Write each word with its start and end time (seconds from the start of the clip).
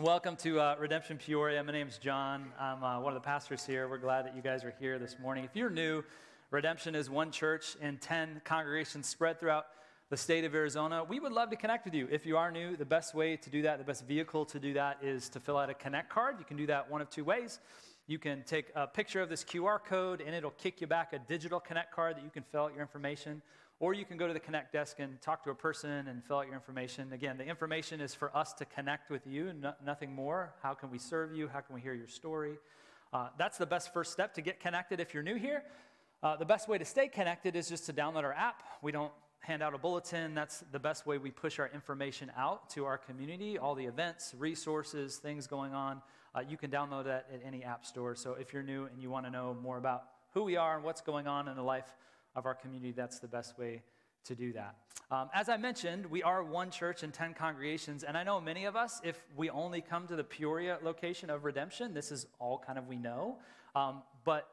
Welcome 0.00 0.36
to 0.36 0.60
uh, 0.60 0.76
Redemption 0.78 1.18
Peoria. 1.18 1.60
My 1.64 1.72
name 1.72 1.88
is 1.88 1.98
John. 1.98 2.52
I'm 2.56 2.84
uh, 2.84 3.00
one 3.00 3.16
of 3.16 3.20
the 3.20 3.26
pastors 3.26 3.66
here. 3.66 3.88
We're 3.88 3.98
glad 3.98 4.26
that 4.26 4.36
you 4.36 4.42
guys 4.42 4.62
are 4.62 4.72
here 4.78 4.96
this 4.96 5.16
morning. 5.20 5.42
If 5.42 5.56
you're 5.56 5.70
new, 5.70 6.04
Redemption 6.52 6.94
is 6.94 7.10
one 7.10 7.32
church 7.32 7.76
and 7.80 8.00
10 8.00 8.42
congregations 8.44 9.08
spread 9.08 9.40
throughout 9.40 9.66
the 10.08 10.16
state 10.16 10.44
of 10.44 10.54
Arizona. 10.54 11.02
We 11.02 11.18
would 11.18 11.32
love 11.32 11.50
to 11.50 11.56
connect 11.56 11.84
with 11.84 11.94
you. 11.94 12.06
If 12.12 12.26
you 12.26 12.36
are 12.36 12.52
new, 12.52 12.76
the 12.76 12.84
best 12.84 13.12
way 13.12 13.34
to 13.38 13.50
do 13.50 13.62
that, 13.62 13.78
the 13.78 13.84
best 13.84 14.06
vehicle 14.06 14.44
to 14.44 14.60
do 14.60 14.72
that 14.74 14.98
is 15.02 15.28
to 15.30 15.40
fill 15.40 15.56
out 15.56 15.68
a 15.68 15.74
Connect 15.74 16.10
card. 16.10 16.36
You 16.38 16.44
can 16.44 16.56
do 16.56 16.66
that 16.68 16.88
one 16.88 17.00
of 17.00 17.10
two 17.10 17.24
ways. 17.24 17.58
You 18.06 18.20
can 18.20 18.44
take 18.44 18.70
a 18.76 18.86
picture 18.86 19.20
of 19.20 19.28
this 19.28 19.42
QR 19.42 19.82
code 19.84 20.20
and 20.20 20.32
it'll 20.32 20.52
kick 20.52 20.80
you 20.80 20.86
back 20.86 21.12
a 21.12 21.18
digital 21.18 21.58
Connect 21.58 21.92
card 21.92 22.18
that 22.18 22.22
you 22.22 22.30
can 22.30 22.44
fill 22.44 22.66
out 22.66 22.72
your 22.72 22.82
information. 22.82 23.42
Or 23.80 23.94
you 23.94 24.04
can 24.04 24.16
go 24.16 24.26
to 24.26 24.32
the 24.32 24.40
Connect 24.40 24.72
desk 24.72 24.98
and 24.98 25.20
talk 25.22 25.44
to 25.44 25.50
a 25.50 25.54
person 25.54 26.08
and 26.08 26.24
fill 26.24 26.38
out 26.38 26.46
your 26.46 26.54
information. 26.54 27.12
Again, 27.12 27.38
the 27.38 27.44
information 27.44 28.00
is 28.00 28.12
for 28.12 28.36
us 28.36 28.52
to 28.54 28.64
connect 28.64 29.08
with 29.08 29.24
you, 29.24 29.52
no, 29.52 29.72
nothing 29.84 30.12
more. 30.12 30.52
How 30.62 30.74
can 30.74 30.90
we 30.90 30.98
serve 30.98 31.32
you? 31.32 31.46
How 31.46 31.60
can 31.60 31.76
we 31.76 31.80
hear 31.80 31.94
your 31.94 32.08
story? 32.08 32.58
Uh, 33.12 33.28
that's 33.38 33.56
the 33.56 33.66
best 33.66 33.92
first 33.94 34.10
step 34.12 34.34
to 34.34 34.40
get 34.40 34.58
connected 34.58 34.98
if 34.98 35.14
you're 35.14 35.22
new 35.22 35.36
here. 35.36 35.62
Uh, 36.24 36.34
the 36.34 36.44
best 36.44 36.68
way 36.68 36.76
to 36.76 36.84
stay 36.84 37.06
connected 37.06 37.54
is 37.54 37.68
just 37.68 37.86
to 37.86 37.92
download 37.92 38.24
our 38.24 38.32
app. 38.32 38.64
We 38.82 38.90
don't 38.90 39.12
hand 39.38 39.62
out 39.62 39.74
a 39.74 39.78
bulletin. 39.78 40.34
That's 40.34 40.64
the 40.72 40.80
best 40.80 41.06
way 41.06 41.18
we 41.18 41.30
push 41.30 41.60
our 41.60 41.70
information 41.72 42.32
out 42.36 42.68
to 42.70 42.84
our 42.84 42.98
community, 42.98 43.58
all 43.58 43.76
the 43.76 43.86
events, 43.86 44.34
resources, 44.36 45.18
things 45.18 45.46
going 45.46 45.72
on. 45.72 46.02
Uh, 46.34 46.40
you 46.40 46.56
can 46.56 46.70
download 46.70 47.04
that 47.04 47.28
at 47.32 47.40
any 47.46 47.62
app 47.62 47.86
store. 47.86 48.16
So 48.16 48.34
if 48.34 48.52
you're 48.52 48.64
new 48.64 48.86
and 48.86 49.00
you 49.00 49.08
want 49.08 49.24
to 49.26 49.30
know 49.30 49.56
more 49.62 49.78
about 49.78 50.02
who 50.34 50.42
we 50.42 50.56
are 50.56 50.74
and 50.74 50.84
what's 50.84 51.00
going 51.00 51.28
on 51.28 51.46
in 51.46 51.54
the 51.54 51.62
life 51.62 51.94
of 52.38 52.46
our 52.46 52.54
community, 52.54 52.92
that's 52.92 53.18
the 53.18 53.26
best 53.26 53.58
way 53.58 53.82
to 54.24 54.34
do 54.34 54.52
that. 54.52 54.76
Um, 55.10 55.28
as 55.34 55.48
I 55.48 55.56
mentioned, 55.56 56.06
we 56.06 56.22
are 56.22 56.42
one 56.44 56.70
church 56.70 57.02
and 57.02 57.12
10 57.12 57.34
congregations, 57.34 58.04
and 58.04 58.16
I 58.16 58.22
know 58.22 58.40
many 58.40 58.64
of 58.66 58.76
us, 58.76 59.00
if 59.02 59.20
we 59.36 59.50
only 59.50 59.80
come 59.80 60.06
to 60.06 60.16
the 60.16 60.24
Peoria 60.24 60.78
location 60.82 61.30
of 61.30 61.44
redemption, 61.44 61.94
this 61.94 62.12
is 62.12 62.26
all 62.38 62.62
kind 62.64 62.78
of 62.78 62.86
we 62.86 62.96
know. 62.96 63.38
Um, 63.74 64.02
but 64.24 64.48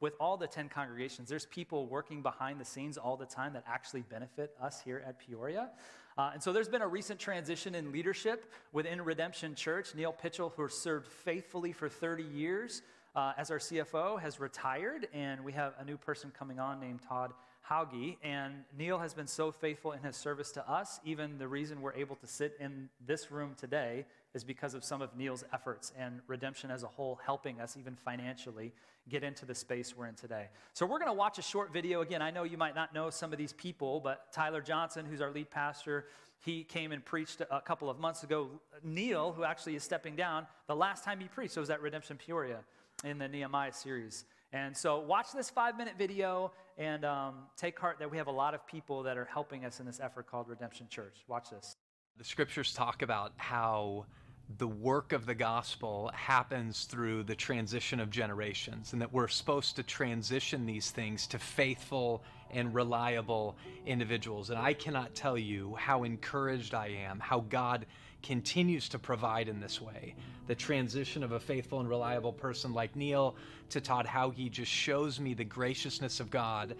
with 0.00 0.14
all 0.20 0.36
the 0.36 0.46
10 0.46 0.68
congregations, 0.68 1.28
there's 1.28 1.46
people 1.46 1.86
working 1.86 2.22
behind 2.22 2.60
the 2.60 2.64
scenes 2.64 2.98
all 2.98 3.16
the 3.16 3.26
time 3.26 3.52
that 3.54 3.64
actually 3.66 4.02
benefit 4.02 4.54
us 4.60 4.82
here 4.82 5.02
at 5.06 5.18
Peoria. 5.18 5.70
Uh, 6.18 6.30
and 6.34 6.42
so 6.42 6.52
there's 6.52 6.68
been 6.68 6.82
a 6.82 6.88
recent 6.88 7.20
transition 7.20 7.74
in 7.74 7.92
leadership 7.92 8.52
within 8.72 9.00
Redemption 9.00 9.54
Church. 9.54 9.94
Neil 9.94 10.12
Pitchell, 10.12 10.52
who 10.56 10.68
served 10.68 11.06
faithfully 11.06 11.72
for 11.72 11.88
30 11.88 12.24
years 12.24 12.82
uh, 13.14 13.32
as 13.36 13.50
our 13.50 13.58
CFO, 13.58 14.20
has 14.20 14.38
retired, 14.38 15.08
and 15.12 15.44
we 15.44 15.52
have 15.52 15.74
a 15.78 15.84
new 15.84 15.96
person 15.96 16.32
coming 16.36 16.60
on 16.60 16.80
named 16.80 17.00
Todd 17.06 17.32
Hauge. 17.68 18.16
And 18.22 18.64
Neil 18.76 18.98
has 18.98 19.14
been 19.14 19.26
so 19.26 19.50
faithful 19.50 19.92
in 19.92 20.00
his 20.00 20.16
service 20.16 20.52
to 20.52 20.70
us. 20.70 21.00
Even 21.04 21.38
the 21.38 21.48
reason 21.48 21.82
we're 21.82 21.94
able 21.94 22.16
to 22.16 22.26
sit 22.26 22.56
in 22.60 22.88
this 23.04 23.30
room 23.30 23.54
today 23.56 24.06
is 24.34 24.44
because 24.44 24.74
of 24.74 24.84
some 24.84 25.02
of 25.02 25.16
Neil's 25.16 25.44
efforts 25.52 25.92
and 25.98 26.20
redemption 26.26 26.70
as 26.70 26.84
a 26.84 26.86
whole 26.86 27.18
helping 27.24 27.60
us, 27.60 27.76
even 27.76 27.96
financially, 27.96 28.72
get 29.08 29.24
into 29.24 29.44
the 29.44 29.54
space 29.54 29.96
we're 29.96 30.06
in 30.06 30.14
today. 30.14 30.48
So, 30.72 30.86
we're 30.86 30.98
going 30.98 31.10
to 31.10 31.14
watch 31.14 31.38
a 31.38 31.42
short 31.42 31.72
video. 31.72 32.02
Again, 32.02 32.22
I 32.22 32.30
know 32.30 32.44
you 32.44 32.56
might 32.56 32.76
not 32.76 32.94
know 32.94 33.10
some 33.10 33.32
of 33.32 33.38
these 33.38 33.52
people, 33.52 33.98
but 33.98 34.32
Tyler 34.32 34.60
Johnson, 34.60 35.04
who's 35.04 35.20
our 35.20 35.32
lead 35.32 35.50
pastor, 35.50 36.06
he 36.44 36.64
came 36.64 36.92
and 36.92 37.04
preached 37.04 37.42
a 37.50 37.60
couple 37.60 37.90
of 37.90 37.98
months 37.98 38.22
ago. 38.22 38.48
Neil, 38.82 39.32
who 39.32 39.42
actually 39.42 39.74
is 39.74 39.82
stepping 39.82 40.16
down, 40.16 40.46
the 40.68 40.76
last 40.76 41.04
time 41.04 41.18
he 41.18 41.26
preached 41.26 41.56
was 41.56 41.70
at 41.70 41.82
Redemption 41.82 42.16
Peoria 42.16 42.60
in 43.04 43.18
the 43.18 43.28
Nehemiah 43.28 43.72
series. 43.72 44.24
And 44.52 44.76
so, 44.76 44.98
watch 44.98 45.32
this 45.32 45.48
five 45.48 45.76
minute 45.76 45.94
video 45.96 46.52
and 46.76 47.04
um, 47.04 47.34
take 47.56 47.78
heart 47.78 47.98
that 47.98 48.10
we 48.10 48.16
have 48.16 48.26
a 48.26 48.32
lot 48.32 48.54
of 48.54 48.66
people 48.66 49.02
that 49.04 49.16
are 49.16 49.26
helping 49.26 49.64
us 49.64 49.80
in 49.80 49.86
this 49.86 50.00
effort 50.00 50.26
called 50.26 50.48
Redemption 50.48 50.86
Church. 50.88 51.24
Watch 51.28 51.50
this. 51.50 51.76
The 52.18 52.24
scriptures 52.24 52.74
talk 52.74 53.02
about 53.02 53.32
how 53.36 54.06
the 54.58 54.66
work 54.66 55.12
of 55.12 55.26
the 55.26 55.34
gospel 55.34 56.10
happens 56.12 56.84
through 56.84 57.22
the 57.22 57.34
transition 57.36 58.00
of 58.00 58.10
generations, 58.10 58.92
and 58.92 59.00
that 59.00 59.12
we're 59.12 59.28
supposed 59.28 59.76
to 59.76 59.82
transition 59.84 60.66
these 60.66 60.90
things 60.90 61.26
to 61.28 61.38
faithful 61.38 62.24
and 62.50 62.74
reliable 62.74 63.56
individuals. 63.86 64.50
And 64.50 64.58
I 64.58 64.72
cannot 64.72 65.14
tell 65.14 65.38
you 65.38 65.76
how 65.76 66.02
encouraged 66.02 66.74
I 66.74 66.88
am, 66.88 67.20
how 67.20 67.40
God 67.48 67.86
continues 68.22 68.88
to 68.90 68.98
provide 68.98 69.48
in 69.48 69.60
this 69.60 69.80
way. 69.80 70.14
The 70.46 70.54
transition 70.54 71.22
of 71.22 71.32
a 71.32 71.40
faithful 71.40 71.80
and 71.80 71.88
reliable 71.88 72.32
person 72.32 72.72
like 72.72 72.96
Neil 72.96 73.36
to 73.70 73.80
Todd 73.80 74.06
Hauge 74.06 74.50
just 74.50 74.70
shows 74.70 75.20
me 75.20 75.34
the 75.34 75.44
graciousness 75.44 76.20
of 76.20 76.30
God 76.30 76.74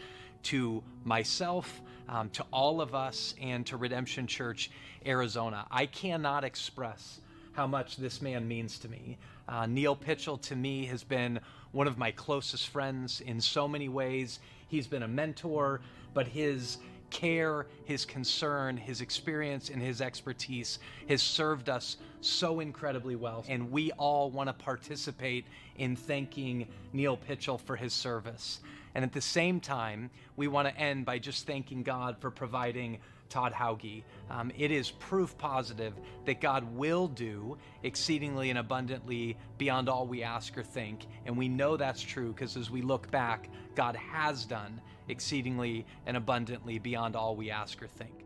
to 0.44 0.82
myself, 1.04 1.80
um, 2.08 2.30
to 2.30 2.44
all 2.52 2.80
of 2.80 2.94
us, 2.94 3.34
and 3.40 3.64
to 3.66 3.76
Redemption 3.76 4.26
Church 4.26 4.70
Arizona. 5.06 5.66
I 5.70 5.86
cannot 5.86 6.44
express 6.44 7.20
how 7.52 7.66
much 7.66 7.96
this 7.96 8.22
man 8.22 8.46
means 8.46 8.78
to 8.78 8.88
me. 8.88 9.18
Uh, 9.48 9.66
Neil 9.66 9.96
Pitchell, 9.96 10.38
to 10.38 10.56
me, 10.56 10.86
has 10.86 11.04
been 11.04 11.40
one 11.72 11.86
of 11.86 11.98
my 11.98 12.10
closest 12.10 12.68
friends 12.68 13.20
in 13.20 13.40
so 13.40 13.68
many 13.68 13.88
ways. 13.88 14.40
He's 14.68 14.86
been 14.86 15.02
a 15.02 15.08
mentor, 15.08 15.80
but 16.14 16.26
his 16.26 16.78
care, 17.10 17.66
his 17.84 18.04
concern, 18.04 18.76
his 18.76 19.00
experience, 19.00 19.68
and 19.68 19.82
his 19.82 20.00
expertise 20.00 20.78
has 21.08 21.22
served 21.22 21.68
us 21.68 21.96
so 22.20 22.60
incredibly 22.60 23.16
well. 23.16 23.44
And 23.48 23.70
we 23.70 23.92
all 23.92 24.30
want 24.30 24.48
to 24.48 24.52
participate 24.52 25.44
in 25.76 25.96
thanking 25.96 26.68
Neil 26.92 27.16
Pitchell 27.16 27.58
for 27.58 27.76
his 27.76 27.92
service. 27.92 28.60
And 28.94 29.04
at 29.04 29.12
the 29.12 29.20
same 29.20 29.60
time, 29.60 30.10
we 30.36 30.48
want 30.48 30.68
to 30.68 30.76
end 30.76 31.04
by 31.04 31.18
just 31.18 31.46
thanking 31.46 31.82
God 31.82 32.16
for 32.18 32.30
providing 32.30 32.98
Todd 33.28 33.52
Hauge. 33.52 34.02
Um, 34.28 34.50
it 34.58 34.70
is 34.70 34.90
proof 34.90 35.38
positive 35.38 35.94
that 36.26 36.40
God 36.40 36.64
will 36.74 37.06
do 37.06 37.56
exceedingly 37.82 38.50
and 38.50 38.58
abundantly 38.58 39.36
beyond 39.56 39.88
all 39.88 40.06
we 40.06 40.22
ask 40.22 40.58
or 40.58 40.64
think. 40.64 41.06
And 41.24 41.38
we 41.38 41.48
know 41.48 41.76
that's 41.76 42.02
true 42.02 42.32
because 42.32 42.56
as 42.56 42.70
we 42.70 42.82
look 42.82 43.10
back, 43.10 43.48
God 43.76 43.96
has 43.96 44.44
done 44.44 44.80
exceedingly 45.10 45.84
and 46.06 46.16
abundantly 46.16 46.78
beyond 46.78 47.16
all 47.16 47.36
we 47.36 47.50
ask 47.50 47.82
or 47.82 47.88
think. 47.88 48.24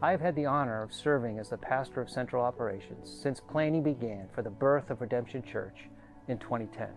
I 0.00 0.10
have 0.10 0.20
had 0.20 0.34
the 0.34 0.46
honor 0.46 0.82
of 0.82 0.92
serving 0.92 1.38
as 1.38 1.50
the 1.50 1.56
pastor 1.56 2.00
of 2.00 2.10
Central 2.10 2.44
Operations 2.44 3.08
since 3.22 3.40
planning 3.40 3.82
began 3.82 4.28
for 4.34 4.42
the 4.42 4.50
birth 4.50 4.90
of 4.90 5.00
Redemption 5.00 5.42
Church 5.42 5.88
in 6.28 6.38
2010. 6.38 6.88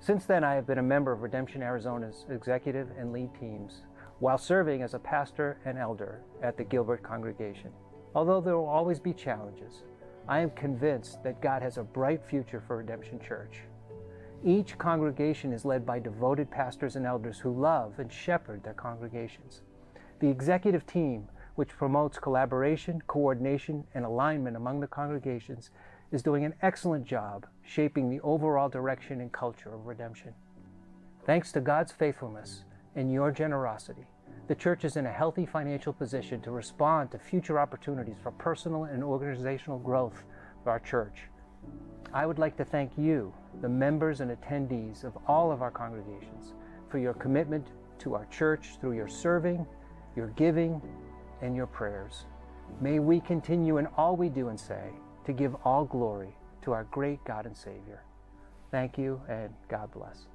Since 0.00 0.24
then, 0.24 0.44
I 0.44 0.54
have 0.54 0.66
been 0.66 0.78
a 0.78 0.82
member 0.82 1.12
of 1.12 1.20
Redemption 1.20 1.62
Arizona's 1.62 2.24
executive 2.30 2.88
and 2.98 3.12
lead 3.12 3.30
teams 3.38 3.82
while 4.18 4.38
serving 4.38 4.82
as 4.82 4.94
a 4.94 4.98
pastor 4.98 5.58
and 5.64 5.76
elder 5.78 6.22
at 6.42 6.56
the 6.56 6.64
Gilbert 6.64 7.02
congregation. 7.02 7.70
Although 8.14 8.40
there 8.40 8.56
will 8.56 8.66
always 8.66 8.98
be 8.98 9.12
challenges, 9.12 9.84
I 10.26 10.40
am 10.40 10.50
convinced 10.50 11.22
that 11.22 11.42
God 11.42 11.60
has 11.62 11.76
a 11.76 11.82
bright 11.82 12.24
future 12.24 12.62
for 12.66 12.78
Redemption 12.78 13.20
Church. 13.20 13.60
Each 14.44 14.78
congregation 14.78 15.52
is 15.52 15.66
led 15.66 15.84
by 15.84 15.98
devoted 15.98 16.50
pastors 16.50 16.96
and 16.96 17.04
elders 17.04 17.38
who 17.38 17.52
love 17.52 17.98
and 17.98 18.10
shepherd 18.10 18.64
their 18.64 18.72
congregations. 18.72 19.60
The 20.20 20.28
executive 20.28 20.86
team, 20.86 21.28
which 21.56 21.76
promotes 21.76 22.18
collaboration, 22.18 23.02
coordination, 23.06 23.84
and 23.94 24.04
alignment 24.04 24.56
among 24.56 24.80
the 24.80 24.86
congregations, 24.86 25.70
is 26.10 26.22
doing 26.22 26.44
an 26.44 26.54
excellent 26.62 27.04
job 27.04 27.46
shaping 27.62 28.08
the 28.08 28.20
overall 28.20 28.70
direction 28.70 29.20
and 29.20 29.30
culture 29.30 29.74
of 29.74 29.84
redemption. 29.84 30.32
Thanks 31.26 31.52
to 31.52 31.60
God's 31.60 31.92
faithfulness, 31.92 32.64
and 32.96 33.12
your 33.12 33.30
generosity, 33.30 34.06
the 34.48 34.54
church 34.54 34.84
is 34.84 34.96
in 34.96 35.06
a 35.06 35.12
healthy 35.12 35.46
financial 35.46 35.92
position 35.92 36.40
to 36.40 36.50
respond 36.50 37.10
to 37.10 37.18
future 37.18 37.60
opportunities 37.60 38.16
for 38.22 38.32
personal 38.32 38.84
and 38.84 39.04
organizational 39.04 39.78
growth 39.78 40.24
of 40.62 40.66
our 40.66 40.80
church. 40.80 41.29
I 42.12 42.26
would 42.26 42.38
like 42.38 42.56
to 42.56 42.64
thank 42.64 42.98
you, 42.98 43.32
the 43.60 43.68
members 43.68 44.20
and 44.20 44.30
attendees 44.30 45.04
of 45.04 45.16
all 45.26 45.52
of 45.52 45.62
our 45.62 45.70
congregations, 45.70 46.54
for 46.88 46.98
your 46.98 47.14
commitment 47.14 47.68
to 48.00 48.14
our 48.14 48.26
church 48.26 48.78
through 48.80 48.92
your 48.92 49.08
serving, 49.08 49.64
your 50.16 50.28
giving, 50.28 50.82
and 51.40 51.54
your 51.54 51.66
prayers. 51.66 52.26
May 52.80 52.98
we 52.98 53.20
continue 53.20 53.78
in 53.78 53.86
all 53.96 54.16
we 54.16 54.28
do 54.28 54.48
and 54.48 54.58
say 54.58 54.90
to 55.24 55.32
give 55.32 55.54
all 55.64 55.84
glory 55.84 56.34
to 56.62 56.72
our 56.72 56.84
great 56.84 57.22
God 57.24 57.46
and 57.46 57.56
Savior. 57.56 58.02
Thank 58.70 58.98
you, 58.98 59.20
and 59.28 59.52
God 59.68 59.90
bless. 59.92 60.26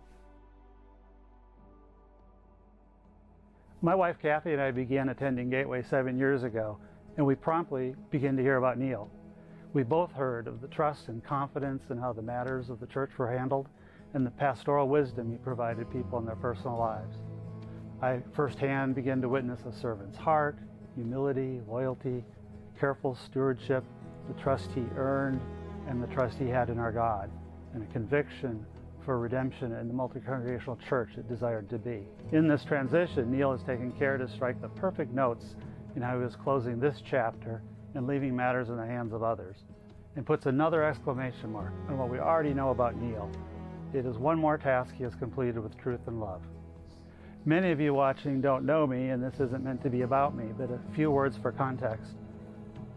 My 3.82 3.96
wife 3.96 4.18
Kathy 4.22 4.54
and 4.54 4.62
I 4.62 4.72
began 4.72 5.10
attending 5.10 5.50
Gateway 5.50 5.84
seven 5.84 6.18
years 6.18 6.44
ago, 6.44 6.78
and 7.18 7.26
we 7.26 7.36
promptly 7.36 7.96
began 8.10 8.36
to 8.38 8.42
hear 8.42 8.58
about 8.58 8.78
Neil. 8.78 9.10
We 9.76 9.84
both 9.84 10.14
heard 10.14 10.48
of 10.48 10.62
the 10.62 10.70
trust 10.70 11.10
and 11.10 11.22
confidence 11.22 11.84
and 11.90 12.00
how 12.00 12.14
the 12.14 12.22
matters 12.22 12.70
of 12.70 12.80
the 12.80 12.88
church 12.88 13.12
were 13.18 13.30
handled 13.30 13.68
and 14.14 14.26
the 14.26 14.32
pastoral 14.32 14.88
wisdom 14.88 15.30
he 15.30 15.38
provided 15.38 15.92
people 15.92 16.18
in 16.18 16.26
their 16.26 16.38
personal 16.38 16.78
lives. 16.78 17.18
I 18.02 18.22
firsthand 18.32 18.96
began 18.96 19.22
to 19.22 19.28
witness 19.28 19.60
a 19.68 19.74
servant's 19.74 20.18
heart, 20.18 20.58
humility, 20.96 21.60
loyalty, 21.68 22.24
careful 22.80 23.16
stewardship, 23.16 23.84
the 24.30 24.42
trust 24.42 24.70
he 24.74 24.86
earned, 24.96 25.42
and 25.90 26.02
the 26.02 26.08
trust 26.08 26.38
he 26.38 26.48
had 26.48 26.70
in 26.70 26.80
our 26.80 26.94
God, 26.94 27.30
and 27.74 27.84
a 27.84 27.88
conviction 27.88 28.66
for 29.04 29.20
redemption 29.20 29.74
in 29.74 29.90
the 29.90 29.94
multi-congregational 29.94 30.80
church 30.88 31.10
it 31.18 31.28
desired 31.28 31.70
to 31.72 31.78
be. 31.78 32.08
In 32.32 32.48
this 32.48 32.64
transition, 32.64 33.30
Neil 33.30 33.52
has 33.52 33.64
taken 33.64 33.92
care 33.92 34.18
to 34.18 34.30
strike 34.30 34.62
the 34.62 34.70
perfect 34.70 35.14
notes 35.14 35.56
in 35.98 36.02
how 36.02 36.18
he 36.18 36.24
was 36.24 36.38
closing 36.38 36.80
this 36.80 37.02
chapter 37.06 37.62
and 37.96 38.06
leaving 38.06 38.36
matters 38.36 38.70
in 38.70 38.78
the 38.78 38.86
hands 38.86 39.14
of 39.14 39.24
others. 39.24 39.58
and 40.16 40.26
puts 40.26 40.46
another 40.46 40.84
exclamation 40.84 41.52
mark 41.52 41.74
on 41.90 41.98
what 41.98 42.10
we 42.10 42.20
already 42.20 42.54
know 42.54 42.70
about 42.70 42.96
Neil. 42.96 43.30
It 43.94 44.06
is 44.06 44.18
one 44.18 44.40
more 44.40 44.58
task 44.58 44.96
he 44.96 45.04
has 45.04 45.14
completed 45.16 45.60
with 45.60 45.78
truth 45.78 46.00
and 46.08 46.20
love. 46.22 46.42
Many 47.44 47.72
of 47.72 47.80
you 47.80 47.94
watching 47.94 48.42
don't 48.42 48.66
know 48.66 48.88
me, 48.88 49.10
and 49.10 49.22
this 49.22 49.40
isn't 49.40 49.64
meant 49.64 49.84
to 49.84 49.90
be 49.90 50.02
about 50.02 50.36
me, 50.36 50.46
but 50.58 50.72
a 50.72 50.80
few 50.96 51.12
words 51.12 51.38
for 51.38 51.52
context. 51.52 52.16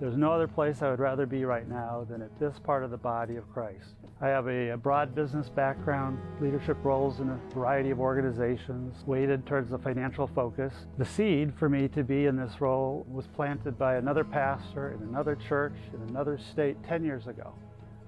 There's 0.00 0.16
no 0.16 0.30
other 0.30 0.46
place 0.46 0.80
I 0.80 0.90
would 0.90 1.00
rather 1.00 1.26
be 1.26 1.44
right 1.44 1.68
now 1.68 2.06
than 2.08 2.22
at 2.22 2.38
this 2.38 2.56
part 2.60 2.84
of 2.84 2.92
the 2.92 2.96
body 2.96 3.34
of 3.34 3.52
Christ. 3.52 3.96
I 4.20 4.28
have 4.28 4.46
a, 4.46 4.76
broad 4.76 5.12
business 5.12 5.48
background, 5.48 6.20
leadership 6.40 6.76
roles 6.84 7.18
in 7.18 7.28
a 7.28 7.40
variety 7.52 7.90
of 7.90 7.98
organizations, 7.98 9.04
weighted 9.06 9.44
towards 9.44 9.70
the 9.70 9.78
financial 9.78 10.28
focus. 10.28 10.72
The 10.98 11.04
seed 11.04 11.52
for 11.58 11.68
me 11.68 11.88
to 11.88 12.04
be 12.04 12.26
in 12.26 12.36
this 12.36 12.60
role 12.60 13.04
was 13.10 13.26
planted 13.26 13.76
by 13.76 13.96
another 13.96 14.22
pastor 14.22 14.92
in 14.92 15.02
another 15.08 15.34
church 15.34 15.74
in 15.92 16.08
another 16.08 16.38
state 16.38 16.76
10 16.84 17.04
years 17.04 17.26
ago. 17.26 17.52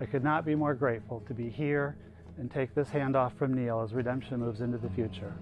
I 0.01 0.07
could 0.07 0.23
not 0.23 0.47
be 0.47 0.55
more 0.55 0.75
grateful 0.75 1.25
to 1.27 1.35
be 1.35 1.51
here 1.51 1.97
and 2.39 2.49
take 2.51 2.73
this 2.73 2.89
handoff 2.89 3.37
from 3.37 3.53
Neil 3.53 3.81
as 3.81 3.95
redemption 3.95 4.39
moves 4.39 4.61
into 4.61 4.79
the 4.79 4.91
future. 4.91 5.35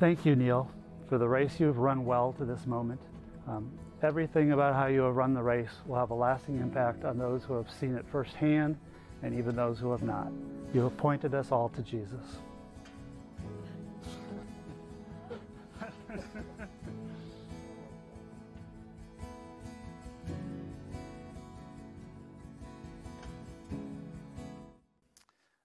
Thank 0.00 0.26
you, 0.26 0.34
Neil, 0.34 0.68
for 1.08 1.18
the 1.18 1.28
race 1.28 1.60
you've 1.60 1.78
run 1.78 2.04
well 2.04 2.34
to 2.38 2.44
this 2.44 2.66
moment. 2.66 3.00
Um, 3.46 3.70
Everything 4.02 4.52
about 4.52 4.74
how 4.74 4.86
you 4.86 5.00
have 5.02 5.16
run 5.16 5.32
the 5.32 5.42
race 5.42 5.70
will 5.86 5.96
have 5.96 6.10
a 6.10 6.14
lasting 6.14 6.60
impact 6.60 7.04
on 7.04 7.18
those 7.18 7.42
who 7.44 7.54
have 7.54 7.70
seen 7.70 7.94
it 7.94 8.04
firsthand 8.10 8.76
and 9.22 9.34
even 9.34 9.56
those 9.56 9.78
who 9.78 9.90
have 9.90 10.02
not. 10.02 10.30
You 10.74 10.82
have 10.82 10.96
pointed 10.96 11.34
us 11.34 11.50
all 11.50 11.70
to 11.70 11.82
Jesus. 11.82 12.36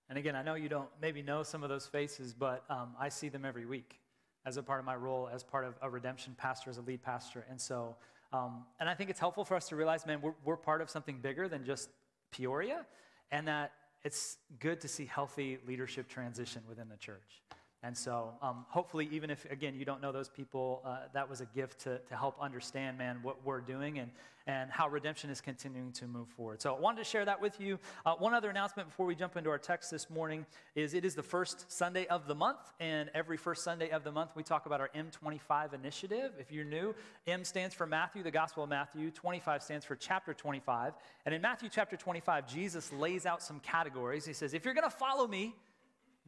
And 0.07 0.17
again, 0.17 0.35
I 0.35 0.41
know 0.41 0.55
you 0.55 0.69
don't 0.69 0.89
maybe 1.01 1.21
know 1.21 1.43
some 1.43 1.61
of 1.61 1.69
those 1.69 1.85
faces, 1.85 2.33
but 2.33 2.63
um, 2.69 2.95
I 2.99 3.09
see 3.09 3.29
them 3.29 3.45
every 3.45 3.65
week 3.65 3.99
as 4.45 4.57
a 4.57 4.63
part 4.63 4.79
of 4.79 4.85
my 4.85 4.95
role 4.95 5.29
as 5.31 5.43
part 5.43 5.65
of 5.65 5.75
a 5.81 5.89
redemption 5.89 6.35
pastor, 6.37 6.69
as 6.69 6.77
a 6.77 6.81
lead 6.81 7.03
pastor. 7.03 7.45
And 7.49 7.61
so 7.61 7.95
um, 8.31 8.65
and 8.79 8.87
I 8.87 8.93
think 8.93 9.09
it's 9.09 9.19
helpful 9.19 9.43
for 9.43 9.55
us 9.55 9.67
to 9.69 9.75
realize, 9.75 10.05
man, 10.05 10.21
we're, 10.21 10.33
we're 10.45 10.57
part 10.57 10.81
of 10.81 10.89
something 10.89 11.19
bigger 11.19 11.47
than 11.47 11.65
just 11.65 11.89
Peoria, 12.31 12.85
and 13.31 13.47
that 13.47 13.71
it's 14.03 14.37
good 14.59 14.79
to 14.81 14.87
see 14.87 15.05
healthy 15.05 15.57
leadership 15.67 16.07
transition 16.07 16.61
within 16.67 16.89
the 16.89 16.97
church. 16.97 17.41
And 17.81 17.97
so, 17.97 18.31
um, 18.41 18.65
hopefully, 18.67 19.07
even 19.09 19.29
if, 19.29 19.49
again, 19.49 19.73
you 19.73 19.85
don't 19.85 20.01
know 20.01 20.11
those 20.11 20.27
people, 20.27 20.81
uh, 20.85 20.97
that 21.13 21.29
was 21.29 21.39
a 21.39 21.45
gift 21.45 21.79
to, 21.81 21.99
to 22.09 22.15
help 22.15 22.35
understand, 22.41 22.97
man, 22.97 23.19
what 23.21 23.45
we're 23.45 23.61
doing 23.61 23.99
and, 23.99 24.11
and 24.47 24.69
how 24.69 24.89
redemption 24.89 25.29
is 25.29 25.39
continuing 25.39 25.93
to 25.93 26.05
move 26.05 26.27
forward. 26.27 26.61
So, 26.61 26.75
I 26.75 26.79
wanted 26.79 26.97
to 26.97 27.03
share 27.05 27.23
that 27.23 27.41
with 27.41 27.61
you. 27.61 27.79
Uh, 28.05 28.15
one 28.15 28.33
other 28.33 28.49
announcement 28.49 28.89
before 28.89 29.05
we 29.05 29.15
jump 29.15 29.37
into 29.37 29.49
our 29.49 29.57
text 29.57 29.91
this 29.91 30.09
morning 30.09 30.45
is 30.75 30.93
it 30.93 31.05
is 31.05 31.15
the 31.15 31.23
first 31.23 31.71
Sunday 31.71 32.05
of 32.07 32.27
the 32.27 32.35
month. 32.35 32.59
And 32.81 33.09
every 33.13 33.37
first 33.37 33.63
Sunday 33.63 33.91
of 33.91 34.03
the 34.03 34.11
month, 34.11 34.31
we 34.35 34.43
talk 34.43 34.65
about 34.65 34.81
our 34.81 34.89
M25 34.93 35.73
initiative. 35.73 36.33
If 36.37 36.51
you're 36.51 36.65
new, 36.65 36.93
M 37.27 37.45
stands 37.45 37.73
for 37.73 37.87
Matthew, 37.87 38.23
the 38.23 38.31
Gospel 38.31 38.65
of 38.65 38.69
Matthew. 38.69 39.09
25 39.09 39.63
stands 39.63 39.85
for 39.85 39.95
chapter 39.95 40.33
25. 40.33 40.95
And 41.25 41.33
in 41.33 41.41
Matthew 41.41 41.69
chapter 41.71 41.95
25, 41.95 42.45
Jesus 42.45 42.91
lays 42.91 43.25
out 43.25 43.41
some 43.41 43.61
categories. 43.61 44.25
He 44.25 44.33
says, 44.33 44.53
If 44.53 44.65
you're 44.65 44.73
going 44.73 44.89
to 44.89 44.95
follow 44.95 45.25
me, 45.25 45.55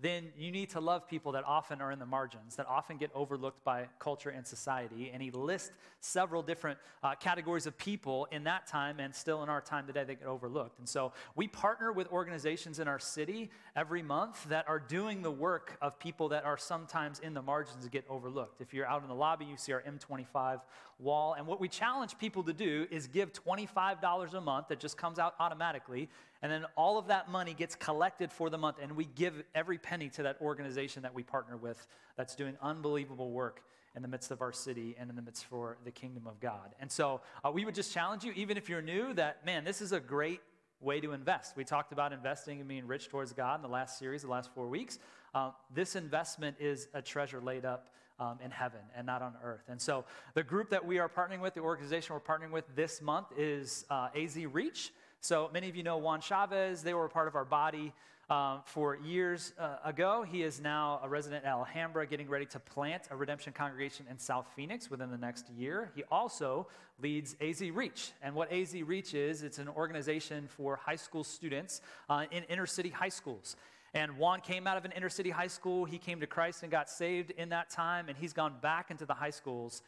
then 0.02 0.30
you 0.38 0.52
need 0.52 0.70
to 0.72 0.80
love 0.80 1.08
people 1.08 1.32
that 1.34 1.44
often 1.46 1.80
are 1.80 1.92
in 1.92 2.00
the 2.00 2.06
margins, 2.06 2.56
that 2.56 2.68
often 2.68 2.98
get 2.98 3.12
overlooked 3.14 3.64
by 3.64 3.88
culture 4.00 4.30
and 4.30 4.46
society. 4.46 5.12
And 5.14 5.22
he 5.22 5.30
lists 5.30 5.72
several 6.00 6.42
different 6.42 6.80
uh, 7.04 7.14
categories 7.16 7.68
of 7.68 7.78
people 7.78 8.28
in 8.32 8.44
that 8.46 8.66
time 8.66 9.00
and 9.00 9.14
still 9.14 9.44
in 9.44 9.50
our 9.50 9.62
time 9.62 9.86
today 9.86 10.04
that 10.04 10.16
get 10.16 10.28
overlooked. 10.28 10.80
And 10.80 10.90
so 10.90 11.14
we 11.36 11.48
partner 11.48 11.92
with 11.92 12.12
organizations 12.12 12.80
in 12.80 12.88
our 12.88 12.98
city 12.98 13.52
every 13.76 14.02
month 14.02 14.44
that 14.50 14.68
are 14.68 14.80
doing 14.80 15.22
the 15.22 15.32
work 15.32 15.78
of 15.82 16.00
people 16.00 16.30
that 16.30 16.46
are 16.46 16.58
sometimes 16.58 17.20
in 17.20 17.36
the 17.36 17.42
margins 17.42 17.88
get 17.88 18.04
overlooked. 18.10 18.62
If 18.62 18.74
you're 18.74 18.88
out 18.88 19.04
in 19.04 19.08
the 19.08 19.16
lobby, 19.16 19.46
you 19.46 19.58
see 19.58 19.72
our 19.72 19.84
M25 19.84 20.62
wall. 20.98 21.34
And 21.34 21.46
what 21.46 21.60
we 21.60 21.68
challenge 21.68 22.18
people 22.18 22.44
to 22.44 22.54
do 22.54 22.88
is 22.90 23.06
give 23.06 23.32
$25 23.34 24.34
a 24.34 24.42
month 24.42 24.70
that 24.70 24.80
just 24.80 24.98
comes 24.98 25.20
out 25.20 25.36
automatically 25.40 26.10
and 26.42 26.52
then 26.52 26.66
all 26.76 26.98
of 26.98 27.08
that 27.08 27.30
money 27.30 27.54
gets 27.54 27.76
collected 27.76 28.32
for 28.32 28.50
the 28.50 28.58
month, 28.58 28.78
and 28.82 28.96
we 28.96 29.06
give 29.06 29.44
every 29.54 29.78
penny 29.92 30.08
to 30.08 30.24
that 30.24 30.38
organization 30.42 31.04
that 31.04 31.14
we 31.14 31.22
partner 31.22 31.58
with 31.58 31.86
that's 32.16 32.34
doing 32.34 32.56
unbelievable 32.62 33.30
work 33.32 33.62
in 33.94 34.02
the 34.02 34.08
midst 34.08 34.32
of 34.32 34.42
our 34.42 34.54
city 34.54 34.96
and 34.98 35.10
in 35.10 35.18
the 35.18 35.22
midst 35.22 35.44
for 35.44 35.78
the 35.84 35.92
kingdom 35.92 36.26
of 36.28 36.40
God. 36.40 36.74
And 36.80 36.90
so 36.90 37.20
uh, 37.44 37.52
we 37.52 37.66
would 37.66 37.76
just 37.76 37.94
challenge 37.94 38.24
you, 38.24 38.32
even 38.38 38.56
if 38.56 38.70
you're 38.70 38.82
new, 38.82 39.14
that 39.16 39.46
man, 39.46 39.66
this 39.66 39.82
is 39.82 39.92
a 39.92 40.00
great 40.00 40.40
way 40.80 41.02
to 41.02 41.12
invest. 41.12 41.58
We 41.58 41.66
talked 41.66 41.92
about 41.92 42.14
investing 42.14 42.62
and 42.62 42.70
being 42.70 42.88
rich 42.88 43.10
towards 43.10 43.34
God 43.34 43.56
in 43.58 43.62
the 43.64 43.68
last 43.68 44.00
series, 44.00 44.22
the 44.22 44.30
last 44.30 44.50
four 44.56 44.70
weeks. 44.70 44.98
Uh, 45.36 45.52
this 45.76 45.98
investment 45.98 46.56
is 46.58 46.88
a 46.94 47.02
treasure 47.02 47.42
laid 47.42 47.66
up 47.66 47.90
um, 48.18 48.40
in 48.42 48.50
heaven 48.50 48.80
and 48.96 49.06
not 49.06 49.22
on 49.22 49.34
earth. 49.44 49.66
And 49.68 49.82
so 49.82 50.06
the 50.36 50.44
group 50.44 50.70
that 50.70 50.86
we 50.86 51.00
are 51.00 51.10
partnering 51.10 51.42
with, 51.42 51.54
the 51.54 51.60
organization 51.60 52.16
we're 52.16 52.22
partnering 52.22 52.52
with 52.52 52.64
this 52.78 53.02
month 53.02 53.28
is 53.38 53.84
uh, 53.90 54.08
AZ 54.16 54.38
Reach. 54.38 54.94
So 55.20 55.50
many 55.54 55.68
of 55.68 55.76
you 55.76 55.84
know 55.84 55.98
Juan 55.98 56.22
Chavez. 56.22 56.82
They 56.82 56.94
were 56.94 57.06
a 57.06 57.10
part 57.10 57.28
of 57.28 57.36
our 57.36 57.44
body 57.44 57.92
uh, 58.32 58.60
for 58.64 58.96
years 58.96 59.54
uh, 59.60 59.76
ago. 59.84 60.24
He 60.24 60.42
is 60.42 60.62
now 60.62 61.02
a 61.04 61.10
resident 61.10 61.44
at 61.44 61.52
Alhambra, 61.52 62.08
getting 62.08 62.30
ready 62.30 62.46
to 62.46 62.60
plant 62.60 63.04
a 63.12 63.16
redemption 63.16 63.52
congregation 63.52 64.06
in 64.10 64.18
South 64.18 64.48
Phoenix 64.56 64.90
within 64.90 65.12
the 65.12 65.18
next 65.18 65.50
year. 65.50 65.92
He 65.96 66.04
also 66.10 66.68
leads 67.02 67.36
AZ 67.42 67.62
Reach. 67.62 68.14
And 68.24 68.34
what 68.34 68.50
AZ 68.52 68.74
Reach 68.74 69.14
is, 69.14 69.44
it's 69.44 69.60
an 69.60 69.68
organization 69.68 70.48
for 70.48 70.78
high 70.78 70.96
school 70.96 71.26
students 71.26 71.82
uh, 72.10 72.24
in 72.32 72.44
inner 72.44 72.66
city 72.66 72.90
high 72.90 73.10
schools. 73.10 73.58
And 73.94 74.18
Juan 74.18 74.40
came 74.40 74.66
out 74.66 74.78
of 74.78 74.86
an 74.86 74.94
inner 74.94 75.10
city 75.10 75.30
high 75.30 75.48
school. 75.48 75.84
He 75.84 75.98
came 75.98 76.22
to 76.22 76.28
Christ 76.28 76.64
and 76.64 76.72
got 76.72 76.90
saved 76.90 77.32
in 77.32 77.50
that 77.50 77.70
time, 77.70 78.08
and 78.08 78.18
he's 78.18 78.32
gone 78.32 78.54
back 78.62 78.90
into 78.92 79.06
the 79.06 79.14
high 79.14 79.32
schools 79.32 79.82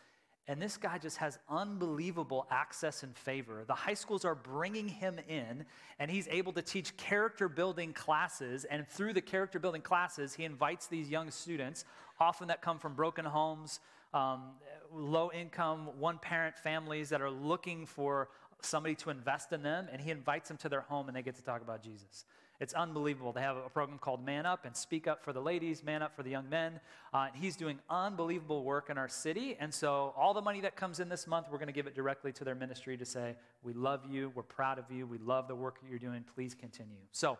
and 0.48 0.62
this 0.62 0.76
guy 0.76 0.98
just 0.98 1.18
has 1.18 1.40
unbelievable 1.50 2.48
access 2.52 3.04
and 3.04 3.16
favor. 3.16 3.64
The 3.66 3.74
high 3.74 3.94
schools 3.94 4.26
are 4.26 4.36
bringing 4.36 4.90
him 4.90 5.18
in, 5.30 5.66
and 6.00 6.12
he's 6.12 6.28
able 6.28 6.52
to 6.54 6.62
teach 6.62 6.98
character 6.98 7.48
building 7.48 7.94
classes. 7.94 8.66
And 8.66 8.86
through 8.86 9.14
the 9.14 9.22
character 9.22 9.58
building 9.58 9.82
classes, 9.82 10.34
he 10.34 10.44
invites 10.44 10.88
these 10.88 11.10
young 11.10 11.32
students, 11.32 11.86
often 12.20 12.50
that 12.50 12.62
come 12.62 12.78
from 12.78 12.94
broken 12.94 13.24
homes, 13.24 13.80
um, 14.14 14.52
low 14.94 15.32
income, 15.32 15.90
one 15.98 16.20
parent 16.20 16.58
families 16.58 17.08
that 17.10 17.22
are 17.22 17.32
looking 17.32 17.86
for 17.86 18.28
somebody 18.62 18.96
to 18.96 19.12
invest 19.12 19.54
in 19.54 19.64
them. 19.64 19.88
And 19.94 20.02
he 20.02 20.12
invites 20.12 20.50
them 20.50 20.58
to 20.58 20.70
their 20.70 20.82
home, 20.82 21.08
and 21.08 21.16
they 21.16 21.22
get 21.22 21.36
to 21.36 21.44
talk 21.44 21.62
about 21.62 21.82
Jesus. 21.82 22.26
It's 22.60 22.74
unbelievable. 22.74 23.34
They 23.34 23.42
have 23.42 23.58
a 23.58 23.70
program 23.70 23.98
called 23.98 24.24
Man 24.24 24.46
Up 24.46 24.66
and 24.66 24.76
Speak 24.76 25.08
Up 25.08 25.24
for 25.24 25.34
the 25.34 25.42
ladies, 25.42 25.84
Man 25.84 26.02
Up 26.02 26.16
for 26.16 26.24
the 26.24 26.30
young 26.30 26.48
men. 26.50 26.80
Uh, 27.14 27.28
he's 27.34 27.56
doing 27.56 27.80
unbelievable 27.90 28.64
work 28.64 28.90
in 28.90 28.98
our 28.98 29.10
city. 29.10 29.58
And 29.60 29.74
so, 29.74 30.14
all 30.16 30.34
the 30.34 30.42
money 30.42 30.62
that 30.62 30.76
comes 30.76 31.00
in 31.00 31.10
this 31.10 31.28
month, 31.28 31.48
we're 31.52 31.58
going 31.58 31.68
to 31.68 31.74
give 31.74 31.88
it 31.88 31.96
directly 31.96 32.32
to 32.34 32.44
their 32.44 32.56
ministry 32.56 32.96
to 32.96 33.06
say, 33.06 33.36
We 33.64 33.74
love 33.74 34.02
you. 34.10 34.32
We're 34.36 34.44
proud 34.44 34.80
of 34.80 34.86
you. 34.92 35.08
We 35.08 35.18
love 35.18 35.48
the 35.48 35.56
work 35.56 35.82
that 35.82 35.90
you're 35.90 36.00
doing. 36.00 36.24
Please 36.36 36.54
continue. 36.54 37.02
So, 37.12 37.38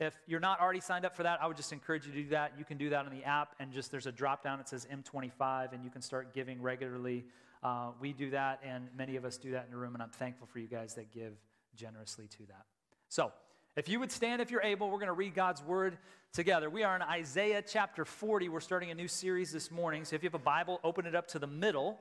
if 0.00 0.14
you're 0.26 0.40
not 0.40 0.60
already 0.60 0.80
signed 0.80 1.04
up 1.04 1.14
for 1.14 1.22
that, 1.22 1.42
I 1.42 1.46
would 1.46 1.56
just 1.56 1.72
encourage 1.72 2.06
you 2.06 2.12
to 2.12 2.22
do 2.22 2.28
that. 2.30 2.54
You 2.58 2.64
can 2.64 2.78
do 2.78 2.90
that 2.90 3.04
on 3.04 3.12
the 3.12 3.24
app, 3.24 3.54
and 3.60 3.72
just 3.72 3.90
there's 3.90 4.06
a 4.06 4.12
drop 4.12 4.42
down 4.42 4.58
that 4.58 4.68
says 4.68 4.88
M25, 4.92 5.72
and 5.72 5.84
you 5.84 5.90
can 5.90 6.02
start 6.02 6.34
giving 6.34 6.60
regularly. 6.60 7.26
Uh, 7.62 7.90
we 8.00 8.12
do 8.12 8.30
that, 8.30 8.60
and 8.64 8.88
many 8.96 9.16
of 9.16 9.24
us 9.24 9.38
do 9.38 9.52
that 9.52 9.66
in 9.66 9.70
the 9.70 9.76
room, 9.76 9.94
and 9.94 10.02
I'm 10.02 10.10
thankful 10.10 10.46
for 10.46 10.58
you 10.58 10.66
guys 10.66 10.94
that 10.94 11.12
give 11.12 11.34
generously 11.76 12.26
to 12.28 12.46
that. 12.48 12.64
So, 13.08 13.32
if 13.76 13.88
you 13.88 13.98
would 13.98 14.12
stand 14.12 14.40
if 14.40 14.52
you're 14.52 14.62
able, 14.62 14.88
we're 14.88 14.98
going 14.98 15.08
to 15.08 15.12
read 15.12 15.34
God's 15.34 15.62
word 15.62 15.98
together. 16.32 16.70
We 16.70 16.84
are 16.84 16.94
in 16.94 17.02
Isaiah 17.02 17.60
chapter 17.60 18.04
40. 18.04 18.48
We're 18.48 18.60
starting 18.60 18.92
a 18.92 18.94
new 18.94 19.08
series 19.08 19.50
this 19.50 19.70
morning. 19.70 20.04
So 20.04 20.14
if 20.14 20.22
you 20.22 20.28
have 20.28 20.34
a 20.34 20.38
Bible, 20.38 20.78
open 20.84 21.06
it 21.06 21.16
up 21.16 21.26
to 21.28 21.40
the 21.40 21.48
middle, 21.48 21.98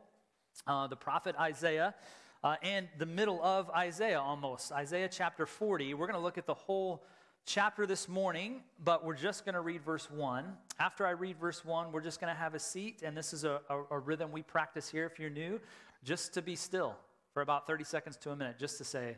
uh, 0.67 0.85
the 0.85 0.95
prophet 0.95 1.35
Isaiah, 1.39 1.95
uh, 2.43 2.57
and 2.61 2.89
the 2.99 3.07
middle 3.07 3.41
of 3.43 3.71
Isaiah 3.71 4.21
almost. 4.21 4.71
Isaiah 4.71 5.09
chapter 5.11 5.47
40. 5.47 5.95
We're 5.95 6.05
going 6.05 6.17
to 6.17 6.23
look 6.23 6.37
at 6.37 6.45
the 6.45 6.53
whole 6.53 7.03
chapter 7.43 7.87
this 7.87 8.07
morning, 8.07 8.61
but 8.83 9.03
we're 9.03 9.15
just 9.15 9.43
going 9.43 9.55
to 9.55 9.61
read 9.61 9.83
verse 9.83 10.11
1. 10.11 10.45
After 10.77 11.07
I 11.07 11.11
read 11.11 11.39
verse 11.39 11.65
1, 11.65 11.91
we're 11.91 12.01
just 12.01 12.21
going 12.21 12.31
to 12.31 12.39
have 12.39 12.53
a 12.53 12.59
seat, 12.59 13.01
and 13.03 13.17
this 13.17 13.33
is 13.33 13.45
a, 13.45 13.61
a, 13.67 13.81
a 13.95 13.99
rhythm 13.99 14.31
we 14.31 14.43
practice 14.43 14.89
here 14.89 15.07
if 15.11 15.19
you're 15.19 15.31
new, 15.31 15.59
just 16.03 16.35
to 16.35 16.43
be 16.43 16.55
still 16.55 16.95
for 17.33 17.41
about 17.41 17.65
30 17.65 17.83
seconds 17.83 18.15
to 18.17 18.29
a 18.29 18.35
minute, 18.35 18.59
just 18.59 18.77
to 18.77 18.83
say, 18.83 19.17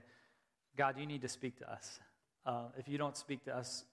God, 0.77 0.97
you 0.97 1.05
need 1.05 1.21
to 1.21 1.29
speak 1.29 1.57
to 1.57 1.69
us. 1.69 1.99
Uh, 2.45 2.65
if 2.77 2.87
you 2.87 2.97
don't 2.97 3.17
speak 3.17 3.43
to 3.45 3.55
us, 3.55 3.85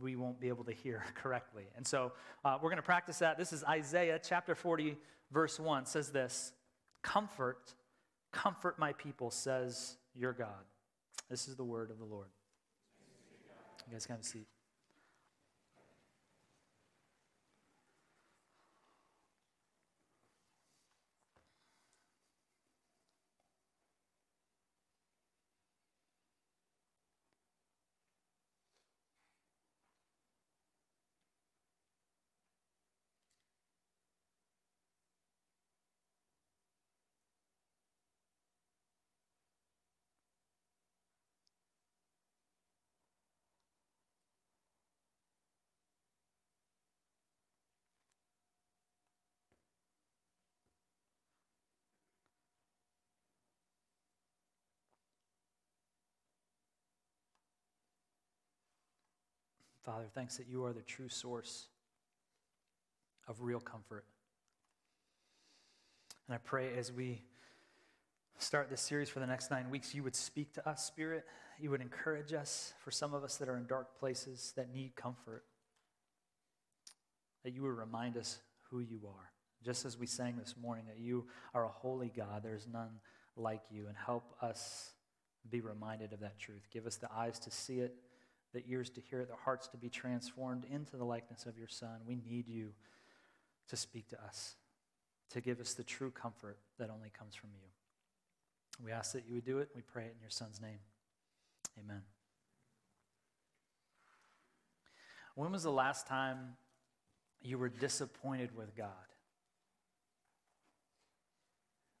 we 0.00 0.16
won't 0.16 0.40
be 0.40 0.48
able 0.48 0.64
to 0.64 0.72
hear 0.72 1.04
correctly. 1.14 1.64
And 1.76 1.86
so 1.86 2.12
uh, 2.44 2.58
we're 2.60 2.70
going 2.70 2.76
to 2.76 2.82
practice 2.82 3.18
that. 3.18 3.36
This 3.36 3.52
is 3.52 3.64
Isaiah 3.64 4.20
chapter 4.22 4.54
40, 4.54 4.96
verse 5.32 5.58
1 5.58 5.86
says 5.86 6.10
this 6.10 6.52
Comfort, 7.02 7.74
comfort 8.32 8.78
my 8.78 8.92
people, 8.92 9.30
says 9.30 9.96
your 10.14 10.32
God. 10.32 10.64
This 11.28 11.48
is 11.48 11.56
the 11.56 11.64
word 11.64 11.90
of 11.90 11.98
the 11.98 12.04
Lord. 12.04 12.28
You 13.86 13.92
guys 13.92 14.06
can 14.06 14.16
have 14.16 14.24
a 14.24 14.26
seat. 14.26 14.46
Father, 59.84 60.04
thanks 60.14 60.36
that 60.36 60.46
you 60.46 60.64
are 60.64 60.72
the 60.72 60.82
true 60.82 61.08
source 61.08 61.68
of 63.26 63.40
real 63.40 63.60
comfort. 63.60 64.04
And 66.26 66.34
I 66.34 66.38
pray 66.38 66.76
as 66.76 66.92
we 66.92 67.22
start 68.38 68.68
this 68.70 68.80
series 68.80 69.08
for 69.08 69.20
the 69.20 69.26
next 69.26 69.50
nine 69.50 69.70
weeks, 69.70 69.94
you 69.94 70.02
would 70.02 70.14
speak 70.14 70.52
to 70.54 70.68
us, 70.68 70.84
Spirit. 70.84 71.24
You 71.58 71.70
would 71.70 71.80
encourage 71.80 72.32
us 72.32 72.72
for 72.84 72.90
some 72.90 73.14
of 73.14 73.24
us 73.24 73.36
that 73.36 73.48
are 73.48 73.56
in 73.56 73.66
dark 73.66 73.98
places 73.98 74.52
that 74.56 74.72
need 74.72 74.96
comfort. 74.96 75.44
That 77.44 77.54
you 77.54 77.62
would 77.62 77.76
remind 77.76 78.16
us 78.16 78.38
who 78.70 78.80
you 78.80 79.00
are. 79.06 79.30
Just 79.64 79.84
as 79.84 79.98
we 79.98 80.06
sang 80.06 80.36
this 80.38 80.54
morning, 80.60 80.84
that 80.88 80.98
you 80.98 81.26
are 81.54 81.64
a 81.64 81.68
holy 81.68 82.12
God, 82.14 82.42
there's 82.42 82.66
none 82.70 83.00
like 83.36 83.62
you, 83.70 83.86
and 83.88 83.96
help 83.96 84.34
us 84.42 84.92
be 85.50 85.60
reminded 85.60 86.12
of 86.12 86.20
that 86.20 86.38
truth. 86.38 86.68
Give 86.70 86.86
us 86.86 86.96
the 86.96 87.08
eyes 87.14 87.38
to 87.40 87.50
see 87.50 87.80
it, 87.80 87.94
the 88.52 88.62
ears 88.68 88.90
to 88.90 89.00
hear 89.00 89.24
the 89.24 89.36
hearts 89.36 89.68
to 89.68 89.76
be 89.76 89.88
transformed 89.88 90.64
into 90.70 90.96
the 90.96 91.04
likeness 91.04 91.46
of 91.46 91.56
your 91.56 91.68
Son. 91.68 92.00
We 92.06 92.16
need 92.16 92.48
you 92.48 92.70
to 93.68 93.76
speak 93.76 94.08
to 94.08 94.22
us, 94.24 94.56
to 95.30 95.40
give 95.40 95.60
us 95.60 95.74
the 95.74 95.84
true 95.84 96.10
comfort 96.10 96.58
that 96.78 96.90
only 96.90 97.10
comes 97.10 97.34
from 97.34 97.50
you. 97.52 98.84
We 98.84 98.92
ask 98.92 99.12
that 99.12 99.24
you 99.26 99.34
would 99.34 99.44
do 99.44 99.58
it. 99.58 99.68
We 99.74 99.82
pray 99.82 100.04
it 100.04 100.14
in 100.16 100.20
your 100.20 100.30
Son's 100.30 100.60
name. 100.60 100.80
Amen. 101.78 102.02
When 105.34 105.52
was 105.52 105.62
the 105.62 105.70
last 105.70 106.06
time 106.06 106.56
you 107.40 107.58
were 107.58 107.68
disappointed 107.68 108.56
with 108.56 108.74
God? 108.74 108.88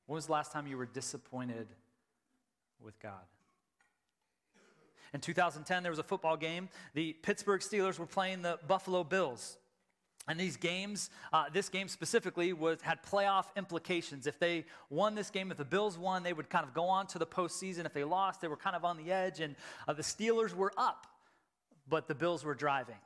When 0.06 0.16
was 0.16 0.26
the 0.26 0.32
last 0.32 0.52
time 0.52 0.66
you 0.66 0.76
were 0.76 0.86
disappointed 0.86 1.68
with 2.82 2.98
God? 3.00 3.12
In 5.12 5.20
2010, 5.20 5.82
there 5.82 5.90
was 5.90 5.98
a 5.98 6.04
football 6.04 6.36
game. 6.36 6.68
The 6.94 7.12
Pittsburgh 7.14 7.60
Steelers 7.60 7.98
were 7.98 8.06
playing 8.06 8.42
the 8.42 8.58
Buffalo 8.66 9.04
Bills. 9.04 9.58
And 10.28 10.38
these 10.38 10.56
games, 10.56 11.10
uh, 11.32 11.46
this 11.52 11.68
game 11.68 11.88
specifically, 11.88 12.52
was, 12.52 12.80
had 12.82 13.02
playoff 13.02 13.46
implications. 13.56 14.26
If 14.26 14.38
they 14.38 14.64
won 14.88 15.14
this 15.14 15.30
game, 15.30 15.50
if 15.50 15.56
the 15.56 15.64
Bills 15.64 15.98
won, 15.98 16.22
they 16.22 16.32
would 16.32 16.48
kind 16.48 16.64
of 16.64 16.72
go 16.74 16.84
on 16.84 17.06
to 17.08 17.18
the 17.18 17.26
postseason. 17.26 17.86
If 17.86 17.92
they 17.92 18.04
lost, 18.04 18.40
they 18.40 18.48
were 18.48 18.56
kind 18.56 18.76
of 18.76 18.84
on 18.84 18.96
the 18.96 19.10
edge. 19.10 19.40
And 19.40 19.56
uh, 19.88 19.92
the 19.92 20.02
Steelers 20.02 20.54
were 20.54 20.72
up, 20.76 21.06
but 21.88 22.06
the 22.06 22.14
Bills 22.14 22.44
were 22.44 22.54
driving. 22.54 22.96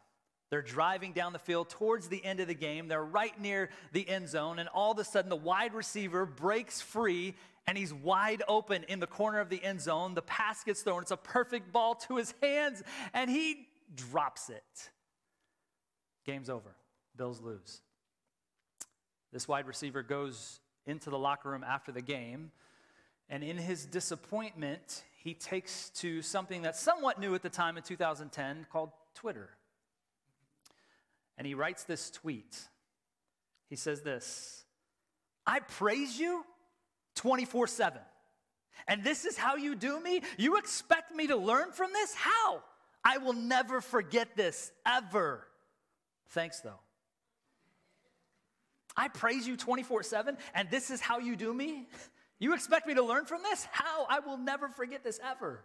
They're 0.55 0.63
driving 0.63 1.15
down 1.15 1.33
the 1.33 1.41
field 1.41 1.69
towards 1.69 2.07
the 2.07 2.25
end 2.25 2.39
of 2.39 2.47
the 2.47 2.55
game. 2.55 2.87
They're 2.87 3.05
right 3.05 3.37
near 3.41 3.71
the 3.91 4.09
end 4.09 4.29
zone. 4.29 4.61
And 4.61 4.69
all 4.69 4.93
of 4.93 4.99
a 5.01 5.05
sudden, 5.05 5.29
the 5.29 5.35
wide 5.35 5.75
receiver 5.75 6.25
breaks 6.25 6.81
free 6.81 7.35
and 7.67 7.77
he's 7.77 7.93
wide 7.93 8.45
open 8.47 8.85
in 8.85 9.01
the 9.01 9.09
corner 9.09 9.41
of 9.41 9.49
the 9.49 9.61
end 9.65 9.81
zone. 9.81 10.15
The 10.15 10.23
pass 10.23 10.63
gets 10.63 10.83
thrown. 10.83 11.03
It's 11.03 11.11
a 11.11 11.17
perfect 11.17 11.73
ball 11.73 11.97
to 12.07 12.19
his 12.19 12.35
hands, 12.41 12.85
and 13.13 13.29
he 13.29 13.67
drops 13.97 14.49
it. 14.49 14.91
Game's 16.25 16.49
over. 16.49 16.77
Bills 17.17 17.41
lose. 17.41 17.81
This 19.33 19.49
wide 19.49 19.67
receiver 19.67 20.05
goes 20.05 20.61
into 20.87 21.11
the 21.11 21.19
locker 21.19 21.51
room 21.51 21.65
after 21.65 21.91
the 21.91 22.01
game, 22.01 22.53
and 23.29 23.43
in 23.43 23.59
his 23.59 23.87
disappointment, 23.87 25.03
he 25.21 25.35
takes 25.35 25.91
to 25.97 26.23
something 26.23 26.63
that's 26.63 26.79
somewhat 26.79 27.19
new 27.19 27.35
at 27.35 27.43
the 27.43 27.51
time 27.51 27.77
in 27.77 27.83
2010 27.83 28.67
called 28.71 28.91
Twitter. 29.17 29.51
And 31.37 31.47
he 31.47 31.55
writes 31.55 31.85
this 31.85 32.11
tweet. 32.11 32.59
He 33.69 33.77
says 33.77 34.03
this 34.03 34.65
I 35.47 35.61
praise 35.61 36.19
you 36.19 36.45
24 37.17 37.67
7. 37.67 38.01
And 38.87 39.03
this 39.05 39.25
is 39.25 39.39
how 39.39 39.57
you 39.57 39.75
do 39.75 40.01
me? 40.01 40.21
You 40.37 40.59
expect 40.59 41.15
me 41.15 41.29
to 41.29 41.37
learn 41.37 41.73
from 41.73 41.93
this? 41.93 42.15
How? 42.15 42.63
I 43.05 43.19
will 43.19 43.33
never 43.33 43.81
forget 43.81 44.37
this, 44.37 44.73
ever. 44.87 45.47
Thanks, 46.31 46.61
though. 46.61 46.81
I 48.97 49.09
praise 49.09 49.47
you 49.47 49.57
24 49.57 50.03
7, 50.03 50.37
and 50.55 50.71
this 50.71 50.91
is 50.91 51.01
how 51.01 51.19
you 51.19 51.37
do 51.37 51.53
me? 51.53 51.89
You 52.39 52.55
expect 52.55 52.87
me 52.87 52.95
to 52.95 53.03
learn 53.03 53.27
from 53.27 53.43
this? 53.43 53.67
How? 53.71 54.07
I 54.09 54.21
will 54.21 54.37
never 54.37 54.69
forget 54.69 55.03
this 55.05 55.21
ever. 55.23 55.63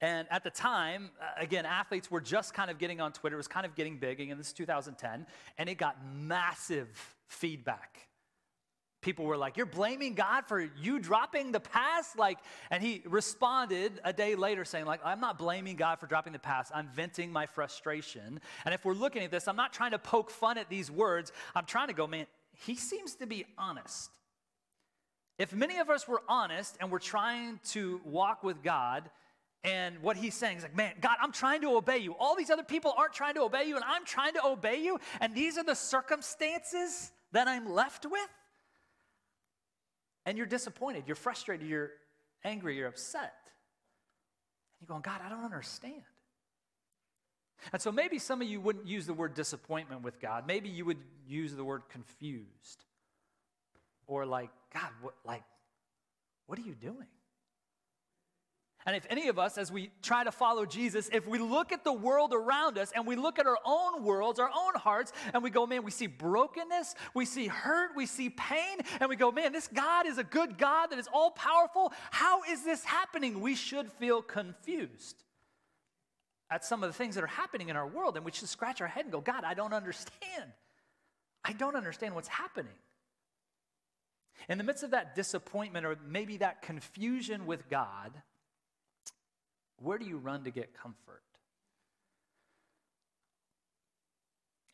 And 0.00 0.28
at 0.30 0.44
the 0.44 0.50
time, 0.50 1.10
uh, 1.20 1.42
again, 1.42 1.64
athletes 1.64 2.10
were 2.10 2.20
just 2.20 2.52
kind 2.52 2.70
of 2.70 2.78
getting 2.78 3.00
on 3.00 3.12
Twitter. 3.12 3.36
It 3.36 3.38
was 3.38 3.48
kind 3.48 3.64
of 3.64 3.74
getting 3.74 3.98
big. 3.98 4.20
Again, 4.20 4.36
this 4.36 4.48
is 4.48 4.52
2010. 4.52 5.26
And 5.56 5.68
it 5.68 5.76
got 5.76 5.96
massive 6.14 6.88
feedback. 7.28 8.06
People 9.00 9.24
were 9.24 9.36
like, 9.36 9.56
You're 9.56 9.66
blaming 9.66 10.14
God 10.14 10.46
for 10.46 10.60
you 10.60 10.98
dropping 10.98 11.52
the 11.52 11.60
pass? 11.60 12.16
Like, 12.16 12.38
and 12.70 12.82
he 12.82 13.02
responded 13.06 14.00
a 14.04 14.12
day 14.12 14.34
later 14.34 14.64
saying, 14.64 14.84
like, 14.84 15.00
I'm 15.04 15.20
not 15.20 15.38
blaming 15.38 15.76
God 15.76 16.00
for 16.00 16.06
dropping 16.06 16.32
the 16.32 16.38
pass. 16.38 16.70
I'm 16.74 16.88
venting 16.88 17.32
my 17.32 17.46
frustration. 17.46 18.40
And 18.64 18.74
if 18.74 18.84
we're 18.84 18.94
looking 18.94 19.22
at 19.22 19.30
this, 19.30 19.48
I'm 19.48 19.56
not 19.56 19.72
trying 19.72 19.92
to 19.92 19.98
poke 19.98 20.30
fun 20.30 20.58
at 20.58 20.68
these 20.68 20.90
words. 20.90 21.30
I'm 21.54 21.66
trying 21.66 21.88
to 21.88 21.94
go, 21.94 22.06
man, 22.06 22.26
he 22.64 22.74
seems 22.74 23.14
to 23.16 23.26
be 23.26 23.46
honest. 23.56 24.10
If 25.38 25.52
many 25.52 25.78
of 25.78 25.90
us 25.90 26.08
were 26.08 26.22
honest 26.28 26.76
and 26.80 26.90
we're 26.90 26.98
trying 26.98 27.60
to 27.70 28.00
walk 28.04 28.42
with 28.42 28.62
God, 28.62 29.10
and 29.66 30.00
what 30.00 30.16
he's 30.16 30.34
saying 30.34 30.58
is 30.58 30.62
like, 30.62 30.76
man, 30.76 30.92
God, 31.00 31.16
I'm 31.20 31.32
trying 31.32 31.60
to 31.62 31.70
obey 31.70 31.98
you. 31.98 32.14
All 32.20 32.36
these 32.36 32.50
other 32.50 32.62
people 32.62 32.94
aren't 32.96 33.12
trying 33.12 33.34
to 33.34 33.42
obey 33.42 33.64
you, 33.64 33.74
and 33.74 33.84
I'm 33.84 34.04
trying 34.04 34.34
to 34.34 34.46
obey 34.46 34.80
you. 34.80 35.00
And 35.20 35.34
these 35.34 35.58
are 35.58 35.64
the 35.64 35.74
circumstances 35.74 37.10
that 37.32 37.48
I'm 37.48 37.72
left 37.72 38.06
with. 38.06 38.30
And 40.24 40.38
you're 40.38 40.46
disappointed, 40.46 41.04
you're 41.06 41.16
frustrated, 41.16 41.66
you're 41.66 41.90
angry, 42.44 42.76
you're 42.76 42.86
upset. 42.86 43.34
And 44.78 44.88
you're 44.88 44.88
going, 44.88 45.02
God, 45.02 45.20
I 45.24 45.28
don't 45.28 45.44
understand. 45.44 46.02
And 47.72 47.82
so 47.82 47.90
maybe 47.90 48.20
some 48.20 48.40
of 48.40 48.46
you 48.46 48.60
wouldn't 48.60 48.86
use 48.86 49.06
the 49.06 49.14
word 49.14 49.34
disappointment 49.34 50.02
with 50.02 50.20
God. 50.20 50.46
Maybe 50.46 50.68
you 50.68 50.84
would 50.84 50.98
use 51.26 51.54
the 51.56 51.64
word 51.64 51.82
confused. 51.88 52.84
Or 54.06 54.24
like, 54.26 54.50
God, 54.72 54.90
what 55.00 55.14
like 55.24 55.42
what 56.46 56.56
are 56.60 56.62
you 56.62 56.76
doing? 56.76 57.08
And 58.86 58.94
if 58.94 59.04
any 59.10 59.26
of 59.26 59.36
us, 59.36 59.58
as 59.58 59.72
we 59.72 59.90
try 60.00 60.22
to 60.22 60.30
follow 60.30 60.64
Jesus, 60.64 61.10
if 61.12 61.26
we 61.26 61.40
look 61.40 61.72
at 61.72 61.82
the 61.82 61.92
world 61.92 62.32
around 62.32 62.78
us 62.78 62.92
and 62.94 63.04
we 63.04 63.16
look 63.16 63.40
at 63.40 63.46
our 63.46 63.58
own 63.64 64.04
worlds, 64.04 64.38
our 64.38 64.48
own 64.48 64.74
hearts, 64.76 65.12
and 65.34 65.42
we 65.42 65.50
go, 65.50 65.66
man, 65.66 65.82
we 65.82 65.90
see 65.90 66.06
brokenness, 66.06 66.94
we 67.12 67.24
see 67.24 67.48
hurt, 67.48 67.96
we 67.96 68.06
see 68.06 68.30
pain, 68.30 68.78
and 69.00 69.08
we 69.08 69.16
go, 69.16 69.32
man, 69.32 69.52
this 69.52 69.66
God 69.66 70.06
is 70.06 70.18
a 70.18 70.24
good 70.24 70.56
God 70.56 70.90
that 70.90 71.00
is 71.00 71.08
all 71.12 71.32
powerful. 71.32 71.92
How 72.12 72.44
is 72.44 72.62
this 72.62 72.84
happening? 72.84 73.40
We 73.40 73.56
should 73.56 73.90
feel 73.90 74.22
confused 74.22 75.24
at 76.48 76.64
some 76.64 76.84
of 76.84 76.88
the 76.88 76.94
things 76.94 77.16
that 77.16 77.24
are 77.24 77.28
happening 77.28 77.70
in 77.70 77.76
our 77.76 77.88
world, 77.88 78.14
and 78.14 78.24
we 78.24 78.30
should 78.30 78.48
scratch 78.48 78.80
our 78.80 78.86
head 78.86 79.04
and 79.04 79.10
go, 79.10 79.20
God, 79.20 79.42
I 79.42 79.54
don't 79.54 79.72
understand. 79.72 80.52
I 81.44 81.54
don't 81.54 81.74
understand 81.74 82.14
what's 82.14 82.28
happening. 82.28 82.72
In 84.48 84.58
the 84.58 84.64
midst 84.64 84.84
of 84.84 84.92
that 84.92 85.16
disappointment 85.16 85.84
or 85.84 85.96
maybe 86.06 86.36
that 86.36 86.62
confusion 86.62 87.46
with 87.46 87.68
God, 87.68 88.12
where 89.82 89.98
do 89.98 90.04
you 90.04 90.16
run 90.16 90.44
to 90.44 90.50
get 90.50 90.74
comfort? 90.74 91.22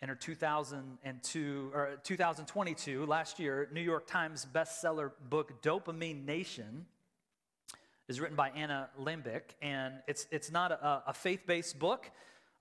In 0.01 0.09
her 0.09 0.15
2002 0.17 1.71
or 1.73 1.91
2022, 2.03 3.07
last 3.07 3.39
year, 3.39 3.69
New 3.73 3.81
York 3.81 4.07
Times 4.07 4.47
bestseller 4.53 5.13
book 5.31 5.63
Dopamine 5.63 6.25
Nation 6.25 6.87
is 8.09 8.21
written 8.21 8.37
by 8.37 8.51
Anna 8.51 8.91
Lembke, 9.01 9.55
and 9.61 9.95
it's 10.09 10.27
it's 10.33 10.51
not 10.51 10.73
a, 10.73 11.05
a 11.07 11.15
faith-based 11.15 11.79
book, 11.79 12.11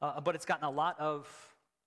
uh, 0.04 0.22
but 0.22 0.36
it's 0.36 0.46
gotten 0.46 0.66
a 0.66 0.70
lot 0.70 1.00
of 1.00 1.28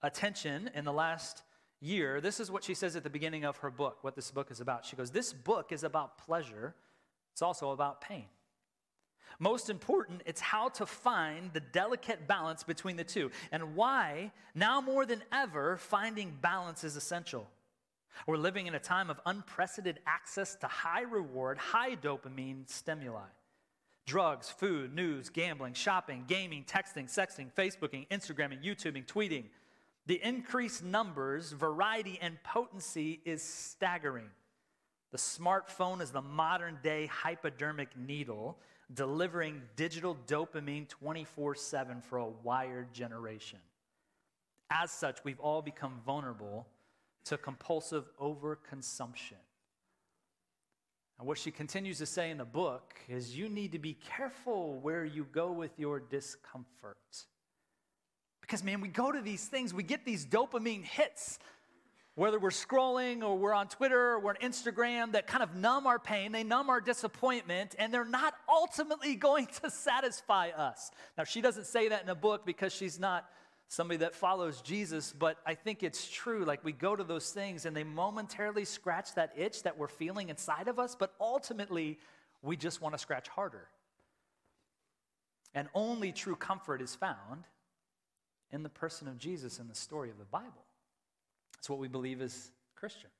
attention 0.03 0.71
in 0.75 0.85
the 0.85 0.93
last 0.93 1.43
year. 1.81 2.21
This 2.21 2.41
is 2.41 2.51
what 2.51 2.65
she 2.65 2.75
says 2.75 2.97
at 2.97 3.05
the 3.05 3.11
beginning 3.11 3.45
of 3.45 3.59
her 3.59 3.71
book. 3.71 3.99
What 4.03 4.17
this 4.17 4.33
book 4.33 4.51
is 4.51 4.61
about. 4.61 4.85
She 4.85 4.97
goes, 4.97 5.13
"This 5.13 5.33
book 5.33 5.71
is 5.71 5.85
about 5.85 6.19
pleasure. 6.19 6.75
It's 7.33 7.43
also 7.43 7.71
about 7.71 8.01
pain." 8.01 8.27
Most 9.39 9.71
important, 9.71 10.23
it's 10.27 10.41
how 10.41 10.69
to 10.71 10.87
find 10.87 11.53
the 11.53 11.61
delicate 11.61 12.27
balance 12.27 12.63
between 12.63 12.97
the 12.97 13.05
two 13.05 13.31
and 13.51 13.75
why, 13.75 14.33
now 14.55 14.81
more 14.81 15.07
than 15.07 15.23
ever, 15.33 15.77
finding 15.77 16.37
balance 16.41 16.85
is 16.85 16.97
essential. 16.97 17.49
We're 18.27 18.37
living 18.37 18.67
in 18.67 18.75
a 18.75 18.81
time 18.81 19.11
of 19.11 19.21
unprecedented 19.27 20.01
access 20.07 20.55
to 20.57 20.67
high 20.67 21.03
reward, 21.03 21.59
high 21.59 21.97
dopamine 21.97 22.69
stimuli. 22.69 23.27
Drugs, 24.07 24.51
food, 24.51 24.95
news, 24.95 25.31
gambling, 25.31 25.75
shopping, 25.75 26.25
gaming, 26.29 26.65
texting, 26.65 27.07
sexting, 27.07 27.53
Facebooking, 27.53 28.07
Instagramming, 28.09 28.63
YouTubing, 28.63 29.07
tweeting. 29.07 29.45
The 30.07 30.23
increased 30.23 30.85
numbers, 30.85 31.53
variety, 31.53 32.19
and 32.21 32.37
potency 32.43 33.21
is 33.25 33.43
staggering. 33.43 34.29
The 35.11 35.19
smartphone 35.19 36.03
is 36.03 36.11
the 36.11 36.21
modern 36.21 36.79
day 36.83 37.07
hypodermic 37.07 37.97
needle 37.97 38.59
delivering 38.95 39.63
digital 39.77 40.17
dopamine 40.27 40.89
24 40.89 41.55
7 41.55 42.01
for 42.01 42.19
a 42.19 42.29
wired 42.43 42.93
generation. 42.93 43.59
As 44.71 44.91
such, 44.91 45.23
we've 45.25 45.41
all 45.41 45.63
become 45.63 46.01
vulnerable 46.05 46.67
to 47.27 47.37
compulsive 47.37 48.05
overconsumption. 48.21 49.41
And 51.19 51.29
what 51.29 51.39
she 51.39 51.51
continues 51.51 51.99
to 51.99 52.07
say 52.07 52.31
in 52.31 52.39
the 52.39 52.45
book 52.45 52.95
is 53.09 53.37
you 53.37 53.49
need 53.49 53.73
to 53.73 53.79
be 53.79 53.95
careful 53.95 54.79
where 54.81 55.05
you 55.05 55.27
go 55.31 55.53
with 55.53 55.79
your 55.79 56.01
discomfort. 56.01 56.97
Because, 58.41 58.65
man, 58.65 58.81
we 58.81 58.89
go 58.89 59.11
to 59.13 59.23
these 59.23 59.47
things, 59.47 59.73
we 59.73 59.85
get 59.85 60.05
these 60.05 60.27
dopamine 60.27 60.85
hits, 60.85 61.39
whether 62.17 62.39
we're 62.39 62.51
scrolling 62.51 63.23
or 63.23 63.37
we're 63.37 63.53
on 63.53 63.67
Twitter 63.67 64.13
or 64.13 64.21
we're 64.21 64.31
on 64.31 64.37
Instagram, 64.37 65.13
that 65.13 65.27
kind 65.27 65.43
of 65.43 65.57
numb 65.57 65.87
our 65.87 65.99
pain, 65.99 66.31
they 66.31 66.45
numb 66.45 66.71
our 66.71 66.81
disappointment, 66.81 67.75
and 67.79 67.93
they're 67.93 68.05
not 68.05 68.35
ultimately 68.49 69.15
going 69.17 69.47
to 69.63 69.71
satisfy 69.71 70.51
us. 70.51 70.91
Now, 71.19 71.25
she 71.25 71.41
doesn't 71.41 71.67
say 71.67 71.89
that 71.89 72.03
in 72.03 72.09
a 72.09 72.15
book 72.15 72.47
because 72.47 72.73
she's 72.73 73.01
not 73.01 73.29
somebody 73.69 73.99
that 73.99 74.15
follows 74.15 74.61
Jesus, 74.61 75.13
but 75.13 75.39
I 75.45 75.55
think 75.55 75.83
it's 75.83 76.09
true. 76.09 76.45
Like 76.45 76.65
we 76.65 76.73
go 76.73 76.95
to 76.95 77.03
those 77.03 77.31
things 77.31 77.67
and 77.67 77.77
they 77.77 77.83
momentarily 77.83 78.65
scratch 78.65 79.15
that 79.15 79.33
itch 79.37 79.65
that 79.65 79.77
we're 79.77 79.89
feeling 79.89 80.29
inside 80.29 80.69
of 80.69 80.79
us, 80.79 80.95
but 80.95 81.15
ultimately 81.21 81.99
we 82.43 82.57
just 82.57 82.81
want 82.81 82.95
to 82.95 82.99
scratch 82.99 83.29
harder. 83.29 83.67
And 85.55 85.69
only 85.75 86.13
true 86.13 86.37
comfort 86.37 86.81
is 86.83 86.95
found 86.95 87.45
in 88.53 88.63
the 88.63 88.69
person 88.69 89.09
of 89.09 89.19
Jesus 89.19 89.59
in 89.59 89.67
the 89.67 89.75
story 89.75 90.11
of 90.11 90.19
the 90.19 90.25
Bible. 90.25 90.65
What 91.69 91.79
we 91.79 91.89
believe 91.89 92.21
as 92.21 92.51
Christians. 92.77 93.13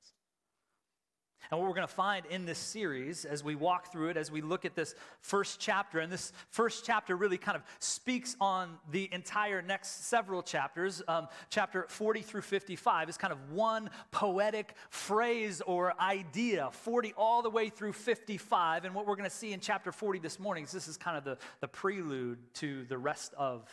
And 1.51 1.59
what 1.59 1.67
we're 1.67 1.75
going 1.75 1.87
to 1.87 1.93
find 1.93 2.25
in 2.25 2.45
this 2.45 2.57
series 2.57 3.23
as 3.23 3.43
we 3.43 3.53
walk 3.55 3.91
through 3.91 4.09
it, 4.09 4.17
as 4.17 4.31
we 4.31 4.41
look 4.41 4.65
at 4.65 4.73
this 4.73 4.95
first 5.21 5.59
chapter, 5.59 5.99
and 5.99 6.11
this 6.11 6.33
first 6.49 6.85
chapter 6.85 7.15
really 7.15 7.37
kind 7.37 7.55
of 7.55 7.63
speaks 7.79 8.35
on 8.41 8.77
the 8.89 9.07
entire 9.11 9.61
next 9.61 10.07
several 10.07 10.41
chapters. 10.41 11.03
Um, 11.07 11.27
chapter 11.51 11.85
40 11.87 12.21
through 12.23 12.41
55 12.41 13.09
is 13.09 13.17
kind 13.17 13.31
of 13.31 13.51
one 13.51 13.91
poetic 14.11 14.73
phrase 14.89 15.61
or 15.61 15.93
idea, 16.01 16.69
40 16.71 17.13
all 17.15 17.43
the 17.43 17.51
way 17.51 17.69
through 17.69 17.93
55. 17.93 18.85
And 18.85 18.95
what 18.95 19.05
we're 19.05 19.15
going 19.15 19.29
to 19.29 19.35
see 19.35 19.53
in 19.53 19.59
chapter 19.59 19.91
40 19.91 20.19
this 20.19 20.39
morning 20.39 20.63
is 20.63 20.71
this 20.71 20.87
is 20.87 20.97
kind 20.97 21.17
of 21.17 21.23
the, 21.23 21.37
the 21.61 21.67
prelude 21.67 22.39
to 22.55 22.85
the 22.85 22.97
rest 22.97 23.35
of 23.37 23.65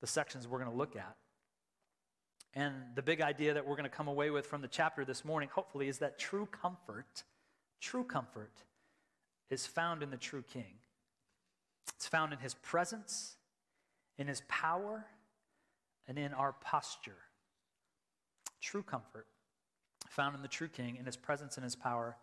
the 0.00 0.06
sections 0.06 0.48
we're 0.48 0.58
going 0.58 0.70
to 0.70 0.76
look 0.76 0.96
at. 0.96 1.16
And 2.54 2.74
the 2.94 3.02
big 3.02 3.20
idea 3.20 3.54
that 3.54 3.66
we're 3.66 3.74
going 3.74 3.88
to 3.88 3.96
come 3.96 4.08
away 4.08 4.30
with 4.30 4.46
from 4.46 4.62
the 4.62 4.68
chapter 4.68 5.04
this 5.04 5.24
morning, 5.24 5.48
hopefully, 5.52 5.88
is 5.88 5.98
that 5.98 6.18
true 6.18 6.46
comfort, 6.46 7.24
true 7.80 8.04
comfort, 8.04 8.52
is 9.50 9.66
found 9.66 10.02
in 10.02 10.10
the 10.10 10.16
true 10.16 10.42
King. 10.42 10.78
It's 11.96 12.06
found 12.06 12.32
in 12.32 12.38
his 12.38 12.54
presence, 12.54 13.34
in 14.18 14.28
his 14.28 14.42
power, 14.48 15.04
and 16.06 16.18
in 16.18 16.32
our 16.32 16.52
posture. 16.52 17.16
True 18.60 18.82
comfort 18.82 19.26
found 20.08 20.36
in 20.36 20.42
the 20.42 20.48
true 20.48 20.68
King, 20.68 20.96
in 20.96 21.04
his 21.04 21.16
presence 21.16 21.56
and 21.56 21.64
his 21.64 21.74
power, 21.74 22.16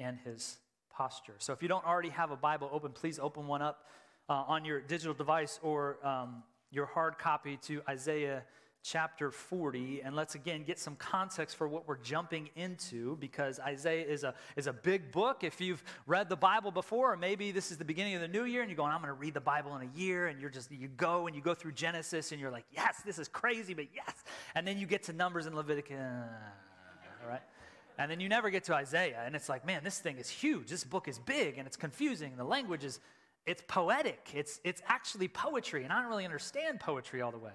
and 0.00 0.18
his 0.24 0.58
posture. 0.90 1.34
So 1.38 1.52
if 1.52 1.62
you 1.62 1.68
don't 1.68 1.86
already 1.86 2.08
have 2.08 2.32
a 2.32 2.36
Bible 2.36 2.68
open, 2.72 2.90
please 2.90 3.20
open 3.20 3.46
one 3.46 3.62
up 3.62 3.86
uh, 4.28 4.44
on 4.48 4.64
your 4.64 4.80
digital 4.80 5.14
device 5.14 5.60
or 5.62 6.04
um, 6.04 6.42
your 6.72 6.86
hard 6.86 7.16
copy 7.16 7.56
to 7.62 7.80
Isaiah 7.88 8.42
chapter 8.90 9.30
40, 9.30 10.00
and 10.02 10.16
let's 10.16 10.34
again 10.34 10.62
get 10.64 10.78
some 10.78 10.96
context 10.96 11.56
for 11.56 11.68
what 11.68 11.86
we're 11.86 11.98
jumping 11.98 12.48
into 12.56 13.16
because 13.16 13.60
Isaiah 13.60 14.06
is 14.06 14.24
a, 14.24 14.34
is 14.56 14.66
a 14.66 14.72
big 14.72 15.12
book. 15.12 15.44
If 15.44 15.60
you've 15.60 15.82
read 16.06 16.30
the 16.30 16.36
Bible 16.36 16.70
before, 16.70 17.12
or 17.12 17.16
maybe 17.16 17.50
this 17.50 17.70
is 17.70 17.76
the 17.76 17.84
beginning 17.84 18.14
of 18.14 18.22
the 18.22 18.28
new 18.28 18.44
year 18.44 18.62
and 18.62 18.70
you're 18.70 18.76
going, 18.76 18.92
I'm 18.92 19.00
going 19.00 19.08
to 19.08 19.20
read 19.20 19.34
the 19.34 19.40
Bible 19.40 19.76
in 19.76 19.82
a 19.82 19.98
year, 19.98 20.28
and 20.28 20.40
you're 20.40 20.50
just, 20.50 20.70
you 20.70 20.88
go 20.88 21.26
and 21.26 21.36
you 21.36 21.42
go 21.42 21.54
through 21.54 21.72
Genesis 21.72 22.32
and 22.32 22.40
you're 22.40 22.50
like, 22.50 22.64
yes, 22.72 23.02
this 23.04 23.18
is 23.18 23.28
crazy, 23.28 23.74
but 23.74 23.86
yes. 23.94 24.24
And 24.54 24.66
then 24.66 24.78
you 24.78 24.86
get 24.86 25.02
to 25.04 25.12
Numbers 25.12 25.44
and 25.44 25.54
Leviticus, 25.54 25.98
right? 27.28 27.42
And 27.98 28.10
then 28.10 28.20
you 28.20 28.28
never 28.28 28.48
get 28.48 28.64
to 28.64 28.74
Isaiah, 28.74 29.22
and 29.26 29.34
it's 29.34 29.50
like, 29.50 29.66
man, 29.66 29.84
this 29.84 29.98
thing 29.98 30.16
is 30.16 30.30
huge. 30.30 30.70
This 30.70 30.84
book 30.84 31.08
is 31.08 31.18
big 31.18 31.58
and 31.58 31.66
it's 31.66 31.76
confusing. 31.76 32.36
The 32.36 32.44
language 32.44 32.84
is, 32.84 33.00
it's 33.44 33.62
poetic. 33.66 34.30
It's, 34.34 34.60
it's 34.64 34.80
actually 34.86 35.28
poetry, 35.28 35.84
and 35.84 35.92
I 35.92 36.00
don't 36.00 36.08
really 36.08 36.24
understand 36.24 36.80
poetry 36.80 37.20
all 37.20 37.32
the 37.32 37.38
way. 37.38 37.52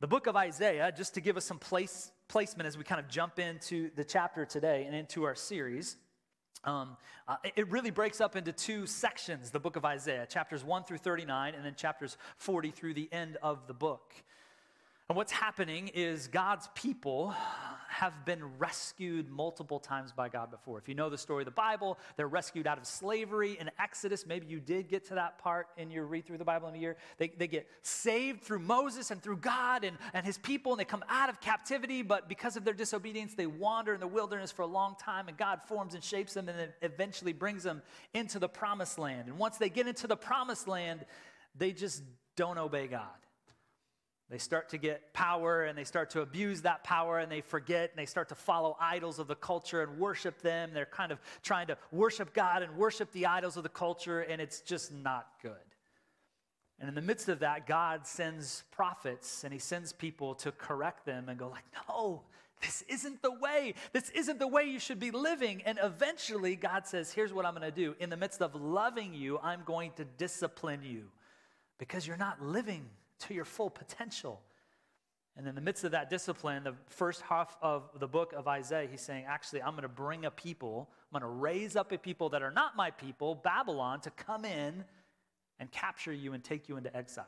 The 0.00 0.06
book 0.06 0.28
of 0.28 0.36
Isaiah, 0.36 0.92
just 0.96 1.14
to 1.14 1.20
give 1.20 1.36
us 1.36 1.44
some 1.44 1.58
place, 1.58 2.12
placement 2.28 2.68
as 2.68 2.78
we 2.78 2.84
kind 2.84 3.00
of 3.00 3.08
jump 3.08 3.40
into 3.40 3.90
the 3.96 4.04
chapter 4.04 4.44
today 4.44 4.84
and 4.86 4.94
into 4.94 5.24
our 5.24 5.34
series, 5.34 5.96
um, 6.62 6.96
uh, 7.26 7.34
it 7.56 7.68
really 7.68 7.90
breaks 7.90 8.20
up 8.20 8.36
into 8.36 8.52
two 8.52 8.86
sections, 8.86 9.50
the 9.50 9.58
book 9.58 9.74
of 9.74 9.84
Isaiah, 9.84 10.24
chapters 10.24 10.62
1 10.62 10.84
through 10.84 10.98
39, 10.98 11.54
and 11.56 11.64
then 11.64 11.74
chapters 11.74 12.16
40 12.36 12.70
through 12.70 12.94
the 12.94 13.08
end 13.12 13.38
of 13.42 13.66
the 13.66 13.74
book. 13.74 14.14
And 15.08 15.16
what's 15.16 15.32
happening 15.32 15.88
is 15.94 16.28
God's 16.28 16.68
people 16.74 17.34
have 17.88 18.26
been 18.26 18.58
rescued 18.58 19.30
multiple 19.30 19.80
times 19.80 20.12
by 20.12 20.28
God 20.28 20.50
before. 20.50 20.78
If 20.78 20.86
you 20.86 20.94
know 20.94 21.08
the 21.08 21.16
story 21.16 21.40
of 21.40 21.46
the 21.46 21.50
Bible, 21.50 21.98
they're 22.18 22.28
rescued 22.28 22.66
out 22.66 22.76
of 22.76 22.86
slavery 22.86 23.56
in 23.58 23.70
Exodus. 23.80 24.26
Maybe 24.26 24.46
you 24.46 24.60
did 24.60 24.86
get 24.86 25.06
to 25.06 25.14
that 25.14 25.38
part 25.38 25.68
in 25.78 25.90
your 25.90 26.04
read 26.04 26.26
through 26.26 26.36
the 26.36 26.44
Bible 26.44 26.68
in 26.68 26.74
a 26.74 26.78
year. 26.78 26.98
They, 27.16 27.28
they 27.28 27.48
get 27.48 27.66
saved 27.80 28.42
through 28.42 28.58
Moses 28.58 29.10
and 29.10 29.22
through 29.22 29.38
God 29.38 29.82
and, 29.82 29.96
and 30.12 30.26
his 30.26 30.36
people, 30.36 30.72
and 30.72 30.78
they 30.78 30.84
come 30.84 31.04
out 31.08 31.30
of 31.30 31.40
captivity, 31.40 32.02
but 32.02 32.28
because 32.28 32.58
of 32.58 32.66
their 32.66 32.74
disobedience, 32.74 33.32
they 33.32 33.46
wander 33.46 33.94
in 33.94 34.00
the 34.00 34.06
wilderness 34.06 34.52
for 34.52 34.60
a 34.60 34.66
long 34.66 34.94
time, 35.00 35.26
and 35.28 35.38
God 35.38 35.60
forms 35.66 35.94
and 35.94 36.04
shapes 36.04 36.34
them 36.34 36.50
and 36.50 36.58
then 36.58 36.68
eventually 36.82 37.32
brings 37.32 37.62
them 37.62 37.80
into 38.12 38.38
the 38.38 38.48
promised 38.48 38.98
land. 38.98 39.28
And 39.28 39.38
once 39.38 39.56
they 39.56 39.70
get 39.70 39.88
into 39.88 40.06
the 40.06 40.16
promised 40.16 40.68
land, 40.68 41.06
they 41.56 41.72
just 41.72 42.02
don't 42.36 42.58
obey 42.58 42.88
God. 42.88 43.08
They 44.30 44.38
start 44.38 44.68
to 44.70 44.78
get 44.78 45.14
power 45.14 45.64
and 45.64 45.78
they 45.78 45.84
start 45.84 46.10
to 46.10 46.20
abuse 46.20 46.60
that 46.62 46.84
power 46.84 47.18
and 47.18 47.32
they 47.32 47.40
forget 47.40 47.90
and 47.90 47.98
they 47.98 48.04
start 48.04 48.28
to 48.28 48.34
follow 48.34 48.76
idols 48.78 49.18
of 49.18 49.26
the 49.26 49.34
culture 49.34 49.82
and 49.82 49.98
worship 49.98 50.42
them. 50.42 50.72
They're 50.74 50.84
kind 50.84 51.12
of 51.12 51.18
trying 51.42 51.68
to 51.68 51.78
worship 51.92 52.34
God 52.34 52.62
and 52.62 52.76
worship 52.76 53.10
the 53.12 53.24
idols 53.24 53.56
of 53.56 53.62
the 53.62 53.70
culture, 53.70 54.20
and 54.20 54.40
it's 54.40 54.60
just 54.60 54.92
not 54.92 55.28
good. 55.42 55.52
And 56.78 56.90
in 56.90 56.94
the 56.94 57.00
midst 57.00 57.30
of 57.30 57.38
that, 57.40 57.66
God 57.66 58.06
sends 58.06 58.64
prophets 58.70 59.44
and 59.44 59.52
he 59.52 59.58
sends 59.58 59.94
people 59.94 60.34
to 60.36 60.52
correct 60.52 61.06
them 61.06 61.30
and 61.30 61.38
go 61.38 61.48
like, 61.48 61.64
"No, 61.88 62.24
this 62.60 62.82
isn't 62.82 63.22
the 63.22 63.32
way. 63.32 63.74
This 63.92 64.10
isn't 64.10 64.38
the 64.38 64.46
way 64.46 64.64
you 64.64 64.78
should 64.78 65.00
be 65.00 65.10
living." 65.10 65.62
And 65.62 65.78
eventually 65.82 66.54
God 66.54 66.86
says, 66.86 67.12
"Here's 67.12 67.32
what 67.32 67.46
I'm 67.46 67.54
going 67.54 67.62
to 67.62 67.74
do. 67.74 67.96
In 67.98 68.10
the 68.10 68.16
midst 68.16 68.42
of 68.42 68.54
loving 68.54 69.14
you, 69.14 69.38
I'm 69.38 69.64
going 69.64 69.92
to 69.92 70.04
discipline 70.04 70.82
you 70.82 71.10
because 71.78 72.06
you're 72.06 72.18
not 72.18 72.42
living 72.42 72.90
to 73.20 73.34
your 73.34 73.44
full 73.44 73.70
potential. 73.70 74.40
And 75.36 75.46
in 75.46 75.54
the 75.54 75.60
midst 75.60 75.84
of 75.84 75.92
that 75.92 76.10
discipline, 76.10 76.64
the 76.64 76.74
first 76.86 77.20
half 77.22 77.56
of 77.62 77.90
the 78.00 78.08
book 78.08 78.32
of 78.32 78.48
Isaiah, 78.48 78.88
he's 78.90 79.00
saying, 79.00 79.24
actually, 79.28 79.62
I'm 79.62 79.70
going 79.70 79.82
to 79.82 79.88
bring 79.88 80.24
a 80.24 80.30
people, 80.30 80.90
I'm 81.12 81.20
going 81.20 81.30
to 81.30 81.38
raise 81.38 81.76
up 81.76 81.92
a 81.92 81.98
people 81.98 82.30
that 82.30 82.42
are 82.42 82.50
not 82.50 82.76
my 82.76 82.90
people, 82.90 83.36
Babylon, 83.36 84.00
to 84.00 84.10
come 84.10 84.44
in 84.44 84.84
and 85.60 85.70
capture 85.70 86.12
you 86.12 86.32
and 86.32 86.42
take 86.42 86.68
you 86.68 86.76
into 86.76 86.94
exile 86.96 87.24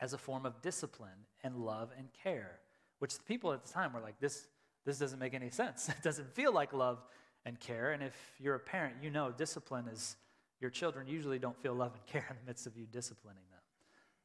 as 0.00 0.12
a 0.12 0.18
form 0.18 0.46
of 0.46 0.60
discipline 0.62 1.26
and 1.42 1.56
love 1.56 1.90
and 1.98 2.08
care, 2.22 2.60
which 3.00 3.16
the 3.16 3.24
people 3.24 3.52
at 3.52 3.64
the 3.64 3.72
time 3.72 3.92
were 3.92 4.00
like, 4.00 4.18
this, 4.20 4.46
this 4.86 4.98
doesn't 4.98 5.18
make 5.18 5.34
any 5.34 5.50
sense. 5.50 5.88
It 5.96 6.02
doesn't 6.02 6.32
feel 6.34 6.52
like 6.52 6.72
love 6.72 7.02
and 7.44 7.58
care. 7.58 7.90
And 7.92 8.02
if 8.02 8.14
you're 8.38 8.54
a 8.54 8.60
parent, 8.60 8.96
you 9.02 9.10
know 9.10 9.32
discipline 9.32 9.88
is, 9.88 10.16
your 10.60 10.70
children 10.70 11.08
usually 11.08 11.40
don't 11.40 11.60
feel 11.60 11.74
love 11.74 11.92
and 11.94 12.06
care 12.06 12.26
in 12.30 12.36
the 12.44 12.48
midst 12.48 12.68
of 12.68 12.76
you 12.76 12.86
disciplining 12.86 13.42
them 13.50 13.51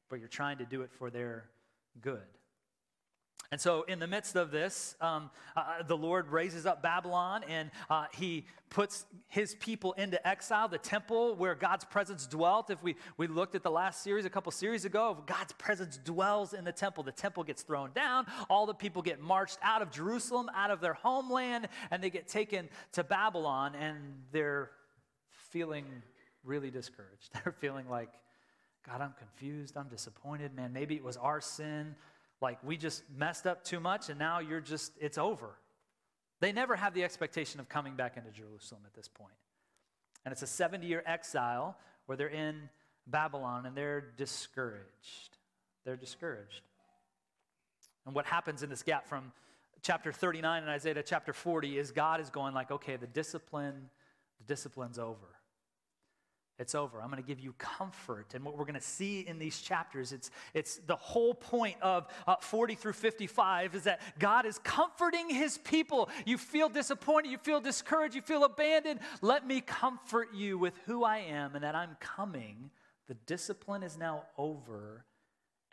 but 0.09 0.19
you're 0.19 0.27
trying 0.27 0.57
to 0.59 0.65
do 0.65 0.81
it 0.81 0.91
for 0.91 1.09
their 1.09 1.49
good. 2.01 2.23
And 3.49 3.61
so, 3.61 3.83
in 3.83 3.99
the 3.99 4.07
midst 4.07 4.35
of 4.35 4.51
this, 4.51 4.95
um, 4.99 5.29
uh, 5.55 5.81
the 5.87 5.95
Lord 5.95 6.27
raises 6.27 6.65
up 6.65 6.83
Babylon 6.83 7.45
and 7.47 7.71
uh, 7.89 8.07
he 8.13 8.45
puts 8.69 9.05
his 9.29 9.55
people 9.55 9.93
into 9.93 10.25
exile, 10.27 10.67
the 10.67 10.77
temple 10.77 11.33
where 11.33 11.55
God's 11.55 11.85
presence 11.85 12.27
dwelt. 12.27 12.69
If 12.69 12.83
we, 12.83 12.97
we 13.15 13.27
looked 13.27 13.55
at 13.55 13.63
the 13.63 13.71
last 13.71 14.03
series, 14.03 14.25
a 14.25 14.29
couple 14.29 14.51
series 14.51 14.83
ago, 14.83 15.23
God's 15.25 15.53
presence 15.53 15.97
dwells 15.97 16.53
in 16.53 16.65
the 16.65 16.73
temple. 16.73 17.03
The 17.05 17.13
temple 17.13 17.45
gets 17.45 17.61
thrown 17.61 17.91
down, 17.95 18.25
all 18.49 18.65
the 18.65 18.73
people 18.73 19.01
get 19.01 19.21
marched 19.21 19.59
out 19.63 19.81
of 19.81 19.91
Jerusalem, 19.91 20.49
out 20.53 20.69
of 20.69 20.81
their 20.81 20.95
homeland, 20.95 21.69
and 21.89 22.03
they 22.03 22.09
get 22.09 22.27
taken 22.27 22.67
to 22.93 23.03
Babylon, 23.05 23.75
and 23.75 23.97
they're 24.33 24.71
feeling 25.51 25.85
really 26.43 26.69
discouraged. 26.69 27.29
They're 27.43 27.53
feeling 27.53 27.89
like, 27.89 28.09
God, 28.87 29.01
I'm 29.01 29.13
confused. 29.19 29.75
I'm 29.77 29.89
disappointed. 29.89 30.55
Man, 30.55 30.71
maybe 30.71 30.95
it 30.95 31.03
was 31.03 31.17
our 31.17 31.41
sin. 31.41 31.95
Like 32.41 32.57
we 32.63 32.77
just 32.77 33.03
messed 33.15 33.45
up 33.45 33.63
too 33.63 33.79
much 33.79 34.09
and 34.09 34.17
now 34.17 34.39
you're 34.39 34.61
just, 34.61 34.93
it's 34.99 35.17
over. 35.17 35.49
They 36.39 36.51
never 36.51 36.75
have 36.75 36.93
the 36.93 37.03
expectation 37.03 37.59
of 37.59 37.67
coming 37.67 37.95
back 37.95 38.15
into 38.15 38.31
Jerusalem 38.31 38.81
at 38.85 38.93
this 38.93 39.07
point. 39.07 39.33
And 40.23 40.31
it's 40.31 40.41
a 40.41 40.47
70 40.47 40.85
year 40.85 41.03
exile 41.05 41.77
where 42.05 42.15
they're 42.15 42.27
in 42.27 42.69
Babylon 43.07 43.65
and 43.65 43.75
they're 43.75 44.01
discouraged. 44.01 45.37
They're 45.83 45.97
discouraged. 45.97 46.61
And 48.05 48.15
what 48.15 48.25
happens 48.25 48.63
in 48.63 48.69
this 48.69 48.83
gap 48.83 49.07
from 49.07 49.31
chapter 49.81 50.11
39 50.11 50.63
in 50.63 50.69
Isaiah 50.69 50.93
to 50.93 51.03
chapter 51.03 51.33
40 51.33 51.77
is 51.77 51.91
God 51.91 52.21
is 52.21 52.29
going 52.29 52.53
like, 52.53 52.71
okay, 52.71 52.95
the 52.95 53.07
discipline, 53.07 53.89
the 54.37 54.45
discipline's 54.45 54.99
over. 54.99 55.36
It's 56.59 56.73
over. 56.73 57.01
I'm 57.01 57.11
going 57.11 57.21
to 57.21 57.27
give 57.27 57.39
you 57.39 57.53
comfort. 57.59 58.33
And 58.33 58.43
what 58.43 58.57
we're 58.57 58.65
going 58.65 58.73
to 58.75 58.81
see 58.81 59.19
in 59.19 59.37
these 59.37 59.61
chapters, 59.61 60.11
it's, 60.11 60.31
it's 60.55 60.77
the 60.87 60.95
whole 60.95 61.35
point 61.35 61.75
of 61.81 62.07
uh, 62.25 62.37
40 62.37 62.73
through 62.73 62.93
55 62.93 63.75
is 63.75 63.83
that 63.83 64.01
God 64.17 64.45
is 64.47 64.57
comforting 64.59 65.29
his 65.29 65.59
people. 65.59 66.09
You 66.25 66.39
feel 66.39 66.67
disappointed, 66.67 67.29
you 67.29 67.37
feel 67.37 67.61
discouraged, 67.61 68.15
you 68.15 68.23
feel 68.23 68.43
abandoned. 68.43 69.01
Let 69.21 69.45
me 69.45 69.61
comfort 69.61 70.29
you 70.33 70.57
with 70.57 70.73
who 70.87 71.03
I 71.03 71.19
am 71.19 71.53
and 71.53 71.63
that 71.63 71.75
I'm 71.75 71.95
coming. 71.99 72.71
The 73.07 73.13
discipline 73.13 73.83
is 73.83 73.95
now 73.95 74.23
over, 74.37 75.05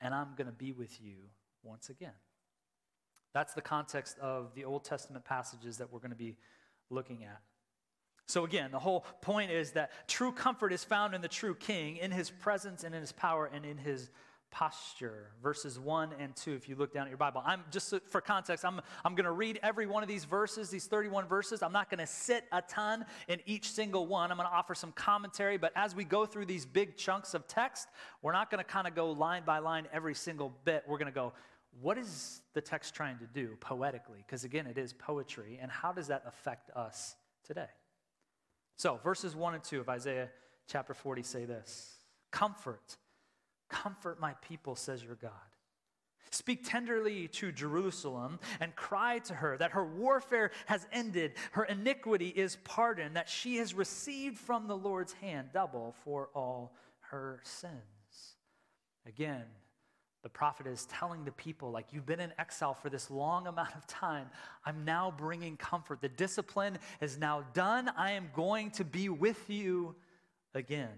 and 0.01 0.15
I'm 0.15 0.35
going 0.37 0.47
to 0.47 0.53
be 0.53 0.73
with 0.73 1.01
you 1.01 1.17
once 1.63 1.89
again. 1.89 2.13
That's 3.33 3.55
the 3.55 3.63
context 3.63 4.19
of 4.19 4.55
the 4.55 4.65
Old 4.65 4.85
Testament 4.85 5.25
passages 5.25 5.79
that 5.79 5.91
we're 5.91 5.99
going 5.99 6.11
to 6.11 6.17
be 6.17 6.37
looking 6.91 7.25
at. 7.25 7.41
So, 8.27 8.45
again, 8.45 8.71
the 8.71 8.79
whole 8.79 9.05
point 9.21 9.51
is 9.51 9.73
that 9.73 9.91
true 10.09 10.33
comfort 10.33 10.73
is 10.73 10.83
found 10.83 11.15
in 11.15 11.21
the 11.21 11.29
true 11.29 11.55
king, 11.55 11.99
in 11.99 12.11
his 12.11 12.31
presence 12.31 12.83
and 12.85 12.95
in 12.95 13.01
his 13.01 13.13
power 13.13 13.51
and 13.53 13.65
in 13.65 13.77
his 13.77 14.11
posture. 14.55 15.33
Verses 15.43 15.81
1 15.81 16.11
and 16.21 16.35
2, 16.37 16.53
if 16.53 16.69
you 16.69 16.77
look 16.77 16.95
down 16.95 17.03
at 17.03 17.09
your 17.09 17.19
Bible. 17.19 17.43
I'm 17.45 17.65
just 17.73 17.93
for 18.07 18.21
context, 18.21 18.65
I'm, 18.65 18.81
I'm 19.05 19.17
going 19.17 19.25
to 19.25 19.33
read 19.33 19.59
every 19.65 19.87
one 19.87 20.05
of 20.05 20.09
these 20.09 20.25
verses, 20.25 20.71
these 20.71 20.87
31 20.87 21.27
verses. 21.27 21.61
I'm 21.61 21.73
not 21.73 21.91
going 21.91 21.99
to 21.99 22.07
sit 22.07 22.45
a 22.53 22.63
ton 22.63 23.05
in 23.27 23.41
each 23.47 23.73
single 23.73 24.07
one. 24.07 24.31
I'm 24.31 24.37
going 24.37 24.49
to 24.49 24.55
offer 24.55 24.77
some 24.77 24.93
commentary, 24.93 25.59
but 25.59 25.73
as 25.75 25.97
we 25.97 26.05
go 26.05 26.25
through 26.25 26.47
these 26.47 26.65
big 26.65 26.97
chunks 26.97 27.35
of 27.35 27.49
text, 27.49 27.89
we're 28.23 28.33
not 28.33 28.49
going 28.49 28.65
to 28.65 28.71
kind 28.71 28.87
of 28.87 28.95
go 28.95 29.11
line 29.11 29.43
by 29.45 29.59
line 29.59 29.89
every 29.93 30.15
single 30.15 30.55
bit. 30.65 30.85
We're 30.87 30.99
going 30.99 31.13
to 31.13 31.15
go, 31.15 31.33
what 31.83 31.99
is 31.99 32.41
the 32.53 32.61
text 32.61 32.95
trying 32.95 33.19
to 33.19 33.27
do 33.27 33.57
poetically? 33.59 34.19
Because 34.25 34.45
again, 34.45 34.69
it 34.69 34.79
is 34.79 34.93
poetry. 34.93 35.59
And 35.61 35.69
how 35.69 35.93
does 35.93 36.07
that 36.07 36.23
affect 36.29 36.71
us 36.77 37.17
today? 37.45 37.67
So, 38.77 38.99
verses 39.03 39.37
1 39.37 39.55
and 39.55 39.63
2 39.63 39.81
of 39.81 39.89
Isaiah 39.89 40.31
chapter 40.67 40.95
40 40.95 41.23
say 41.23 41.45
this 41.45 41.99
Comfort 42.31 42.97
Comfort 43.69 44.21
my 44.21 44.35
people, 44.47 44.77
says 44.77 45.03
your 45.03 45.17
God. 45.17 45.31
Speak 46.31 46.69
tenderly 46.69 47.29
to 47.29 47.53
Jerusalem 47.53 48.41
and 48.61 48.75
cry 48.75 49.21
to 49.21 49.35
her 49.35 49.57
that 49.59 49.73
her 49.73 49.85
warfare 49.85 50.51
has 50.67 50.87
ended, 50.93 51.35
her 51.53 51.65
iniquity 51.65 52.29
is 52.29 52.57
pardoned, 52.65 53.17
that 53.17 53.29
she 53.29 53.57
has 53.57 53.73
received 53.73 54.39
from 54.39 54.67
the 54.67 54.77
Lord's 54.77 55.13
hand 55.15 55.51
double 55.53 55.95
for 56.05 56.31
all 56.35 56.75
her 57.11 57.41
sins. 57.45 57.73
Again, 59.07 59.45
the 60.25 60.31
prophet 60.31 60.67
is 60.67 60.87
telling 60.87 61.27
the 61.27 61.33
people, 61.33 61.71
like, 61.71 61.93
you've 61.93 62.07
been 62.07 62.19
in 62.19 62.33
exile 62.39 62.73
for 62.73 62.89
this 62.89 63.11
long 63.11 63.47
amount 63.47 63.75
of 63.77 63.87
time. 63.87 64.27
I'm 64.65 64.83
now 64.87 65.13
bringing 65.15 65.59
comfort. 65.59 66.01
The 66.01 66.09
discipline 66.09 66.79
is 67.03 67.19
now 67.19 67.45
done. 67.53 67.91
I 67.95 68.13
am 68.13 68.31
going 68.35 68.71
to 68.73 68.85
be 68.85 69.11
with 69.11 69.51
you 69.51 69.95
again. 70.55 70.89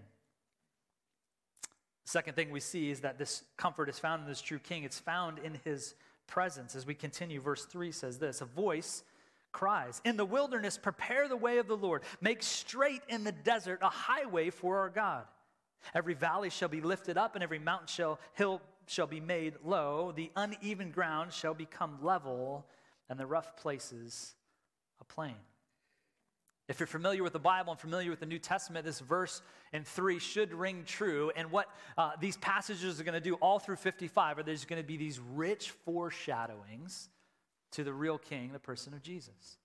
Second 2.05 2.35
thing 2.35 2.53
we 2.53 2.61
see 2.61 2.89
is 2.89 3.01
that 3.01 3.19
this 3.19 3.43
comfort 3.57 3.89
is 3.89 3.99
found 3.99 4.23
in 4.23 4.29
this 4.29 4.41
true 4.41 4.61
king. 4.61 4.85
It's 4.85 5.01
found 5.01 5.41
in 5.41 5.59
his 5.65 5.97
presence. 6.29 6.77
As 6.77 6.87
we 6.87 6.95
continue, 6.95 7.41
verse 7.41 7.65
3 7.65 7.91
says 7.91 8.21
this 8.21 8.41
A 8.41 8.45
voice 8.45 9.03
cries, 9.51 10.01
In 10.05 10.17
the 10.17 10.25
wilderness, 10.25 10.79
prepare 10.79 11.27
the 11.27 11.37
way 11.37 11.59
of 11.59 11.67
the 11.67 11.77
Lord. 11.77 12.03
Make 12.21 12.45
straight 12.45 13.03
in 13.09 13.25
the 13.25 13.33
desert 13.33 13.81
a 13.83 13.89
highway 13.89 14.51
for 14.51 14.79
our 14.79 14.89
God. 14.89 15.25
Every 15.95 16.15
valley 16.15 16.51
shall 16.51 16.69
be 16.69 16.81
lifted 16.81 17.19
up, 17.19 17.35
and 17.35 17.43
every 17.43 17.59
mountain 17.59 17.89
shall, 17.89 18.21
hill 18.35 18.61
shall 18.87 19.07
be 19.07 19.21
made 19.21 19.55
low. 19.65 20.13
The 20.15 20.31
uneven 20.37 20.91
ground 20.91 21.33
shall 21.33 21.55
become 21.55 21.99
level, 22.03 22.67
and 23.09 23.19
the 23.19 23.27
rough 23.27 23.57
places 23.57 24.35
a 25.01 25.05
plain. 25.05 25.37
If 26.69 26.81
you're 26.81 26.87
familiar 26.89 27.23
with 27.23 27.33
the 27.33 27.39
Bible 27.39 27.73
and 27.73 27.81
familiar 27.81 28.11
with 28.11 28.19
the 28.19 28.27
New 28.27 28.41
Testament, 28.41 28.85
this 28.85 28.99
verse 28.99 29.41
in 29.73 29.85
3 29.85 30.19
should 30.19 30.53
ring 30.53 30.83
true. 30.85 31.31
And 31.37 31.53
what 31.53 31.69
uh, 31.97 32.13
these 32.21 32.37
passages 32.39 33.01
are 33.01 33.05
going 33.05 33.15
to 33.15 33.21
do 33.21 33.35
all 33.35 33.61
through 33.61 33.77
55 33.77 34.39
are 34.39 34.43
there's 34.43 34.65
going 34.65 34.83
to 34.83 34.87
be 34.87 34.97
these 34.97 35.21
rich 35.21 35.71
foreshadowings 35.71 37.09
to 37.73 37.85
the 37.85 37.93
real 37.93 38.19
king, 38.19 38.53
the 38.53 38.59
person 38.59 38.95
of 38.95 39.03
Jesus. 39.03 39.59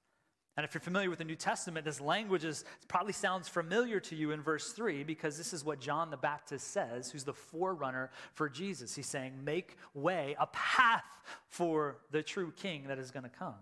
And 0.58 0.66
if 0.66 0.74
you're 0.74 0.82
familiar 0.82 1.10
with 1.10 1.20
the 1.20 1.26
New 1.26 1.36
Testament, 1.36 1.86
this 1.86 2.02
language 2.02 2.44
is, 2.44 2.66
probably 2.90 3.14
sounds 3.14 3.48
familiar 3.48 4.00
to 4.02 4.16
you 4.16 4.32
in 4.32 4.42
verse 4.42 4.74
3 4.74 5.04
because 5.04 5.38
this 5.38 5.54
is 5.54 5.64
what 5.64 5.80
John 5.80 6.10
the 6.10 6.18
Baptist 6.18 6.68
says, 6.68 7.10
who's 7.10 7.24
the 7.24 7.34
forerunner 7.34 8.12
for 8.34 8.50
Jesus. 8.50 8.94
He's 8.94 9.08
saying, 9.08 9.34
Make 9.44 9.78
way, 9.94 10.36
a 10.40 10.48
path 10.48 11.06
for 11.48 11.98
the 12.12 12.22
true 12.22 12.52
king 12.52 12.86
that 12.88 13.00
is 13.00 13.12
going 13.12 13.24
to 13.24 13.30
come. 13.30 13.56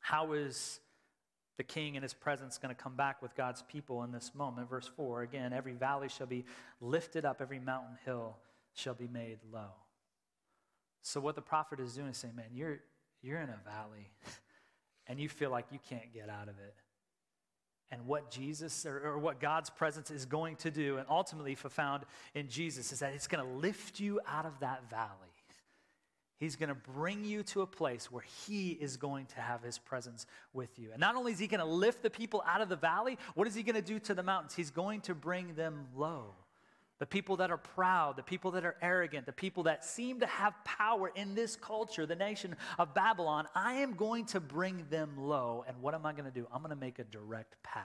How 0.00 0.32
is 0.32 0.80
the 1.56 1.64
king 1.64 1.96
and 1.96 2.02
his 2.02 2.14
presence 2.14 2.58
going 2.58 2.74
to 2.74 2.80
come 2.80 2.96
back 2.96 3.22
with 3.22 3.34
God's 3.34 3.62
people 3.62 4.02
in 4.02 4.12
this 4.12 4.32
moment. 4.34 4.68
Verse 4.68 4.90
4 4.96 5.22
again, 5.22 5.52
every 5.52 5.72
valley 5.72 6.08
shall 6.08 6.26
be 6.26 6.44
lifted 6.80 7.24
up, 7.24 7.40
every 7.40 7.58
mountain 7.58 7.96
hill 8.04 8.36
shall 8.74 8.94
be 8.94 9.08
made 9.08 9.38
low. 9.52 9.70
So, 11.02 11.20
what 11.20 11.34
the 11.34 11.42
prophet 11.42 11.80
is 11.80 11.94
doing 11.94 12.08
is 12.08 12.16
saying, 12.16 12.36
man, 12.36 12.46
you're, 12.52 12.80
you're 13.22 13.40
in 13.40 13.48
a 13.48 13.60
valley 13.64 14.10
and 15.08 15.18
you 15.20 15.28
feel 15.28 15.50
like 15.50 15.66
you 15.70 15.78
can't 15.88 16.12
get 16.12 16.28
out 16.28 16.48
of 16.48 16.58
it. 16.58 16.74
And 17.90 18.06
what 18.06 18.30
Jesus 18.30 18.84
or, 18.84 18.98
or 18.98 19.18
what 19.18 19.40
God's 19.40 19.70
presence 19.70 20.10
is 20.10 20.24
going 20.24 20.56
to 20.56 20.70
do, 20.70 20.98
and 20.98 21.06
ultimately 21.08 21.54
found 21.54 22.04
in 22.34 22.48
Jesus, 22.48 22.92
is 22.92 22.98
that 22.98 23.12
it's 23.12 23.28
going 23.28 23.44
to 23.44 23.50
lift 23.58 24.00
you 24.00 24.20
out 24.26 24.44
of 24.44 24.58
that 24.60 24.90
valley 24.90 25.36
He's 26.38 26.56
going 26.56 26.68
to 26.68 26.74
bring 26.74 27.24
you 27.24 27.42
to 27.44 27.62
a 27.62 27.66
place 27.66 28.12
where 28.12 28.24
He 28.46 28.72
is 28.72 28.96
going 28.96 29.26
to 29.26 29.40
have 29.40 29.62
His 29.62 29.78
presence 29.78 30.26
with 30.52 30.78
you. 30.78 30.90
And 30.92 31.00
not 31.00 31.16
only 31.16 31.32
is 31.32 31.38
He 31.38 31.46
going 31.46 31.60
to 31.60 31.66
lift 31.66 32.02
the 32.02 32.10
people 32.10 32.42
out 32.46 32.60
of 32.60 32.68
the 32.68 32.76
valley, 32.76 33.18
what 33.34 33.46
is 33.46 33.54
He 33.54 33.62
going 33.62 33.76
to 33.76 33.82
do 33.82 33.98
to 34.00 34.14
the 34.14 34.22
mountains? 34.22 34.54
He's 34.54 34.70
going 34.70 35.00
to 35.02 35.14
bring 35.14 35.54
them 35.54 35.86
low. 35.96 36.34
The 36.98 37.06
people 37.06 37.36
that 37.36 37.50
are 37.50 37.58
proud, 37.58 38.16
the 38.16 38.22
people 38.22 38.52
that 38.52 38.64
are 38.64 38.76
arrogant, 38.80 39.26
the 39.26 39.32
people 39.32 39.64
that 39.64 39.84
seem 39.84 40.20
to 40.20 40.26
have 40.26 40.54
power 40.64 41.12
in 41.14 41.34
this 41.34 41.54
culture, 41.54 42.06
the 42.06 42.16
nation 42.16 42.56
of 42.78 42.94
Babylon, 42.94 43.46
I 43.54 43.74
am 43.74 43.94
going 43.94 44.24
to 44.26 44.40
bring 44.40 44.86
them 44.88 45.14
low. 45.18 45.64
And 45.68 45.82
what 45.82 45.94
am 45.94 46.06
I 46.06 46.12
going 46.12 46.24
to 46.24 46.30
do? 46.30 46.46
I'm 46.52 46.60
going 46.60 46.70
to 46.70 46.76
make 46.76 46.98
a 46.98 47.04
direct 47.04 47.62
path 47.62 47.84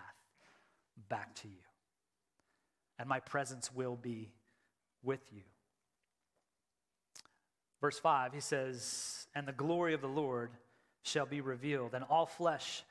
back 1.09 1.35
to 1.35 1.49
you. 1.49 1.63
And 2.99 3.09
my 3.09 3.19
presence 3.19 3.73
will 3.73 3.97
be 3.97 4.31
with 5.03 5.21
you. 5.33 5.41
Verse 7.81 7.99
5, 7.99 8.33
he 8.33 8.39
says, 8.39 9.27
And 9.35 9.47
the 9.47 9.51
glory 9.51 9.93
of 9.93 10.01
the 10.01 10.07
Lord 10.07 10.51
shall 11.03 11.25
be 11.25 11.41
revealed, 11.41 11.95
and 11.95 12.05
all 12.09 12.27
flesh 12.27 12.83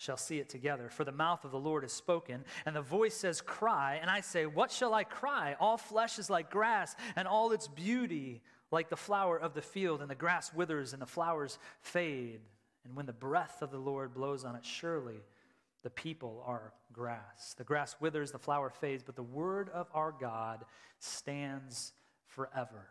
shall 0.00 0.16
see 0.16 0.38
it 0.38 0.48
together. 0.48 0.88
For 0.88 1.04
the 1.04 1.12
mouth 1.12 1.44
of 1.44 1.50
the 1.50 1.58
Lord 1.58 1.84
is 1.84 1.92
spoken, 1.92 2.42
and 2.64 2.74
the 2.74 2.80
voice 2.80 3.14
says, 3.14 3.42
Cry. 3.42 3.98
And 4.00 4.10
I 4.10 4.22
say, 4.22 4.46
What 4.46 4.72
shall 4.72 4.94
I 4.94 5.04
cry? 5.04 5.56
All 5.60 5.76
flesh 5.76 6.18
is 6.18 6.30
like 6.30 6.50
grass, 6.50 6.96
and 7.16 7.28
all 7.28 7.52
its 7.52 7.68
beauty 7.68 8.40
like 8.70 8.88
the 8.88 8.96
flower 8.96 9.38
of 9.38 9.52
the 9.52 9.60
field, 9.60 10.00
and 10.00 10.10
the 10.10 10.14
grass 10.14 10.54
withers, 10.54 10.94
and 10.94 11.02
the 11.02 11.06
flowers 11.06 11.58
fade. 11.82 12.40
And 12.86 12.96
when 12.96 13.04
the 13.04 13.12
breath 13.12 13.60
of 13.60 13.70
the 13.70 13.78
Lord 13.78 14.14
blows 14.14 14.42
on 14.42 14.56
it, 14.56 14.64
surely 14.64 15.20
the 15.82 15.90
people 15.90 16.42
are 16.46 16.72
grass. 16.94 17.54
The 17.58 17.64
grass 17.64 17.94
withers, 18.00 18.32
the 18.32 18.38
flower 18.38 18.70
fades, 18.70 19.02
but 19.02 19.16
the 19.16 19.22
word 19.22 19.68
of 19.68 19.86
our 19.92 20.14
God 20.18 20.64
stands 20.98 21.92
forever. 22.26 22.88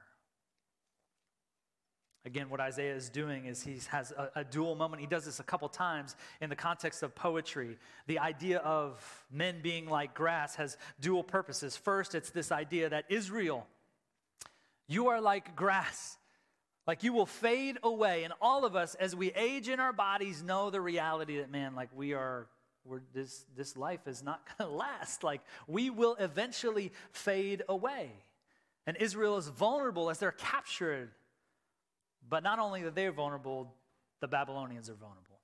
Again, 2.26 2.50
what 2.50 2.60
Isaiah 2.60 2.96
is 2.96 3.10
doing 3.10 3.46
is 3.46 3.64
he 3.64 3.80
has 3.90 4.12
a, 4.12 4.30
a, 4.36 4.44
dual 4.44 4.76
moment. 4.76 5.00
He 5.00 5.08
does 5.08 5.24
this 5.24 5.40
a 5.40 5.44
couple 5.44 5.70
times 5.70 6.18
in 6.42 6.50
the 6.50 6.56
context 6.56 7.02
of 7.02 7.16
poetry. 7.16 7.78
The 8.08 8.20
idea 8.20 8.60
of 8.60 9.02
men 9.32 9.62
being 9.62 9.88
like 9.88 10.14
grass 10.14 10.56
has 10.56 10.78
dual 11.00 11.24
purposes. 11.24 11.78
First, 11.78 12.16
it's 12.16 12.30
this 12.30 12.52
idea 12.52 12.90
that 12.90 13.06
Israel, 13.08 13.68
you 14.88 15.08
are 15.08 15.22
like 15.22 15.56
grass. 15.56 16.18
Like 16.86 17.04
you 17.04 17.14
will 17.14 17.26
fade 17.26 17.78
away. 17.84 18.26
And 18.26 18.34
all 18.42 18.66
of 18.66 18.76
us, 18.76 18.96
as 18.96 19.16
we 19.16 19.32
age 19.32 19.70
in 19.70 19.80
our 19.80 19.94
bodies, 19.94 20.44
know 20.44 20.70
the 20.70 20.82
reality 20.82 21.38
that, 21.38 21.50
man, 21.50 21.74
like 21.74 21.90
we 21.96 22.14
are, 22.14 22.48
we're, 22.84 23.00
this, 23.14 23.46
this 23.56 23.78
life 23.78 24.08
is 24.08 24.22
not 24.22 24.42
going 24.58 24.70
to 24.72 24.76
last. 24.76 25.24
Like 25.24 25.42
we 25.68 25.90
will 25.90 26.18
eventually 26.20 26.92
fade 27.14 27.64
away. 27.70 28.12
And 28.86 28.98
Israel 28.98 29.38
is 29.38 29.48
vulnerable 29.48 30.10
as 30.10 30.18
they're 30.18 30.32
captured 30.32 31.12
but 32.30 32.44
not 32.44 32.60
only 32.60 32.84
are 32.84 32.92
they're 32.92 33.12
vulnerable, 33.12 33.74
the 34.20 34.28
Babylonians 34.28 34.90
are 34.90 34.96
vulnerable. 34.96 35.40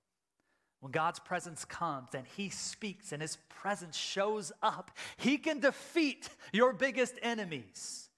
When 0.82 0.92
God's 0.92 1.20
presence 1.20 1.66
comes 1.66 2.10
and 2.14 2.28
He 2.38 2.50
speaks 2.50 3.12
and 3.12 3.22
His 3.22 3.38
presence 3.50 3.98
shows 3.98 4.52
up, 4.62 4.92
He 5.18 5.38
can 5.38 5.60
defeat 5.60 6.30
your 6.54 6.74
biggest 6.74 7.16
enemies. 7.22 8.10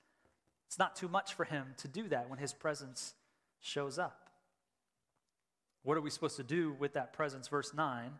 It's 0.68 0.80
not 0.80 0.96
too 0.96 1.08
much 1.08 1.34
for 1.34 1.46
Him 1.46 1.68
to 1.78 1.88
do 1.88 2.10
that 2.10 2.30
when 2.30 2.40
His 2.40 2.54
presence 2.54 3.14
shows 3.62 3.98
up. 3.98 4.30
What 5.84 5.96
are 5.98 6.02
we 6.02 6.10
supposed 6.10 6.36
to 6.36 6.44
do 6.44 6.76
with 6.78 6.94
that 6.94 7.14
presence? 7.14 7.48
Verse 7.48 7.74
9, 7.74 8.12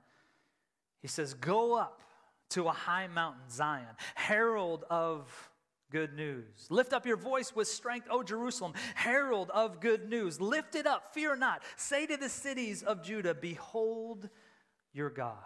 He 1.02 1.08
says, 1.10 1.34
Go 1.34 1.76
up 1.76 2.02
to 2.52 2.68
a 2.68 2.72
high 2.72 3.08
mountain, 3.08 3.50
Zion, 3.50 3.98
herald 4.16 4.86
of 4.90 5.50
good 5.92 6.14
news. 6.14 6.68
Lift 6.70 6.94
up 6.94 7.06
your 7.06 7.18
voice 7.18 7.56
with 7.56 7.68
strength, 7.68 8.08
O 8.10 8.24
Jerusalem, 8.24 8.74
herald 8.96 9.50
of 9.52 9.80
good 9.80 10.10
news. 10.10 10.42
Lift 10.42 10.76
it 10.76 10.86
up, 10.86 11.14
fear 11.14 11.36
not. 11.36 11.64
Say 11.76 12.06
to 12.06 12.18
the 12.18 12.30
cities 12.30 12.84
of 12.84 13.04
Judah, 13.04 13.34
Behold 13.34 14.30
your 14.94 15.10
God. 15.10 15.38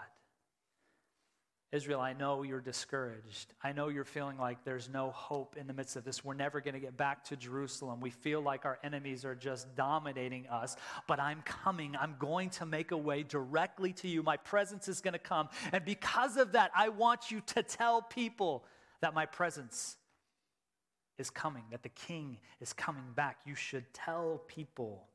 Israel, 1.72 2.02
I 2.02 2.12
know 2.12 2.44
you're 2.44 2.60
discouraged. 2.60 3.54
I 3.64 3.72
know 3.72 3.88
you're 3.88 4.04
feeling 4.04 4.38
like 4.38 4.66
there's 4.66 4.90
no 4.90 5.12
hope 5.12 5.56
in 5.56 5.68
the 5.68 5.74
midst 5.74 5.96
of 5.96 6.04
this. 6.04 6.24
We're 6.24 6.34
never 6.34 6.60
going 6.60 6.74
to 6.74 6.82
get 6.82 6.98
back 6.98 7.24
to 7.26 7.38
Jerusalem. 7.38 8.02
We 8.02 8.10
feel 8.10 8.42
like 8.42 8.66
our 8.66 8.78
enemies 8.84 9.24
are 9.24 9.36
just 9.36 9.74
dominating 9.74 10.48
us, 10.48 10.76
but 11.08 11.22
I'm 11.22 11.42
coming. 11.44 11.96
I'm 11.96 12.16
going 12.20 12.50
to 12.52 12.66
make 12.66 12.92
a 12.92 12.98
way 12.98 13.24
directly 13.24 13.94
to 13.94 14.10
you. 14.10 14.22
My 14.22 14.36
presence 14.36 14.90
is 14.90 15.00
going 15.00 15.14
to 15.14 15.20
come. 15.20 15.48
And 15.72 15.86
because 15.86 16.36
of 16.36 16.52
that, 16.52 16.72
I 16.76 16.90
want 16.90 17.32
you 17.32 17.40
to 17.48 17.64
tell 17.64 18.02
people 18.02 18.66
that 19.00 19.14
my 19.14 19.26
presence 19.26 19.96
is 21.22 21.30
coming, 21.30 21.64
that 21.72 21.84
the 21.84 21.90
king 21.90 22.38
is 22.60 22.74
coming 22.74 23.06
back. 23.16 23.38
You 23.46 23.56
should 23.56 23.86
tell 23.94 24.42
people 24.48 25.08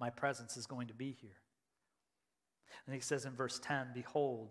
my 0.00 0.10
presence 0.10 0.56
is 0.56 0.66
going 0.66 0.88
to 0.88 0.94
be 0.94 1.16
here. 1.20 1.36
And 2.86 2.94
he 2.94 3.00
says 3.00 3.26
in 3.26 3.32
verse 3.32 3.60
10 3.62 3.88
Behold, 3.94 4.50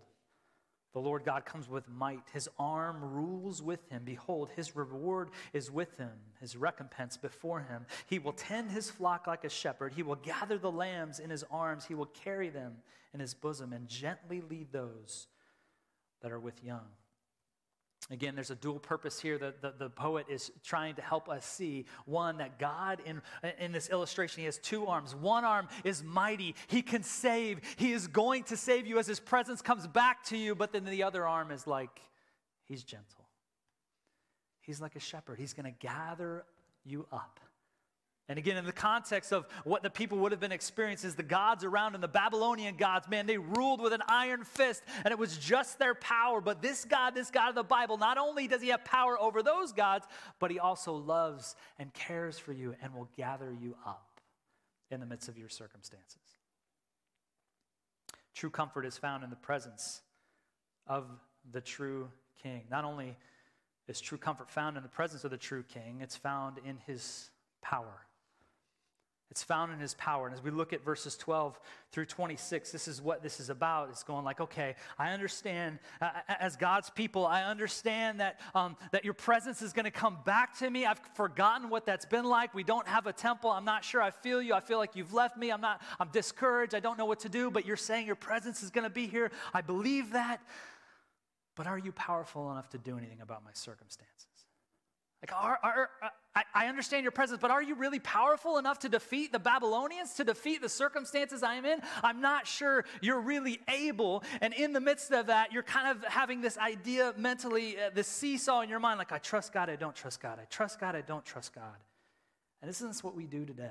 the 0.92 0.98
Lord 0.98 1.24
God 1.24 1.44
comes 1.44 1.68
with 1.68 1.88
might. 1.88 2.22
His 2.32 2.48
arm 2.58 2.98
rules 3.02 3.62
with 3.62 3.88
him. 3.90 4.02
Behold, 4.04 4.50
his 4.56 4.74
reward 4.74 5.30
is 5.52 5.70
with 5.70 5.96
him, 5.96 6.10
his 6.40 6.56
recompense 6.56 7.16
before 7.16 7.60
him. 7.60 7.86
He 8.06 8.18
will 8.18 8.32
tend 8.32 8.70
his 8.70 8.90
flock 8.90 9.26
like 9.26 9.44
a 9.44 9.48
shepherd. 9.48 9.92
He 9.94 10.02
will 10.02 10.16
gather 10.16 10.58
the 10.58 10.70
lambs 10.70 11.20
in 11.20 11.30
his 11.30 11.44
arms. 11.50 11.84
He 11.84 11.94
will 11.94 12.06
carry 12.06 12.48
them 12.48 12.78
in 13.14 13.20
his 13.20 13.34
bosom 13.34 13.72
and 13.72 13.88
gently 13.88 14.40
lead 14.40 14.72
those 14.72 15.28
that 16.22 16.32
are 16.32 16.40
with 16.40 16.64
young. 16.64 16.86
Again, 18.12 18.34
there's 18.34 18.50
a 18.50 18.56
dual 18.56 18.80
purpose 18.80 19.20
here 19.20 19.38
that 19.38 19.62
the, 19.62 19.72
the, 19.78 19.88
poet 19.88 20.26
is 20.28 20.50
trying 20.64 20.96
to 20.96 21.02
help 21.02 21.28
us 21.28 21.44
see. 21.44 21.86
One, 22.06 22.38
that 22.38 22.58
God, 22.58 23.00
in, 23.06 23.22
in 23.60 23.70
this 23.70 23.88
illustration, 23.88 24.40
he 24.40 24.46
has 24.46 24.58
two 24.58 24.86
arms. 24.86 25.14
One 25.14 25.44
arm 25.44 25.68
is 25.84 26.02
mighty, 26.02 26.56
he 26.66 26.82
can 26.82 27.04
save, 27.04 27.60
he 27.76 27.92
is 27.92 28.08
going 28.08 28.44
to 28.44 28.56
save 28.56 28.86
you 28.86 28.98
as 28.98 29.06
his 29.06 29.20
presence 29.20 29.62
comes 29.62 29.86
back 29.86 30.24
to 30.24 30.36
you, 30.36 30.56
but 30.56 30.72
then 30.72 30.84
the 30.84 31.04
other 31.04 31.26
arm 31.26 31.52
is 31.52 31.68
like, 31.68 32.00
he's 32.64 32.82
gentle. 32.82 33.28
He's 34.60 34.80
like 34.80 34.96
a 34.96 35.00
shepherd, 35.00 35.38
he's 35.38 35.54
going 35.54 35.72
to 35.72 35.78
gather 35.78 36.44
you 36.84 37.06
up. 37.12 37.38
And 38.30 38.38
again, 38.38 38.56
in 38.56 38.64
the 38.64 38.70
context 38.70 39.32
of 39.32 39.44
what 39.64 39.82
the 39.82 39.90
people 39.90 40.18
would 40.18 40.30
have 40.30 40.40
been 40.40 40.52
experiencing, 40.52 41.08
is 41.08 41.16
the 41.16 41.24
gods 41.24 41.64
around 41.64 41.94
them, 41.94 42.00
the 42.00 42.06
Babylonian 42.06 42.76
gods, 42.76 43.08
man, 43.08 43.26
they 43.26 43.38
ruled 43.38 43.80
with 43.80 43.92
an 43.92 44.04
iron 44.06 44.44
fist, 44.44 44.84
and 45.04 45.10
it 45.10 45.18
was 45.18 45.36
just 45.36 45.80
their 45.80 45.96
power. 45.96 46.40
But 46.40 46.62
this 46.62 46.84
God, 46.84 47.16
this 47.16 47.28
God 47.32 47.48
of 47.48 47.54
the 47.56 47.64
Bible, 47.64 47.98
not 47.98 48.18
only 48.18 48.46
does 48.46 48.62
he 48.62 48.68
have 48.68 48.84
power 48.84 49.20
over 49.20 49.42
those 49.42 49.72
gods, 49.72 50.06
but 50.38 50.52
he 50.52 50.60
also 50.60 50.92
loves 50.92 51.56
and 51.80 51.92
cares 51.92 52.38
for 52.38 52.52
you 52.52 52.76
and 52.80 52.94
will 52.94 53.08
gather 53.16 53.52
you 53.52 53.74
up 53.84 54.20
in 54.92 55.00
the 55.00 55.06
midst 55.06 55.28
of 55.28 55.36
your 55.36 55.48
circumstances. 55.48 56.22
True 58.36 58.50
comfort 58.50 58.86
is 58.86 58.96
found 58.96 59.24
in 59.24 59.30
the 59.30 59.34
presence 59.34 60.02
of 60.86 61.04
the 61.50 61.60
true 61.60 62.08
king. 62.40 62.62
Not 62.70 62.84
only 62.84 63.16
is 63.88 64.00
true 64.00 64.18
comfort 64.18 64.48
found 64.48 64.76
in 64.76 64.84
the 64.84 64.88
presence 64.88 65.24
of 65.24 65.32
the 65.32 65.36
true 65.36 65.64
king, 65.64 65.98
it's 66.00 66.14
found 66.14 66.58
in 66.64 66.78
his 66.86 67.30
power. 67.60 68.06
It's 69.30 69.44
found 69.44 69.72
in 69.72 69.78
his 69.78 69.94
power. 69.94 70.26
And 70.26 70.34
as 70.34 70.42
we 70.42 70.50
look 70.50 70.72
at 70.72 70.84
verses 70.84 71.16
12 71.16 71.58
through 71.92 72.06
26, 72.06 72.72
this 72.72 72.88
is 72.88 73.00
what 73.00 73.22
this 73.22 73.38
is 73.38 73.48
about. 73.48 73.88
It's 73.90 74.02
going 74.02 74.24
like, 74.24 74.40
okay, 74.40 74.74
I 74.98 75.12
understand, 75.12 75.78
uh, 76.00 76.10
as 76.40 76.56
God's 76.56 76.90
people, 76.90 77.26
I 77.26 77.44
understand 77.44 78.18
that, 78.18 78.40
um, 78.56 78.76
that 78.90 79.04
your 79.04 79.14
presence 79.14 79.62
is 79.62 79.72
going 79.72 79.84
to 79.84 79.92
come 79.92 80.18
back 80.24 80.58
to 80.58 80.68
me. 80.68 80.84
I've 80.84 81.00
forgotten 81.14 81.70
what 81.70 81.86
that's 81.86 82.04
been 82.04 82.24
like. 82.24 82.54
We 82.54 82.64
don't 82.64 82.88
have 82.88 83.06
a 83.06 83.12
temple. 83.12 83.50
I'm 83.50 83.64
not 83.64 83.84
sure 83.84 84.02
I 84.02 84.10
feel 84.10 84.42
you. 84.42 84.52
I 84.52 84.60
feel 84.60 84.78
like 84.78 84.96
you've 84.96 85.14
left 85.14 85.36
me. 85.36 85.50
I'm 85.50 85.60
not, 85.60 85.80
I'm 86.00 86.08
discouraged. 86.08 86.74
I 86.74 86.80
don't 86.80 86.98
know 86.98 87.06
what 87.06 87.20
to 87.20 87.28
do, 87.28 87.52
but 87.52 87.64
you're 87.64 87.76
saying 87.76 88.06
your 88.08 88.16
presence 88.16 88.64
is 88.64 88.70
going 88.70 88.84
to 88.84 88.90
be 88.90 89.06
here. 89.06 89.30
I 89.54 89.60
believe 89.60 90.10
that. 90.10 90.40
But 91.54 91.68
are 91.68 91.78
you 91.78 91.92
powerful 91.92 92.50
enough 92.50 92.68
to 92.70 92.78
do 92.78 92.98
anything 92.98 93.20
about 93.20 93.44
my 93.44 93.52
circumstances? 93.52 94.29
Like, 95.22 95.32
are, 95.34 95.58
are, 95.62 95.90
I, 96.34 96.44
I 96.54 96.66
understand 96.68 97.02
your 97.02 97.12
presence, 97.12 97.40
but 97.42 97.50
are 97.50 97.62
you 97.62 97.74
really 97.74 97.98
powerful 97.98 98.56
enough 98.56 98.78
to 98.80 98.88
defeat 98.88 99.32
the 99.32 99.38
Babylonians, 99.38 100.14
to 100.14 100.24
defeat 100.24 100.62
the 100.62 100.68
circumstances 100.68 101.42
I 101.42 101.56
am 101.56 101.66
in? 101.66 101.80
I'm 102.02 102.22
not 102.22 102.46
sure 102.46 102.86
you're 103.02 103.20
really 103.20 103.60
able. 103.68 104.24
And 104.40 104.54
in 104.54 104.72
the 104.72 104.80
midst 104.80 105.10
of 105.10 105.26
that, 105.26 105.52
you're 105.52 105.62
kind 105.62 105.88
of 105.88 106.02
having 106.04 106.40
this 106.40 106.56
idea 106.56 107.12
mentally, 107.18 107.76
uh, 107.78 107.90
this 107.94 108.08
seesaw 108.08 108.62
in 108.62 108.70
your 108.70 108.78
mind 108.78 108.98
like, 108.98 109.12
I 109.12 109.18
trust 109.18 109.52
God, 109.52 109.68
I 109.68 109.76
don't 109.76 109.94
trust 109.94 110.22
God. 110.22 110.38
I 110.40 110.46
trust 110.46 110.80
God, 110.80 110.96
I 110.96 111.02
don't 111.02 111.24
trust 111.24 111.54
God. 111.54 111.76
And 112.62 112.68
this 112.68 112.76
isn't 112.76 112.92
this 112.92 113.04
what 113.04 113.14
we 113.14 113.26
do 113.26 113.44
today? 113.44 113.70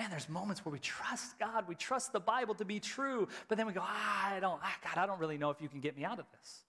Man, 0.00 0.10
there's 0.10 0.28
moments 0.28 0.64
where 0.64 0.72
we 0.72 0.80
trust 0.80 1.38
God, 1.38 1.68
we 1.68 1.76
trust 1.76 2.12
the 2.12 2.20
Bible 2.20 2.54
to 2.54 2.64
be 2.64 2.80
true, 2.80 3.28
but 3.48 3.58
then 3.58 3.66
we 3.66 3.74
go, 3.74 3.82
ah, 3.84 4.34
I 4.34 4.40
don't, 4.40 4.58
ah, 4.60 4.76
God, 4.82 5.00
I 5.00 5.06
don't 5.06 5.20
really 5.20 5.38
know 5.38 5.50
if 5.50 5.60
you 5.60 5.68
can 5.68 5.80
get 5.80 5.96
me 5.96 6.04
out 6.04 6.18
of 6.18 6.24
this 6.32 6.64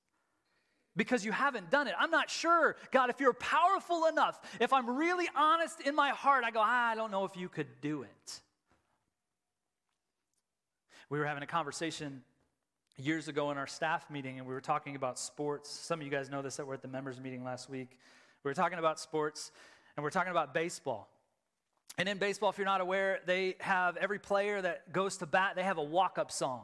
because 0.95 1.23
you 1.23 1.32
haven't 1.32 1.69
done 1.69 1.88
it. 1.88 1.93
I'm 1.97 2.12
not 2.12 2.30
sure, 2.30 2.75
God, 2.91 3.10
if 3.10 3.19
you're 3.19 3.34
powerful 3.34 4.06
enough, 4.06 4.39
if 4.60 4.73
I'm 4.73 4.89
really 4.89 5.27
honest 5.36 5.82
in 5.82 5.95
my 5.95 6.10
heart, 6.10 6.43
I 6.43 6.51
go, 6.51 6.60
ah, 6.62 6.89
I 6.89 6.95
don't 6.95 7.12
know 7.12 7.25
if 7.25 7.38
you 7.38 7.49
could 7.49 7.67
do 7.82 8.04
it. 8.04 8.41
We 11.10 11.19
were 11.19 11.25
having 11.25 11.43
a 11.43 11.47
conversation 11.47 12.23
years 12.97 13.27
ago 13.27 13.51
in 13.51 13.58
our 13.58 13.67
staff 13.67 14.10
meeting, 14.10 14.38
and 14.38 14.47
we 14.47 14.54
were 14.54 14.62
talking 14.62 14.95
about 14.95 15.17
sports. 15.17 15.69
Some 15.69 15.99
of 15.99 16.06
you 16.06 16.12
guys 16.12 16.30
know 16.30 16.41
this 16.41 16.58
that 16.58 16.67
we're 16.67 16.75
at 16.75 16.82
the 16.82 16.88
members 16.88 17.19
meeting 17.19 17.43
last 17.43 17.69
week. 17.69 17.97
We 18.43 18.49
were 18.49 18.56
talking 18.56 18.80
about 18.80 18.99
sports, 18.99 19.51
and 19.95 20.04
we're 20.04 20.10
talking 20.10 20.32
about 20.32 20.54
baseball. 20.54 21.10
And 21.97 22.08
in 22.08 22.17
baseball, 22.17 22.49
if 22.49 22.58
you're 22.58 22.65
not 22.65 22.82
aware, 22.82 23.19
they 23.25 23.56
have 23.60 23.97
every 23.97 24.19
player 24.19 24.62
that 24.62 24.91
goes 24.93 25.17
to 25.17 25.25
bat, 25.25 25.54
they 25.56 25.63
have 25.63 25.77
a 25.77 25.84
walk 25.84 26.17
up 26.17 26.32
song. 26.32 26.63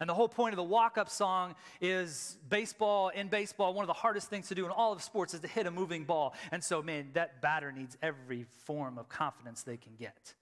And 0.00 0.10
the 0.10 0.14
whole 0.14 0.28
point 0.28 0.52
of 0.52 0.56
the 0.56 0.64
walk 0.64 0.98
up 0.98 1.08
song 1.08 1.54
is 1.80 2.36
baseball, 2.48 3.10
in 3.10 3.28
baseball, 3.28 3.74
one 3.74 3.84
of 3.84 3.86
the 3.86 3.92
hardest 3.92 4.28
things 4.28 4.48
to 4.48 4.54
do 4.54 4.64
in 4.64 4.70
all 4.70 4.92
of 4.92 5.02
sports 5.02 5.34
is 5.34 5.40
to 5.40 5.48
hit 5.48 5.66
a 5.66 5.70
moving 5.70 6.04
ball. 6.04 6.34
And 6.50 6.62
so, 6.62 6.82
man, 6.82 7.10
that 7.14 7.40
batter 7.40 7.70
needs 7.70 7.96
every 8.02 8.44
form 8.64 8.98
of 8.98 9.08
confidence 9.08 9.62
they 9.62 9.76
can 9.76 9.92
get. 9.98 10.34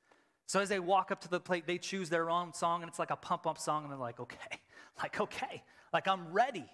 So 0.46 0.60
as 0.60 0.68
they 0.68 0.80
walk 0.80 1.10
up 1.10 1.20
to 1.22 1.28
the 1.28 1.40
plate, 1.40 1.66
they 1.66 1.78
choose 1.78 2.08
their 2.08 2.30
own 2.30 2.52
song, 2.54 2.82
and 2.82 2.88
it's 2.88 2.98
like 2.98 3.10
a 3.10 3.16
pump 3.16 3.46
up 3.46 3.58
song, 3.58 3.84
and 3.84 3.92
they're 3.92 3.98
like, 3.98 4.20
okay, 4.20 4.36
like, 5.02 5.20
okay, 5.20 5.62
like 5.92 6.08
I'm 6.08 6.32
ready. 6.32 6.66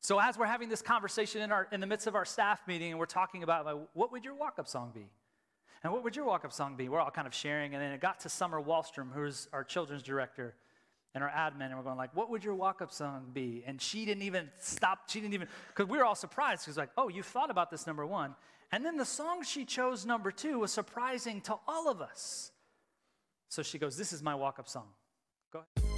So 0.00 0.18
as 0.18 0.36
we're 0.36 0.46
having 0.46 0.68
this 0.68 0.82
conversation 0.82 1.42
in, 1.42 1.52
our, 1.52 1.68
in 1.70 1.80
the 1.80 1.86
midst 1.86 2.06
of 2.06 2.14
our 2.14 2.24
staff 2.24 2.60
meeting, 2.66 2.90
and 2.90 2.98
we're 2.98 3.06
talking 3.06 3.42
about 3.42 3.66
like, 3.66 3.76
what 3.94 4.10
would 4.12 4.24
your 4.24 4.34
walk 4.34 4.58
up 4.58 4.68
song 4.68 4.92
be? 4.94 5.08
And 5.84 5.92
what 5.92 6.04
would 6.04 6.14
your 6.14 6.24
walk 6.24 6.44
up 6.44 6.52
song 6.52 6.76
be? 6.76 6.88
We're 6.88 7.00
all 7.00 7.10
kind 7.10 7.26
of 7.26 7.34
sharing, 7.34 7.74
and 7.74 7.82
then 7.82 7.92
it 7.92 8.00
got 8.00 8.20
to 8.20 8.28
Summer 8.28 8.60
Wallstrom, 8.60 9.12
who's 9.12 9.48
our 9.52 9.64
children's 9.64 10.02
director 10.02 10.54
and 11.14 11.22
our 11.22 11.30
admin, 11.30 11.66
and 11.66 11.76
we're 11.76 11.82
going 11.82 11.96
like, 11.96 12.14
"What 12.16 12.30
would 12.30 12.42
your 12.42 12.54
walk-up 12.54 12.90
song 12.90 13.30
be?" 13.32 13.62
And 13.66 13.80
she 13.80 14.04
didn't 14.04 14.22
even 14.22 14.50
stop. 14.58 15.08
She 15.08 15.20
didn't 15.20 15.34
even 15.34 15.48
because 15.68 15.86
we 15.88 15.98
were 15.98 16.04
all 16.04 16.14
surprised. 16.14 16.64
Because 16.64 16.76
like, 16.78 16.90
"Oh, 16.96 17.08
you 17.08 17.22
thought 17.22 17.50
about 17.50 17.70
this 17.70 17.86
number 17.86 18.06
one," 18.06 18.34
and 18.70 18.84
then 18.84 18.96
the 18.96 19.04
song 19.04 19.42
she 19.42 19.64
chose 19.64 20.06
number 20.06 20.30
two 20.30 20.58
was 20.58 20.72
surprising 20.72 21.40
to 21.42 21.56
all 21.68 21.88
of 21.88 22.00
us. 22.00 22.52
So 23.48 23.62
she 23.62 23.78
goes, 23.78 23.96
"This 23.96 24.12
is 24.12 24.22
my 24.22 24.34
walk-up 24.34 24.68
song." 24.68 24.88
Go 25.52 25.58
ahead. 25.58 25.88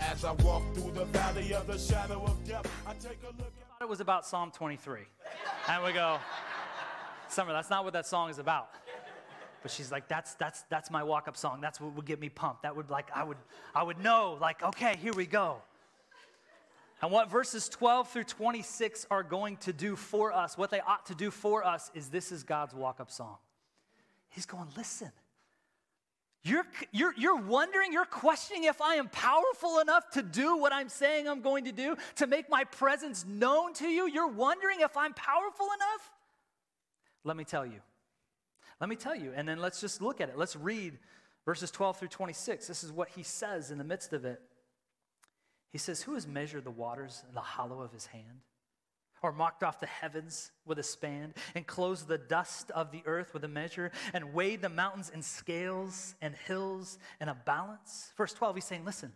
As 0.00 0.24
I 0.24 0.32
walk 0.44 0.62
through 0.74 0.92
the 0.92 1.06
valley 1.06 1.52
of 1.54 1.66
the 1.66 1.76
shadow 1.76 2.22
of 2.22 2.44
death, 2.46 2.70
I 2.86 2.94
take 2.94 3.18
a 3.24 3.26
look 3.36 3.52
it 3.80 3.88
was 3.88 4.00
about 4.00 4.26
Psalm 4.26 4.50
23. 4.50 5.00
and 5.68 5.84
we 5.84 5.92
go, 5.92 6.18
Summer, 7.28 7.52
that's 7.52 7.70
not 7.70 7.84
what 7.84 7.92
that 7.94 8.06
song 8.06 8.30
is 8.30 8.38
about. 8.38 8.70
But 9.62 9.70
she's 9.70 9.90
like, 9.90 10.08
that's, 10.08 10.34
that's, 10.34 10.62
that's 10.68 10.90
my 10.90 11.02
walk 11.02 11.26
up 11.26 11.36
song. 11.36 11.60
That's 11.60 11.80
what 11.80 11.94
would 11.96 12.04
get 12.04 12.20
me 12.20 12.28
pumped. 12.28 12.62
That 12.62 12.76
would, 12.76 12.90
like, 12.90 13.08
I 13.14 13.24
would, 13.24 13.38
I 13.74 13.82
would 13.82 13.98
know, 13.98 14.36
like, 14.40 14.62
okay, 14.62 14.96
here 15.00 15.14
we 15.14 15.26
go. 15.26 15.62
And 17.00 17.10
what 17.10 17.30
verses 17.30 17.68
12 17.68 18.10
through 18.10 18.24
26 18.24 19.06
are 19.10 19.22
going 19.22 19.56
to 19.58 19.72
do 19.72 19.96
for 19.96 20.32
us, 20.32 20.56
what 20.56 20.70
they 20.70 20.80
ought 20.80 21.06
to 21.06 21.14
do 21.14 21.30
for 21.30 21.64
us, 21.64 21.90
is 21.94 22.08
this 22.08 22.30
is 22.30 22.44
God's 22.44 22.74
walk 22.74 23.00
up 23.00 23.10
song. 23.10 23.36
He's 24.28 24.46
going, 24.46 24.68
listen, 24.76 25.10
you're, 26.44 26.66
you're, 26.92 27.14
you're 27.16 27.40
wondering, 27.40 27.92
you're 27.92 28.04
questioning 28.04 28.64
if 28.64 28.82
I 28.82 28.96
am 28.96 29.08
powerful 29.08 29.78
enough 29.78 30.10
to 30.10 30.22
do 30.22 30.58
what 30.58 30.74
I'm 30.74 30.90
saying 30.90 31.26
I'm 31.26 31.40
going 31.40 31.64
to 31.64 31.72
do, 31.72 31.96
to 32.16 32.26
make 32.26 32.50
my 32.50 32.64
presence 32.64 33.24
known 33.26 33.72
to 33.74 33.86
you. 33.86 34.06
You're 34.06 34.28
wondering 34.28 34.80
if 34.80 34.94
I'm 34.94 35.14
powerful 35.14 35.66
enough? 35.66 36.10
Let 37.24 37.38
me 37.38 37.44
tell 37.44 37.64
you. 37.64 37.80
Let 38.78 38.90
me 38.90 38.96
tell 38.96 39.16
you. 39.16 39.32
And 39.34 39.48
then 39.48 39.58
let's 39.58 39.80
just 39.80 40.02
look 40.02 40.20
at 40.20 40.28
it. 40.28 40.36
Let's 40.36 40.54
read 40.54 40.98
verses 41.46 41.70
12 41.70 41.96
through 41.96 42.08
26. 42.08 42.66
This 42.66 42.84
is 42.84 42.92
what 42.92 43.08
he 43.08 43.22
says 43.22 43.70
in 43.70 43.78
the 43.78 43.84
midst 43.84 44.12
of 44.12 44.26
it. 44.26 44.42
He 45.72 45.78
says, 45.78 46.02
Who 46.02 46.12
has 46.12 46.26
measured 46.26 46.64
the 46.64 46.70
waters 46.70 47.24
in 47.26 47.34
the 47.34 47.40
hollow 47.40 47.80
of 47.80 47.90
his 47.90 48.04
hand? 48.04 48.42
Or 49.24 49.32
marked 49.32 49.62
off 49.62 49.80
the 49.80 49.86
heavens 49.86 50.52
with 50.66 50.78
a 50.78 50.82
span, 50.82 51.32
and 51.54 51.66
closed 51.66 52.06
the 52.06 52.18
dust 52.18 52.70
of 52.72 52.92
the 52.92 53.02
earth 53.06 53.32
with 53.32 53.42
a 53.42 53.48
measure, 53.48 53.90
and 54.12 54.34
weighed 54.34 54.60
the 54.60 54.68
mountains 54.68 55.10
in 55.14 55.22
scales 55.22 56.14
and 56.20 56.34
hills 56.46 56.98
in 57.22 57.30
a 57.30 57.34
balance. 57.34 58.12
Verse 58.18 58.34
12, 58.34 58.56
he's 58.56 58.64
saying, 58.66 58.84
Listen, 58.84 59.14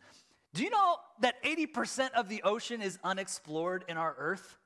do 0.55 0.65
you 0.65 0.71
know 0.71 0.97
that 1.21 1.35
80% 1.45 2.13
of 2.13 2.31
the 2.31 2.43
ocean 2.43 2.81
is 2.81 2.99
unexplored 3.05 3.85
in 3.87 3.99
our 3.99 4.17
earth? 4.19 4.57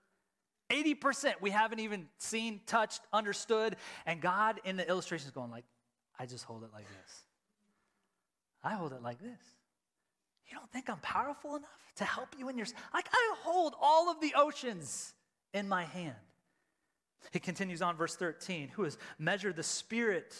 80% 0.70 1.34
we 1.40 1.50
haven't 1.50 1.80
even 1.80 2.06
seen, 2.18 2.60
touched, 2.64 3.00
understood. 3.12 3.74
And 4.06 4.20
God 4.20 4.60
in 4.62 4.76
the 4.76 4.88
illustration 4.88 5.26
is 5.26 5.32
going 5.32 5.50
like, 5.50 5.64
I 6.20 6.26
just 6.26 6.44
hold 6.44 6.62
it 6.62 6.70
like 6.72 6.86
this. 6.86 7.22
I 8.62 8.74
hold 8.74 8.92
it 8.92 9.02
like 9.02 9.20
this. 9.20 9.40
You 10.46 10.56
don't 10.56 10.70
think 10.70 10.88
I'm 10.88 11.00
powerful 11.00 11.56
enough 11.56 11.68
to 11.96 12.04
help 12.04 12.28
you 12.38 12.48
in 12.48 12.56
your 12.56 12.68
like 12.94 13.08
I 13.12 13.34
hold 13.40 13.74
all 13.80 14.08
of 14.08 14.20
the 14.20 14.34
oceans 14.36 15.14
in 15.52 15.68
my 15.68 15.84
hand. 15.84 16.16
He 17.30 17.38
continues 17.38 17.82
on, 17.82 17.96
verse 17.96 18.16
13, 18.16 18.68
who 18.68 18.82
has 18.84 18.98
measured 19.18 19.56
the 19.56 19.62
spirit 19.62 20.34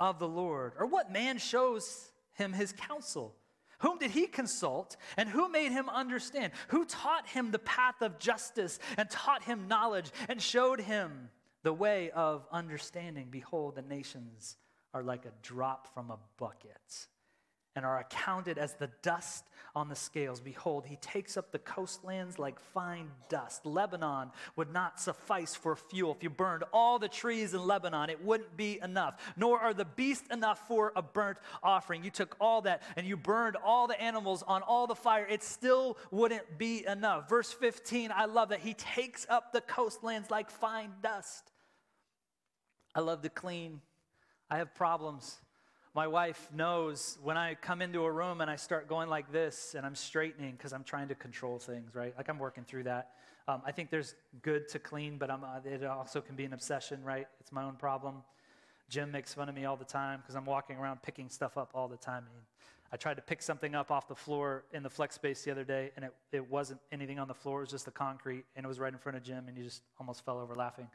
of 0.00 0.18
the 0.18 0.28
Lord? 0.28 0.72
Or 0.78 0.86
what 0.86 1.12
man 1.12 1.38
shows 1.38 2.10
him 2.32 2.52
his 2.52 2.72
counsel? 2.72 3.34
Whom 3.80 3.98
did 3.98 4.10
he 4.10 4.26
consult? 4.26 4.96
And 5.16 5.28
who 5.28 5.48
made 5.48 5.72
him 5.72 5.88
understand? 5.88 6.52
Who 6.68 6.84
taught 6.86 7.28
him 7.28 7.50
the 7.50 7.58
path 7.58 8.00
of 8.00 8.18
justice 8.18 8.78
and 8.96 9.10
taught 9.10 9.44
him 9.44 9.68
knowledge 9.68 10.10
and 10.28 10.40
showed 10.40 10.80
him 10.80 11.28
the 11.62 11.72
way 11.72 12.10
of 12.10 12.46
understanding? 12.50 13.28
Behold, 13.30 13.74
the 13.74 13.82
nations 13.82 14.56
are 14.94 15.02
like 15.02 15.26
a 15.26 15.32
drop 15.42 15.92
from 15.92 16.10
a 16.10 16.18
bucket 16.38 17.08
and 17.76 17.84
are 17.84 17.98
accounted 17.98 18.58
as 18.58 18.74
the 18.74 18.90
dust 19.02 19.44
on 19.74 19.88
the 19.88 19.96
scales. 19.96 20.40
Behold, 20.40 20.86
he 20.86 20.96
takes 20.96 21.36
up 21.36 21.50
the 21.50 21.58
coastlands 21.58 22.38
like 22.38 22.60
fine 22.60 23.10
dust. 23.28 23.66
Lebanon 23.66 24.30
would 24.54 24.72
not 24.72 25.00
suffice 25.00 25.56
for 25.56 25.74
fuel. 25.74 26.14
If 26.16 26.22
you 26.22 26.30
burned 26.30 26.62
all 26.72 27.00
the 27.00 27.08
trees 27.08 27.54
in 27.54 27.66
Lebanon, 27.66 28.10
it 28.10 28.22
wouldn't 28.24 28.56
be 28.56 28.78
enough. 28.80 29.16
Nor 29.36 29.58
are 29.58 29.74
the 29.74 29.84
beasts 29.84 30.28
enough 30.32 30.68
for 30.68 30.92
a 30.94 31.02
burnt 31.02 31.38
offering. 31.62 32.04
You 32.04 32.10
took 32.10 32.36
all 32.40 32.62
that 32.62 32.82
and 32.96 33.06
you 33.06 33.16
burned 33.16 33.56
all 33.56 33.88
the 33.88 34.00
animals 34.00 34.44
on 34.44 34.62
all 34.62 34.86
the 34.86 34.94
fire. 34.94 35.26
It 35.28 35.42
still 35.42 35.98
wouldn't 36.12 36.56
be 36.56 36.86
enough. 36.86 37.28
Verse 37.28 37.52
15, 37.52 38.12
I 38.14 38.26
love 38.26 38.50
that. 38.50 38.60
He 38.60 38.74
takes 38.74 39.26
up 39.28 39.52
the 39.52 39.60
coastlands 39.60 40.30
like 40.30 40.50
fine 40.50 40.92
dust. 41.02 41.50
I 42.94 43.00
love 43.00 43.22
to 43.22 43.28
clean. 43.28 43.80
I 44.48 44.58
have 44.58 44.72
problems 44.76 45.38
my 45.94 46.08
wife 46.08 46.48
knows 46.52 47.18
when 47.22 47.36
I 47.36 47.54
come 47.54 47.80
into 47.80 48.04
a 48.04 48.10
room 48.10 48.40
and 48.40 48.50
I 48.50 48.56
start 48.56 48.88
going 48.88 49.08
like 49.08 49.30
this 49.30 49.76
and 49.76 49.86
I'm 49.86 49.94
straightening 49.94 50.52
because 50.52 50.72
I'm 50.72 50.82
trying 50.82 51.06
to 51.08 51.14
control 51.14 51.60
things, 51.60 51.94
right? 51.94 52.12
Like 52.16 52.28
I'm 52.28 52.38
working 52.38 52.64
through 52.64 52.84
that. 52.84 53.12
Um, 53.46 53.62
I 53.64 53.70
think 53.70 53.90
there's 53.90 54.16
good 54.42 54.68
to 54.70 54.80
clean, 54.80 55.18
but 55.18 55.30
uh, 55.30 55.36
it 55.64 55.84
also 55.84 56.20
can 56.20 56.34
be 56.34 56.44
an 56.44 56.52
obsession, 56.52 57.04
right? 57.04 57.28
It's 57.40 57.52
my 57.52 57.62
own 57.62 57.76
problem. 57.76 58.22
Jim 58.88 59.12
makes 59.12 59.34
fun 59.34 59.48
of 59.48 59.54
me 59.54 59.66
all 59.66 59.76
the 59.76 59.84
time 59.84 60.20
because 60.20 60.34
I'm 60.34 60.44
walking 60.44 60.76
around 60.76 61.00
picking 61.02 61.28
stuff 61.28 61.56
up 61.56 61.70
all 61.74 61.86
the 61.86 61.96
time. 61.96 62.24
I, 62.28 62.34
mean, 62.34 62.44
I 62.92 62.96
tried 62.96 63.14
to 63.14 63.22
pick 63.22 63.40
something 63.40 63.76
up 63.76 63.92
off 63.92 64.08
the 64.08 64.16
floor 64.16 64.64
in 64.72 64.82
the 64.82 64.90
flex 64.90 65.14
space 65.14 65.44
the 65.44 65.52
other 65.52 65.64
day, 65.64 65.92
and 65.94 66.06
it, 66.06 66.14
it 66.32 66.50
wasn't 66.50 66.80
anything 66.90 67.20
on 67.20 67.28
the 67.28 67.34
floor. 67.34 67.60
It 67.60 67.64
was 67.64 67.70
just 67.70 67.84
the 67.84 67.90
concrete, 67.92 68.44
and 68.56 68.64
it 68.64 68.68
was 68.68 68.80
right 68.80 68.92
in 68.92 68.98
front 68.98 69.16
of 69.16 69.22
Jim, 69.22 69.44
and 69.46 69.56
he 69.56 69.62
just 69.62 69.82
almost 70.00 70.24
fell 70.24 70.38
over 70.38 70.56
laughing. 70.56 70.88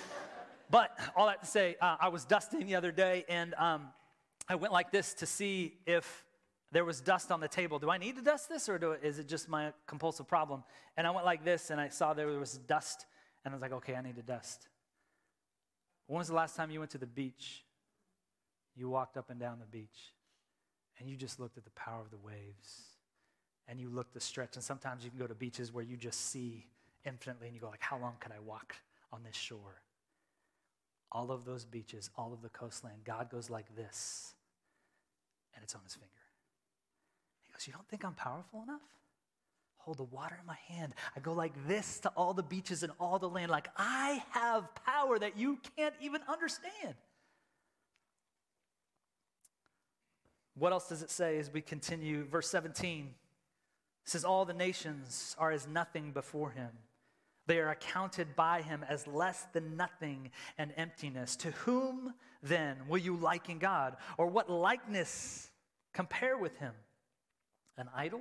but 0.70 0.98
all 1.16 1.26
that 1.26 1.40
to 1.40 1.46
say, 1.46 1.76
uh, 1.80 1.96
I 1.98 2.08
was 2.08 2.26
dusting 2.26 2.66
the 2.66 2.74
other 2.74 2.92
day, 2.92 3.24
and 3.28 3.54
um, 3.54 3.88
I 4.48 4.54
went 4.54 4.72
like 4.72 4.90
this 4.90 5.14
to 5.14 5.26
see 5.26 5.74
if 5.86 6.24
there 6.72 6.84
was 6.84 7.00
dust 7.00 7.30
on 7.30 7.40
the 7.40 7.48
table. 7.48 7.78
Do 7.78 7.90
I 7.90 7.98
need 7.98 8.16
to 8.16 8.22
dust 8.22 8.48
this 8.48 8.68
or 8.68 8.78
do, 8.78 8.92
is 8.92 9.18
it 9.18 9.28
just 9.28 9.48
my 9.48 9.72
compulsive 9.86 10.28
problem? 10.28 10.62
And 10.96 11.06
I 11.06 11.10
went 11.10 11.24
like 11.24 11.44
this 11.44 11.70
and 11.70 11.80
I 11.80 11.88
saw 11.88 12.14
there 12.14 12.26
was 12.26 12.58
dust 12.58 13.06
and 13.44 13.52
I 13.52 13.54
was 13.54 13.62
like, 13.62 13.72
okay, 13.72 13.94
I 13.94 14.02
need 14.02 14.16
to 14.16 14.22
dust. 14.22 14.68
When 16.06 16.18
was 16.18 16.28
the 16.28 16.34
last 16.34 16.56
time 16.56 16.70
you 16.70 16.78
went 16.78 16.92
to 16.92 16.98
the 16.98 17.06
beach? 17.06 17.64
You 18.76 18.88
walked 18.88 19.16
up 19.16 19.30
and 19.30 19.40
down 19.40 19.58
the 19.58 19.66
beach 19.66 20.12
and 20.98 21.08
you 21.08 21.16
just 21.16 21.40
looked 21.40 21.56
at 21.56 21.64
the 21.64 21.70
power 21.70 22.00
of 22.00 22.10
the 22.10 22.18
waves 22.18 22.82
and 23.68 23.80
you 23.80 23.88
looked 23.88 24.14
the 24.14 24.20
stretch. 24.20 24.54
And 24.54 24.64
sometimes 24.64 25.04
you 25.04 25.10
can 25.10 25.18
go 25.18 25.26
to 25.26 25.34
beaches 25.34 25.72
where 25.72 25.84
you 25.84 25.96
just 25.96 26.30
see 26.30 26.66
infinitely 27.04 27.48
and 27.48 27.54
you 27.54 27.60
go 27.60 27.68
like, 27.68 27.82
how 27.82 27.98
long 27.98 28.14
can 28.20 28.32
I 28.32 28.38
walk 28.38 28.76
on 29.12 29.22
this 29.24 29.36
shore? 29.36 29.82
All 31.10 31.30
of 31.30 31.44
those 31.44 31.64
beaches, 31.64 32.10
all 32.16 32.32
of 32.32 32.42
the 32.42 32.48
coastline, 32.48 33.00
God 33.04 33.30
goes 33.30 33.48
like 33.48 33.74
this 33.74 34.34
and 35.56 35.64
it's 35.64 35.74
on 35.74 35.80
his 35.82 35.94
finger. 35.94 36.10
He 37.42 37.52
goes, 37.52 37.66
You 37.66 37.72
don't 37.72 37.88
think 37.88 38.04
I'm 38.04 38.14
powerful 38.14 38.62
enough? 38.62 38.82
Hold 39.78 39.98
the 39.98 40.04
water 40.04 40.36
in 40.40 40.46
my 40.46 40.58
hand. 40.68 40.94
I 41.16 41.20
go 41.20 41.32
like 41.32 41.52
this 41.66 42.00
to 42.00 42.08
all 42.16 42.34
the 42.34 42.42
beaches 42.42 42.82
and 42.82 42.92
all 43.00 43.18
the 43.18 43.28
land, 43.28 43.50
like 43.50 43.68
I 43.76 44.22
have 44.30 44.68
power 44.84 45.18
that 45.18 45.36
you 45.36 45.58
can't 45.76 45.94
even 46.00 46.20
understand. 46.28 46.94
What 50.58 50.72
else 50.72 50.88
does 50.88 51.02
it 51.02 51.10
say 51.10 51.38
as 51.38 51.52
we 51.52 51.60
continue? 51.60 52.24
Verse 52.24 52.48
17 52.48 53.14
says, 54.04 54.24
All 54.24 54.44
the 54.44 54.54
nations 54.54 55.36
are 55.38 55.52
as 55.52 55.68
nothing 55.68 56.12
before 56.12 56.50
him. 56.50 56.70
They 57.46 57.60
are 57.60 57.70
accounted 57.70 58.34
by 58.34 58.62
him 58.62 58.84
as 58.88 59.06
less 59.06 59.46
than 59.52 59.76
nothing 59.76 60.30
and 60.58 60.72
emptiness. 60.76 61.36
To 61.36 61.52
whom 61.52 62.14
then 62.42 62.76
will 62.88 62.98
you 62.98 63.16
liken 63.16 63.58
God? 63.58 63.96
Or 64.18 64.26
what 64.26 64.50
likeness 64.50 65.45
compare 65.96 66.36
with 66.36 66.58
him? 66.58 66.74
An 67.78 67.88
idol? 67.96 68.20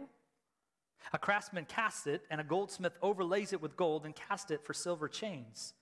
A 1.14 1.20
craftsman 1.20 1.66
casts 1.66 2.08
it, 2.08 2.24
and 2.32 2.40
a 2.40 2.44
goldsmith 2.44 2.98
overlays 3.02 3.52
it 3.52 3.62
with 3.62 3.76
gold 3.76 4.06
and 4.06 4.16
casts 4.16 4.50
it 4.50 4.64
for 4.64 4.74
silver 4.74 5.10
chains. 5.10 5.74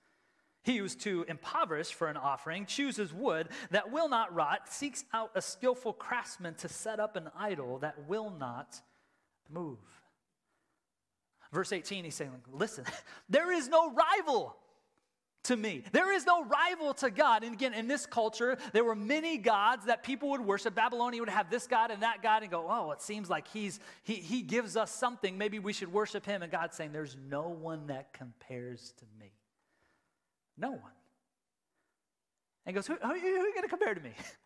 He 0.63 0.77
who 0.77 0.85
is 0.85 0.95
to 0.97 1.23
impoverish 1.27 1.93
for 1.93 2.07
an 2.07 2.17
offering 2.17 2.65
chooses 2.65 3.13
wood 3.13 3.49
that 3.69 3.91
will 3.91 4.09
not 4.09 4.33
rot, 4.33 4.73
seeks 4.73 5.03
out 5.13 5.31
a 5.35 5.41
skillful 5.41 5.93
craftsman 5.93 6.55
to 6.55 6.67
set 6.67 6.99
up 6.99 7.15
an 7.15 7.29
idol 7.37 7.77
that 7.79 8.07
will 8.07 8.31
not 8.31 8.81
move. 9.49 9.77
Verse 11.51 11.71
18, 11.71 12.05
he's 12.05 12.15
saying, 12.15 12.31
Listen, 12.51 12.85
there 13.29 13.51
is 13.51 13.67
no 13.67 13.93
rival 13.93 14.55
to 15.43 15.57
me. 15.57 15.83
There 15.91 16.13
is 16.13 16.25
no 16.25 16.45
rival 16.45 16.93
to 16.95 17.09
God. 17.09 17.43
And 17.43 17.53
again, 17.53 17.73
in 17.73 17.87
this 17.87 18.05
culture, 18.05 18.57
there 18.71 18.83
were 18.83 18.95
many 18.95 19.37
gods 19.37 19.85
that 19.85 20.03
people 20.03 20.29
would 20.29 20.41
worship. 20.41 20.75
Babylonia 20.75 21.19
would 21.19 21.29
have 21.29 21.49
this 21.49 21.67
God 21.67 21.91
and 21.91 22.03
that 22.03 22.21
God 22.23 22.43
and 22.43 22.51
go, 22.51 22.65
oh, 22.69 22.91
it 22.91 23.01
seems 23.01 23.29
like 23.29 23.47
he's 23.47 23.79
he, 24.03 24.15
he 24.15 24.41
gives 24.41 24.77
us 24.77 24.91
something. 24.91 25.37
Maybe 25.37 25.59
we 25.59 25.73
should 25.73 25.91
worship 25.91 26.25
him. 26.25 26.41
And 26.43 26.51
God's 26.51 26.75
saying, 26.75 26.91
there's 26.91 27.17
no 27.29 27.49
one 27.49 27.87
that 27.87 28.13
compares 28.13 28.93
to 28.99 29.05
me. 29.19 29.31
No 30.57 30.71
one. 30.71 30.81
And 32.65 32.75
goes, 32.75 32.87
who, 32.87 32.93
who, 32.93 33.07
who 33.07 33.13
are 33.13 33.17
you 33.17 33.53
going 33.53 33.63
to 33.63 33.69
compare 33.69 33.93
to 33.93 34.01
me? 34.01 34.11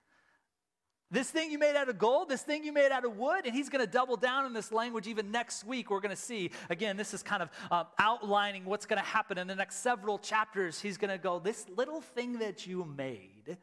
This 1.09 1.29
thing 1.29 1.51
you 1.51 1.57
made 1.57 1.77
out 1.77 1.87
of 1.87 1.97
gold, 1.97 2.27
this 2.27 2.41
thing 2.41 2.65
you 2.65 2.73
made 2.73 2.91
out 2.91 3.05
of 3.05 3.17
wood, 3.17 3.45
and 3.45 3.55
he's 3.55 3.69
going 3.69 3.83
to 3.83 3.89
double 3.89 4.17
down 4.17 4.45
in 4.45 4.51
this 4.51 4.73
language 4.73 5.07
even 5.07 5.31
next 5.31 5.63
week. 5.63 5.89
We're 5.89 6.01
going 6.01 6.15
to 6.15 6.21
see, 6.21 6.51
again, 6.69 6.97
this 6.97 7.13
is 7.13 7.23
kind 7.23 7.41
of 7.41 7.49
uh, 7.71 7.85
outlining 7.97 8.65
what's 8.65 8.85
going 8.85 9.01
to 9.01 9.07
happen 9.07 9.37
in 9.37 9.47
the 9.47 9.55
next 9.55 9.77
several 9.77 10.19
chapters. 10.19 10.81
He's 10.81 10.97
going 10.97 11.11
to 11.11 11.17
go, 11.17 11.39
This 11.39 11.65
little 11.75 12.01
thing 12.01 12.39
that 12.39 12.67
you 12.67 12.83
made, 12.83 13.57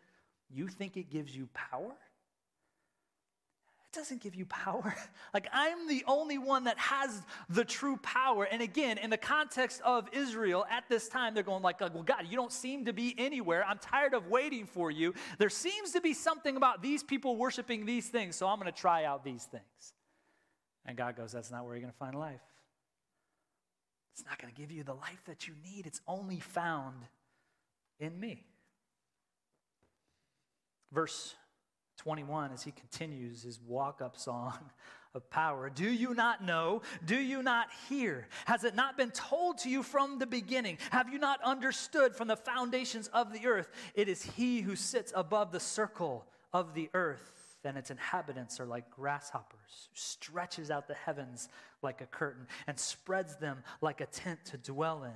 you 0.48 0.68
think 0.68 0.96
it 0.96 1.10
gives 1.10 1.36
you 1.36 1.48
power? 1.52 1.92
Doesn't 3.94 4.20
give 4.20 4.34
you 4.34 4.46
power. 4.46 4.94
Like, 5.32 5.48
I'm 5.52 5.88
the 5.88 6.04
only 6.06 6.38
one 6.38 6.64
that 6.64 6.78
has 6.78 7.20
the 7.48 7.64
true 7.64 7.96
power. 7.96 8.44
And 8.44 8.62
again, 8.62 8.98
in 8.98 9.10
the 9.10 9.16
context 9.16 9.80
of 9.84 10.08
Israel 10.12 10.64
at 10.70 10.84
this 10.88 11.08
time, 11.08 11.34
they're 11.34 11.42
going 11.42 11.62
like, 11.62 11.80
well, 11.80 12.04
God, 12.04 12.26
you 12.28 12.36
don't 12.36 12.52
seem 12.52 12.84
to 12.84 12.92
be 12.92 13.16
anywhere. 13.18 13.64
I'm 13.66 13.78
tired 13.78 14.14
of 14.14 14.28
waiting 14.28 14.64
for 14.64 14.92
you. 14.92 15.12
There 15.38 15.50
seems 15.50 15.90
to 15.90 16.00
be 16.00 16.14
something 16.14 16.56
about 16.56 16.82
these 16.82 17.02
people 17.02 17.36
worshiping 17.36 17.84
these 17.84 18.06
things, 18.06 18.36
so 18.36 18.46
I'm 18.46 18.60
going 18.60 18.72
to 18.72 18.78
try 18.78 19.04
out 19.04 19.24
these 19.24 19.42
things. 19.42 19.94
And 20.86 20.96
God 20.96 21.16
goes, 21.16 21.32
that's 21.32 21.50
not 21.50 21.64
where 21.64 21.74
you're 21.74 21.82
going 21.82 21.92
to 21.92 21.98
find 21.98 22.14
life. 22.14 22.42
It's 24.12 24.24
not 24.24 24.40
going 24.40 24.54
to 24.54 24.60
give 24.60 24.70
you 24.70 24.84
the 24.84 24.94
life 24.94 25.22
that 25.26 25.48
you 25.48 25.54
need. 25.64 25.86
It's 25.86 26.00
only 26.06 26.38
found 26.38 27.02
in 27.98 28.20
me. 28.20 28.44
Verse 30.92 31.34
21 31.96 32.52
as 32.52 32.62
he 32.62 32.70
continues 32.70 33.42
his 33.42 33.60
walk 33.60 34.00
up 34.02 34.16
song 34.16 34.58
of 35.14 35.30
power. 35.30 35.70
Do 35.70 35.90
you 35.90 36.14
not 36.14 36.44
know? 36.44 36.82
Do 37.04 37.16
you 37.16 37.42
not 37.42 37.68
hear? 37.88 38.26
Has 38.46 38.64
it 38.64 38.74
not 38.74 38.96
been 38.96 39.10
told 39.12 39.58
to 39.58 39.70
you 39.70 39.82
from 39.82 40.18
the 40.18 40.26
beginning? 40.26 40.78
Have 40.90 41.08
you 41.08 41.18
not 41.18 41.40
understood 41.42 42.16
from 42.16 42.28
the 42.28 42.36
foundations 42.36 43.08
of 43.08 43.32
the 43.32 43.46
earth? 43.46 43.68
It 43.94 44.08
is 44.08 44.22
he 44.22 44.60
who 44.60 44.76
sits 44.76 45.12
above 45.14 45.52
the 45.52 45.60
circle 45.60 46.26
of 46.52 46.74
the 46.74 46.90
earth, 46.94 47.58
and 47.64 47.78
its 47.78 47.90
inhabitants 47.90 48.60
are 48.60 48.66
like 48.66 48.90
grasshoppers, 48.90 49.88
who 49.90 49.96
stretches 49.96 50.70
out 50.70 50.88
the 50.88 50.94
heavens 50.94 51.48
like 51.82 52.00
a 52.00 52.06
curtain 52.06 52.46
and 52.66 52.78
spreads 52.78 53.36
them 53.36 53.62
like 53.80 54.00
a 54.00 54.06
tent 54.06 54.44
to 54.46 54.56
dwell 54.56 55.04
in. 55.04 55.12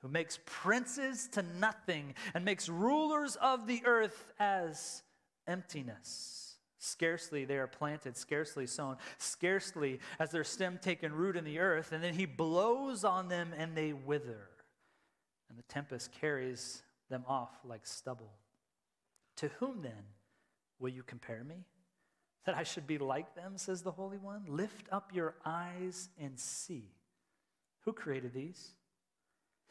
Who 0.00 0.08
makes 0.08 0.40
princes 0.46 1.28
to 1.32 1.44
nothing 1.60 2.14
and 2.34 2.44
makes 2.44 2.68
rulers 2.68 3.36
of 3.36 3.68
the 3.68 3.82
earth 3.84 4.32
as 4.40 5.02
emptiness. 5.46 6.56
Scarcely 6.78 7.44
they 7.44 7.58
are 7.58 7.68
planted, 7.68 8.16
scarcely 8.16 8.66
sown, 8.66 8.96
scarcely 9.18 10.00
has 10.18 10.30
their 10.30 10.44
stem 10.44 10.78
taken 10.82 11.12
root 11.12 11.36
in 11.36 11.44
the 11.44 11.60
earth, 11.60 11.92
and 11.92 12.02
then 12.02 12.14
he 12.14 12.26
blows 12.26 13.04
on 13.04 13.28
them 13.28 13.52
and 13.56 13.76
they 13.76 13.92
wither. 13.92 14.48
And 15.48 15.58
the 15.58 15.62
tempest 15.64 16.10
carries 16.12 16.82
them 17.08 17.24
off 17.28 17.50
like 17.64 17.86
stubble. 17.86 18.32
To 19.36 19.48
whom 19.60 19.82
then 19.82 20.04
will 20.80 20.88
you 20.88 21.02
compare 21.02 21.44
me? 21.44 21.66
That 22.46 22.56
I 22.56 22.64
should 22.64 22.86
be 22.86 22.98
like 22.98 23.36
them, 23.36 23.52
says 23.56 23.82
the 23.82 23.92
Holy 23.92 24.18
One? 24.18 24.44
Lift 24.48 24.86
up 24.90 25.12
your 25.14 25.36
eyes 25.44 26.08
and 26.18 26.38
see. 26.38 26.90
Who 27.84 27.92
created 27.92 28.34
these? 28.34 28.72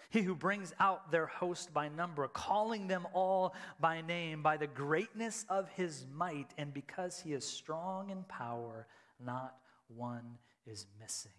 He 0.09 0.21
who 0.21 0.35
brings 0.35 0.73
out 0.79 1.11
their 1.11 1.27
host 1.27 1.73
by 1.73 1.87
number, 1.87 2.27
calling 2.27 2.87
them 2.87 3.07
all 3.13 3.53
by 3.79 4.01
name, 4.01 4.41
by 4.43 4.57
the 4.57 4.67
greatness 4.67 5.45
of 5.49 5.69
his 5.69 6.05
might, 6.13 6.51
and 6.57 6.73
because 6.73 7.19
he 7.19 7.33
is 7.33 7.45
strong 7.45 8.09
in 8.09 8.23
power, 8.23 8.87
not 9.23 9.55
one 9.87 10.37
is 10.65 10.85
missing. 10.99 11.31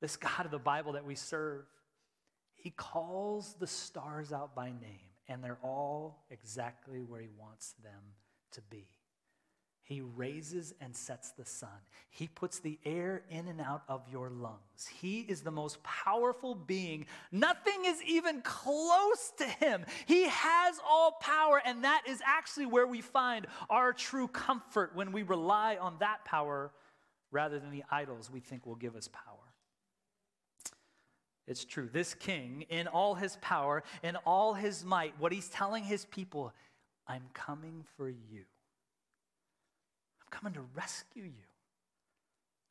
This 0.00 0.16
God 0.16 0.44
of 0.44 0.50
the 0.50 0.58
Bible 0.58 0.92
that 0.92 1.04
we 1.04 1.14
serve, 1.14 1.64
he 2.64 2.70
calls 2.70 3.54
the 3.60 3.66
stars 3.66 4.32
out 4.32 4.54
by 4.54 4.68
name, 4.68 5.12
and 5.28 5.44
they're 5.44 5.58
all 5.62 6.24
exactly 6.30 7.02
where 7.02 7.20
He 7.20 7.28
wants 7.38 7.74
them 7.82 8.00
to 8.52 8.62
be. 8.70 8.86
He 9.84 10.00
raises 10.00 10.72
and 10.80 10.96
sets 10.96 11.32
the 11.32 11.44
sun. 11.44 11.68
He 12.08 12.26
puts 12.26 12.58
the 12.58 12.78
air 12.86 13.22
in 13.28 13.48
and 13.48 13.60
out 13.60 13.82
of 13.86 14.08
your 14.10 14.30
lungs. 14.30 14.86
He 14.98 15.20
is 15.20 15.42
the 15.42 15.50
most 15.50 15.82
powerful 15.82 16.54
being. 16.54 17.04
Nothing 17.30 17.84
is 17.84 18.02
even 18.06 18.40
close 18.40 19.30
to 19.36 19.44
him. 19.44 19.84
He 20.06 20.26
has 20.28 20.80
all 20.88 21.12
power, 21.20 21.60
and 21.62 21.84
that 21.84 22.04
is 22.08 22.22
actually 22.24 22.64
where 22.64 22.86
we 22.86 23.02
find 23.02 23.46
our 23.68 23.92
true 23.92 24.26
comfort 24.26 24.92
when 24.94 25.12
we 25.12 25.22
rely 25.22 25.76
on 25.76 25.96
that 26.00 26.24
power 26.24 26.72
rather 27.30 27.58
than 27.58 27.70
the 27.70 27.84
idols 27.90 28.30
we 28.30 28.40
think 28.40 28.64
will 28.64 28.76
give 28.76 28.96
us 28.96 29.08
power. 29.08 29.36
It's 31.46 31.66
true. 31.66 31.90
This 31.92 32.14
king, 32.14 32.64
in 32.70 32.86
all 32.86 33.14
his 33.14 33.36
power, 33.42 33.82
in 34.02 34.16
all 34.24 34.54
his 34.54 34.82
might, 34.82 35.12
what 35.18 35.30
he's 35.30 35.50
telling 35.50 35.84
his 35.84 36.06
people, 36.06 36.54
I'm 37.06 37.24
coming 37.34 37.84
for 37.98 38.08
you 38.08 38.44
coming 40.34 40.54
to 40.54 40.62
rescue 40.74 41.24
you. 41.24 41.44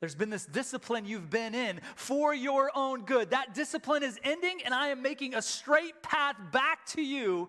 There's 0.00 0.14
been 0.14 0.30
this 0.30 0.44
discipline 0.44 1.06
you've 1.06 1.30
been 1.30 1.54
in 1.54 1.80
for 1.96 2.34
your 2.34 2.70
own 2.74 3.04
good. 3.04 3.30
That 3.30 3.54
discipline 3.54 4.02
is 4.02 4.18
ending, 4.22 4.58
and 4.64 4.74
I 4.74 4.88
am 4.88 5.00
making 5.00 5.34
a 5.34 5.40
straight 5.40 6.02
path 6.02 6.36
back 6.52 6.84
to 6.88 7.02
you 7.02 7.48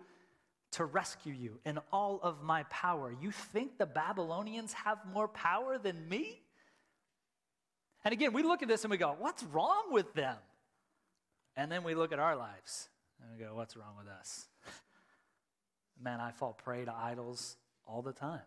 to 0.71 0.85
rescue 0.85 1.33
you 1.33 1.59
in 1.65 1.79
all 1.91 2.19
of 2.23 2.41
my 2.43 2.63
power. 2.63 3.13
You 3.21 3.31
think 3.31 3.77
the 3.77 3.85
Babylonians 3.85 4.73
have 4.73 4.99
more 5.13 5.27
power 5.27 5.77
than 5.77 6.07
me? 6.07 6.41
And 8.05 8.13
again, 8.13 8.31
we 8.33 8.43
look 8.43 8.61
at 8.61 8.69
this 8.69 8.83
and 8.83 8.91
we 8.91 8.97
go, 8.97 9.15
what's 9.17 9.43
wrong 9.43 9.91
with 9.91 10.13
them? 10.13 10.37
And 11.57 11.71
then 11.71 11.83
we 11.83 11.95
look 11.95 12.13
at 12.13 12.19
our 12.19 12.35
lives 12.35 12.89
and 13.21 13.31
we 13.31 13.43
go, 13.43 13.55
what's 13.55 13.75
wrong 13.75 13.95
with 13.97 14.07
us? 14.07 14.45
Man, 16.01 16.19
I 16.19 16.31
fall 16.31 16.53
prey 16.53 16.85
to 16.85 16.93
idols 16.93 17.57
all 17.87 18.01
the 18.01 18.13
time. 18.13 18.41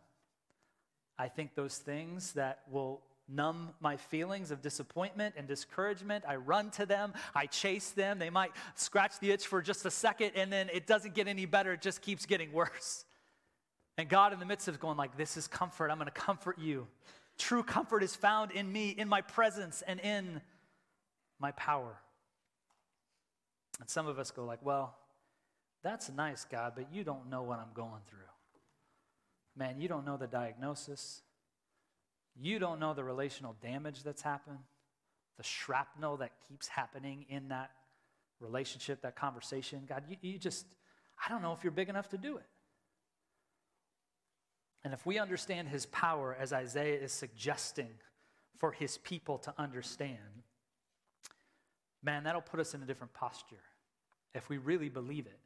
I 1.19 1.29
think 1.29 1.55
those 1.55 1.79
things 1.79 2.33
that 2.33 2.61
will 2.71 3.01
numb 3.29 3.71
my 3.81 3.97
feelings 3.97 4.51
of 4.51 4.63
disappointment 4.63 5.35
and 5.37 5.47
discouragement. 5.47 6.25
I 6.27 6.37
run 6.37 6.71
to 6.73 6.87
them, 6.87 7.13
I 7.35 7.47
chase 7.47 7.91
them. 7.91 8.19
They 8.19 8.31
might 8.31 8.53
scratch 8.75 9.19
the 9.21 9.31
itch 9.31 9.47
for 9.47 9.61
just 9.61 9.85
a 9.85 9.91
second, 9.91 10.33
and 10.35 10.53
then 10.53 10.69
it 10.73 10.87
doesn't 10.87 11.15
get 11.15 11.29
any 11.29 11.45
better, 11.45 11.75
it 11.75 11.83
just 11.83 12.01
keeps 12.01 12.25
getting 12.27 12.53
worse. 12.53 13.05
And 13.99 14.09
God, 14.09 14.33
in 14.33 14.39
the 14.39 14.47
midst 14.47 14.69
of 14.69 14.79
going, 14.81 14.97
like, 14.97 15.17
this 15.17 15.37
is 15.37 15.47
comfort, 15.47 15.91
I'm 15.91 15.99
going 15.99 16.07
to 16.07 16.13
comfort 16.13 16.59
you. 16.59 16.87
True 17.37 17.63
comfort 17.63 18.03
is 18.03 18.17
found 18.17 18.53
in 18.53 18.73
me, 18.73 18.91
in 18.91 19.09
my 19.09 19.21
presence, 19.21 19.83
and 19.87 20.01
in 20.01 20.41
my 21.39 21.51
power. 21.53 21.97
And 23.81 23.89
some 23.89 24.07
of 24.07 24.19
us 24.19 24.31
go, 24.31 24.45
like, 24.45 24.65
well, 24.65 24.97
that's 25.83 26.11
nice, 26.11 26.47
God, 26.51 26.73
but 26.75 26.93
you 26.93 27.05
don't 27.05 27.29
know 27.29 27.43
what 27.43 27.59
I'm 27.59 27.73
going 27.75 28.01
through. 28.09 28.19
Man, 29.59 29.81
you 29.81 29.89
don't 29.89 30.07
know 30.07 30.17
the 30.17 30.29
diagnosis. 30.29 31.23
You 32.41 32.61
don't 32.61 32.79
know 32.79 32.95
the 32.95 33.03
relational 33.03 33.57
damage 33.61 34.05
that's 34.05 34.23
happened, 34.23 34.61
the 35.37 35.43
shrapnel 35.43 36.19
that 36.19 36.31
keeps 36.49 36.69
happening 36.69 37.27
in 37.29 37.49
that 37.49 37.73
relationship, 38.39 39.03
that 39.03 39.17
conversation. 39.17 39.83
God, 39.89 40.05
you, 40.09 40.17
you 40.21 40.39
just, 40.39 40.65
I 41.27 41.29
don't 41.29 41.43
know 41.43 41.53
if 41.53 41.65
you're 41.65 41.73
big 41.73 41.89
enough 41.89 42.09
to 42.11 42.19
do 42.19 42.37
it. 42.37 42.47
And 44.85 44.95
if 44.95 45.05
we 45.05 45.19
understand 45.19 45.69
his 45.69 45.87
power, 45.87 46.37
as 46.39 46.53
Isaiah 46.53 47.01
is 47.01 47.11
suggesting 47.11 47.91
for 48.59 48.71
his 48.71 48.99
people 48.99 49.39
to 49.39 49.55
understand, 49.59 50.45
man, 52.01 52.23
that'll 52.23 52.41
put 52.41 52.61
us 52.61 52.75
in 52.75 52.83
a 52.85 52.87
different 52.87 53.13
posture 53.13 53.57
if 54.35 54.49
we 54.49 54.59
really 54.59 54.89
believe 54.89 55.27
it 55.27 55.41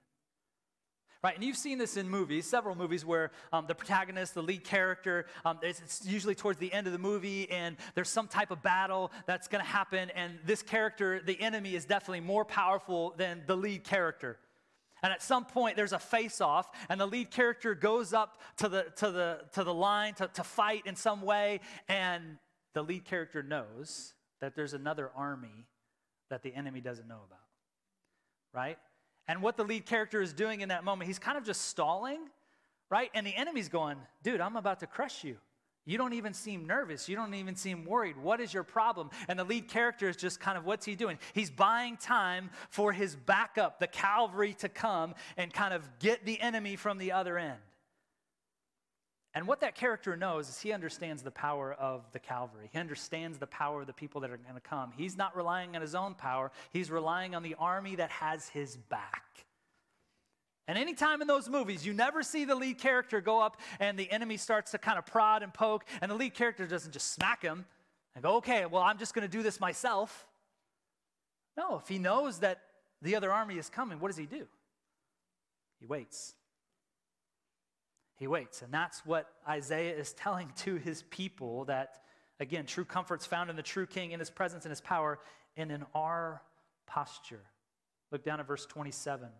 right? 1.22 1.34
And 1.34 1.44
you've 1.44 1.56
seen 1.56 1.78
this 1.78 1.96
in 1.96 2.08
movies, 2.08 2.46
several 2.46 2.74
movies 2.74 3.04
where 3.04 3.30
um, 3.52 3.66
the 3.68 3.74
protagonist, 3.74 4.34
the 4.34 4.42
lead 4.42 4.64
character, 4.64 5.26
um, 5.44 5.58
it's, 5.62 5.80
it's, 5.80 6.06
usually 6.06 6.34
towards 6.34 6.58
the 6.58 6.72
end 6.72 6.86
of 6.86 6.92
the 6.92 6.98
movie, 6.98 7.48
and 7.50 7.76
there's 7.94 8.08
some 8.08 8.26
type 8.26 8.50
of 8.50 8.62
battle 8.62 9.12
that's 9.26 9.46
going 9.46 9.62
to 9.62 9.70
happen, 9.70 10.10
and 10.10 10.38
this 10.44 10.62
character, 10.62 11.20
the 11.24 11.40
enemy, 11.40 11.74
is 11.74 11.84
definitely 11.84 12.20
more 12.20 12.44
powerful 12.44 13.14
than 13.16 13.42
the 13.46 13.56
lead 13.56 13.84
character. 13.84 14.38
And 15.02 15.12
at 15.12 15.22
some 15.22 15.44
point, 15.44 15.76
there's 15.76 15.92
a 15.92 15.98
face 15.98 16.40
off, 16.40 16.68
and 16.88 17.00
the 17.00 17.06
lead 17.06 17.30
character 17.30 17.74
goes 17.74 18.12
up 18.12 18.40
to 18.58 18.68
the, 18.68 18.86
to 18.96 19.10
the, 19.10 19.40
to 19.52 19.64
the 19.64 19.74
line 19.74 20.14
to, 20.14 20.28
to 20.34 20.44
fight 20.44 20.86
in 20.86 20.96
some 20.96 21.22
way, 21.22 21.60
and 21.88 22.38
the 22.74 22.82
lead 22.82 23.04
character 23.04 23.42
knows 23.42 24.14
that 24.40 24.56
there's 24.56 24.74
another 24.74 25.10
army 25.14 25.66
that 26.30 26.42
the 26.42 26.54
enemy 26.54 26.80
doesn't 26.80 27.06
know 27.06 27.20
about, 27.26 27.38
right? 28.52 28.78
And 29.28 29.42
what 29.42 29.56
the 29.56 29.64
lead 29.64 29.86
character 29.86 30.20
is 30.20 30.32
doing 30.32 30.60
in 30.60 30.68
that 30.70 30.84
moment, 30.84 31.08
he's 31.08 31.18
kind 31.18 31.38
of 31.38 31.44
just 31.44 31.62
stalling, 31.62 32.20
right? 32.90 33.10
And 33.14 33.26
the 33.26 33.34
enemy's 33.34 33.68
going, 33.68 33.98
dude, 34.22 34.40
I'm 34.40 34.56
about 34.56 34.80
to 34.80 34.86
crush 34.86 35.24
you. 35.24 35.36
You 35.84 35.98
don't 35.98 36.12
even 36.12 36.32
seem 36.32 36.66
nervous. 36.66 37.08
You 37.08 37.16
don't 37.16 37.34
even 37.34 37.56
seem 37.56 37.84
worried. 37.84 38.16
What 38.16 38.40
is 38.40 38.54
your 38.54 38.62
problem? 38.62 39.10
And 39.26 39.36
the 39.36 39.44
lead 39.44 39.68
character 39.68 40.08
is 40.08 40.16
just 40.16 40.38
kind 40.38 40.56
of 40.56 40.64
what's 40.64 40.86
he 40.86 40.94
doing? 40.94 41.18
He's 41.32 41.50
buying 41.50 41.96
time 41.96 42.50
for 42.70 42.92
his 42.92 43.16
backup, 43.16 43.80
the 43.80 43.88
cavalry 43.88 44.54
to 44.54 44.68
come 44.68 45.14
and 45.36 45.52
kind 45.52 45.74
of 45.74 45.88
get 45.98 46.24
the 46.24 46.40
enemy 46.40 46.76
from 46.76 46.98
the 46.98 47.12
other 47.12 47.36
end. 47.36 47.58
And 49.34 49.46
what 49.46 49.60
that 49.60 49.74
character 49.74 50.14
knows 50.16 50.48
is 50.48 50.60
he 50.60 50.72
understands 50.72 51.22
the 51.22 51.30
power 51.30 51.72
of 51.72 52.02
the 52.12 52.18
Calvary. 52.18 52.68
He 52.70 52.78
understands 52.78 53.38
the 53.38 53.46
power 53.46 53.80
of 53.80 53.86
the 53.86 53.92
people 53.92 54.20
that 54.20 54.30
are 54.30 54.36
going 54.36 54.54
to 54.54 54.60
come. 54.60 54.92
He's 54.96 55.16
not 55.16 55.34
relying 55.34 55.74
on 55.74 55.80
his 55.80 55.94
own 55.94 56.14
power, 56.14 56.50
he's 56.70 56.90
relying 56.90 57.34
on 57.34 57.42
the 57.42 57.54
army 57.58 57.96
that 57.96 58.10
has 58.10 58.48
his 58.48 58.76
back. 58.76 59.24
And 60.68 60.78
anytime 60.78 61.20
in 61.20 61.26
those 61.26 61.48
movies, 61.48 61.84
you 61.84 61.92
never 61.92 62.22
see 62.22 62.44
the 62.44 62.54
lead 62.54 62.78
character 62.78 63.20
go 63.20 63.40
up 63.40 63.58
and 63.80 63.98
the 63.98 64.10
enemy 64.10 64.36
starts 64.36 64.70
to 64.72 64.78
kind 64.78 64.96
of 64.96 65.06
prod 65.06 65.42
and 65.42 65.52
poke, 65.52 65.84
and 66.00 66.10
the 66.10 66.14
lead 66.14 66.34
character 66.34 66.66
doesn't 66.66 66.92
just 66.92 67.12
smack 67.12 67.42
him 67.42 67.64
and 68.14 68.22
go, 68.22 68.36
okay, 68.36 68.66
well, 68.66 68.82
I'm 68.82 68.98
just 68.98 69.14
going 69.14 69.26
to 69.26 69.36
do 69.36 69.42
this 69.42 69.58
myself. 69.58 70.26
No, 71.56 71.78
if 71.78 71.88
he 71.88 71.98
knows 71.98 72.38
that 72.38 72.60
the 73.00 73.16
other 73.16 73.32
army 73.32 73.58
is 73.58 73.68
coming, 73.68 73.98
what 73.98 74.08
does 74.08 74.16
he 74.16 74.26
do? 74.26 74.46
He 75.80 75.86
waits. 75.86 76.34
He 78.22 78.28
waits. 78.28 78.62
And 78.62 78.72
that's 78.72 79.04
what 79.04 79.26
Isaiah 79.48 79.96
is 79.96 80.12
telling 80.12 80.52
to 80.58 80.76
his 80.76 81.02
people 81.10 81.64
that, 81.64 82.04
again, 82.38 82.66
true 82.66 82.84
comfort's 82.84 83.26
found 83.26 83.50
in 83.50 83.56
the 83.56 83.64
true 83.64 83.84
king, 83.84 84.12
in 84.12 84.20
his 84.20 84.30
presence 84.30 84.64
and 84.64 84.70
his 84.70 84.80
power, 84.80 85.18
and 85.56 85.72
in 85.72 85.84
our 85.92 86.40
posture. 86.86 87.42
Look 88.12 88.22
down 88.22 88.38
at 88.38 88.46
verse 88.46 88.64
27. 88.64 89.26
It 89.26 89.32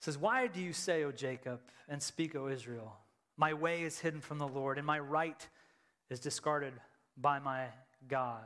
says, 0.00 0.18
Why 0.18 0.46
do 0.46 0.60
you 0.60 0.74
say, 0.74 1.04
O 1.04 1.10
Jacob, 1.10 1.60
and 1.88 2.02
speak, 2.02 2.36
O 2.36 2.48
Israel? 2.48 2.94
My 3.38 3.54
way 3.54 3.84
is 3.84 3.98
hidden 3.98 4.20
from 4.20 4.36
the 4.36 4.46
Lord, 4.46 4.76
and 4.76 4.86
my 4.86 4.98
right 4.98 5.48
is 6.10 6.20
discarded 6.20 6.74
by 7.16 7.38
my 7.38 7.68
God. 8.08 8.44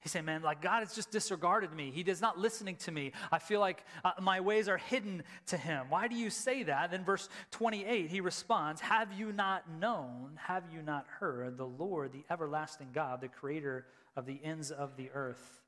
He's 0.00 0.12
saying, 0.12 0.24
man, 0.24 0.42
like 0.42 0.62
God 0.62 0.80
has 0.80 0.94
just 0.94 1.10
disregarded 1.10 1.74
me. 1.74 1.90
He 1.90 2.00
is 2.00 2.22
not 2.22 2.38
listening 2.38 2.76
to 2.76 2.90
me. 2.90 3.12
I 3.30 3.38
feel 3.38 3.60
like 3.60 3.84
uh, 4.02 4.12
my 4.20 4.40
ways 4.40 4.66
are 4.66 4.78
hidden 4.78 5.22
to 5.46 5.58
him. 5.58 5.86
Why 5.90 6.08
do 6.08 6.16
you 6.16 6.30
say 6.30 6.62
that? 6.62 6.90
Then, 6.90 7.04
verse 7.04 7.28
28, 7.50 8.08
he 8.08 8.22
responds, 8.22 8.80
Have 8.80 9.12
you 9.12 9.30
not 9.30 9.70
known, 9.78 10.38
have 10.46 10.64
you 10.74 10.80
not 10.80 11.06
heard, 11.06 11.58
the 11.58 11.66
Lord, 11.66 12.12
the 12.12 12.24
everlasting 12.30 12.88
God, 12.94 13.20
the 13.20 13.28
creator 13.28 13.84
of 14.16 14.24
the 14.24 14.40
ends 14.42 14.70
of 14.70 14.96
the 14.96 15.10
earth? 15.12 15.60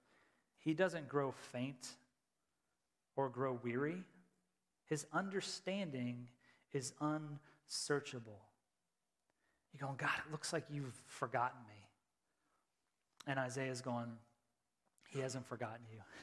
He 0.61 0.73
doesn't 0.73 1.09
grow 1.09 1.33
faint 1.53 1.89
or 3.17 3.29
grow 3.29 3.59
weary. 3.63 4.03
His 4.87 5.05
understanding 5.13 6.29
is 6.73 6.95
unsearchable. 7.01 8.41
You're 9.73 9.87
going, 9.87 9.99
God, 9.99 10.11
it 10.27 10.33
looks 10.33 10.55
like 10.55 10.65
you've 10.71 11.01
forgotten 11.07 11.61
me. 11.69 11.82
And 13.27 13.39
Isaiah's 13.39 13.81
going, 13.81 14.13
He 15.11 15.21
hasn't 15.21 15.47
forgotten 15.47 15.85
you. 15.91 15.99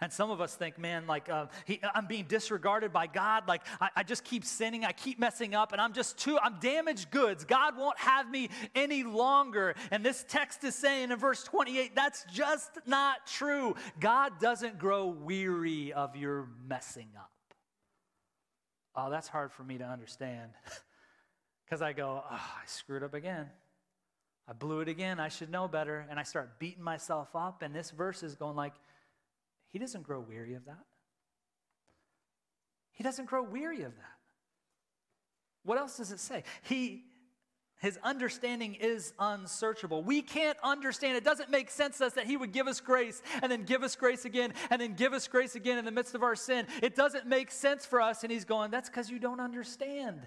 And 0.00 0.12
some 0.12 0.30
of 0.30 0.40
us 0.40 0.54
think, 0.54 0.78
man, 0.78 1.06
like 1.06 1.30
uh, 1.30 1.46
he, 1.64 1.80
I'm 1.94 2.06
being 2.06 2.26
disregarded 2.28 2.92
by 2.92 3.06
God. 3.06 3.48
Like 3.48 3.62
I, 3.80 3.88
I, 3.96 4.02
just 4.02 4.24
keep 4.24 4.44
sinning, 4.44 4.84
I 4.84 4.92
keep 4.92 5.18
messing 5.18 5.54
up, 5.54 5.72
and 5.72 5.80
I'm 5.80 5.94
just 5.94 6.18
too, 6.18 6.38
I'm 6.42 6.56
damaged 6.60 7.10
goods. 7.10 7.44
God 7.44 7.78
won't 7.78 7.98
have 7.98 8.30
me 8.30 8.50
any 8.74 9.04
longer. 9.04 9.74
And 9.90 10.04
this 10.04 10.24
text 10.28 10.64
is 10.64 10.74
saying 10.74 11.12
in 11.12 11.18
verse 11.18 11.42
28, 11.44 11.94
that's 11.94 12.26
just 12.30 12.78
not 12.84 13.26
true. 13.26 13.74
God 13.98 14.38
doesn't 14.38 14.78
grow 14.78 15.06
weary 15.06 15.92
of 15.92 16.14
your 16.14 16.48
messing 16.68 17.08
up. 17.16 17.30
Oh, 18.94 19.10
that's 19.10 19.28
hard 19.28 19.52
for 19.52 19.62
me 19.62 19.78
to 19.78 19.84
understand. 19.84 20.50
Because 21.64 21.82
I 21.82 21.94
go, 21.94 22.22
oh, 22.22 22.32
I 22.32 22.66
screwed 22.66 23.02
up 23.02 23.12
again. 23.12 23.50
I 24.48 24.52
blew 24.52 24.80
it 24.80 24.88
again. 24.88 25.18
I 25.18 25.28
should 25.28 25.50
know 25.50 25.66
better. 25.68 26.06
And 26.08 26.18
I 26.18 26.22
start 26.22 26.58
beating 26.58 26.82
myself 26.82 27.28
up. 27.34 27.62
And 27.62 27.74
this 27.74 27.90
verse 27.90 28.22
is 28.22 28.34
going 28.34 28.56
like, 28.56 28.74
he 29.68 29.78
doesn't 29.78 30.02
grow 30.02 30.20
weary 30.20 30.54
of 30.54 30.64
that. 30.66 30.84
He 32.92 33.02
doesn't 33.02 33.26
grow 33.26 33.42
weary 33.42 33.82
of 33.82 33.94
that. 33.94 34.16
What 35.64 35.78
else 35.78 35.96
does 35.96 36.12
it 36.12 36.20
say? 36.20 36.44
He 36.62 37.02
His 37.80 37.98
understanding 38.02 38.74
is 38.74 39.12
unsearchable. 39.18 40.02
We 40.02 40.22
can't 40.22 40.56
understand. 40.62 41.16
It 41.16 41.24
doesn't 41.24 41.50
make 41.50 41.70
sense 41.70 41.98
to 41.98 42.06
us 42.06 42.14
that 42.14 42.26
He 42.26 42.36
would 42.36 42.52
give 42.52 42.68
us 42.68 42.80
grace 42.80 43.20
and 43.42 43.52
then 43.52 43.64
give 43.64 43.82
us 43.82 43.96
grace 43.96 44.24
again 44.24 44.54
and 44.70 44.80
then 44.80 44.94
give 44.94 45.12
us 45.12 45.28
grace 45.28 45.56
again 45.56 45.76
in 45.76 45.84
the 45.84 45.90
midst 45.90 46.14
of 46.14 46.22
our 46.22 46.36
sin. 46.36 46.66
It 46.82 46.94
doesn't 46.94 47.26
make 47.26 47.50
sense 47.50 47.84
for 47.84 48.00
us. 48.00 48.22
And 48.22 48.32
He's 48.32 48.44
going, 48.44 48.70
That's 48.70 48.88
because 48.88 49.10
you 49.10 49.18
don't 49.18 49.40
understand. 49.40 50.22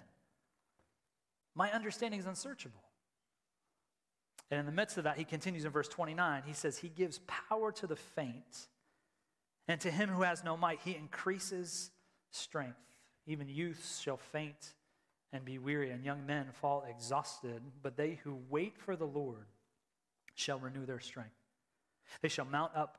My 1.56 1.72
understanding 1.72 2.20
is 2.20 2.28
unsearchable. 2.28 2.84
And 4.52 4.60
in 4.60 4.66
the 4.66 4.72
midst 4.72 4.97
of 4.97 5.04
that, 5.04 5.18
He 5.18 5.24
continues 5.24 5.66
in 5.66 5.72
verse 5.72 5.88
29. 5.88 6.43
He 6.45 6.54
says, 6.54 6.78
He 6.78 6.89
gives 6.89 7.20
power 7.28 7.72
to 7.74 7.88
the 7.88 7.95
faint, 7.95 8.68
and 9.68 9.80
to 9.82 9.91
him 9.91 10.10
who 10.10 10.24
has 10.24 10.43
no 10.43 10.58
might, 10.58 10.80
He 10.84 10.95
increases 10.95 11.91
strength. 12.32 12.80
Even 13.28 13.47
youths 13.47 14.00
shall 14.00 14.18
faint 14.18 14.74
and 15.32 15.45
be 15.45 15.60
weary, 15.60 15.91
and 15.91 16.04
young 16.04 16.26
men 16.26 16.47
fall 16.54 16.84
exhausted. 16.89 17.62
But 17.84 17.95
they 17.95 18.20
who 18.24 18.39
wait 18.50 18.78
for 18.78 18.95
the 18.95 19.06
Lord 19.06 19.45
shall 20.34 20.58
renew 20.58 20.86
their 20.86 21.00
strength. 21.00 21.30
They 22.22 22.30
shall 22.30 22.45
mount 22.45 22.76
up 22.76 22.97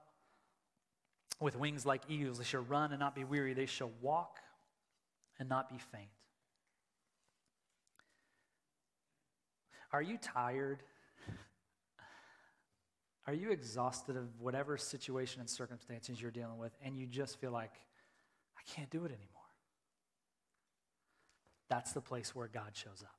with 1.40 1.56
wings 1.56 1.84
like 1.84 2.02
eagles. 2.08 2.38
They 2.38 2.44
shall 2.44 2.62
run 2.62 2.92
and 2.92 3.00
not 3.00 3.14
be 3.14 3.24
weary. 3.24 3.54
They 3.54 3.66
shall 3.66 3.90
walk 4.00 4.38
and 5.38 5.48
not 5.48 5.68
be 5.68 5.78
faint. 5.90 6.10
Are 9.92 10.02
you 10.02 10.18
tired? 10.18 10.82
Are 13.30 13.34
you 13.34 13.52
exhausted 13.52 14.16
of 14.16 14.24
whatever 14.40 14.76
situation 14.76 15.38
and 15.38 15.48
circumstances 15.48 16.20
you're 16.20 16.32
dealing 16.32 16.58
with, 16.58 16.72
and 16.84 16.98
you 16.98 17.06
just 17.06 17.40
feel 17.40 17.52
like, 17.52 17.70
I 18.58 18.60
can't 18.74 18.90
do 18.90 19.04
it 19.04 19.12
anymore? 19.12 19.28
That's 21.68 21.92
the 21.92 22.00
place 22.00 22.34
where 22.34 22.48
God 22.48 22.72
shows 22.72 23.04
up. 23.04 23.14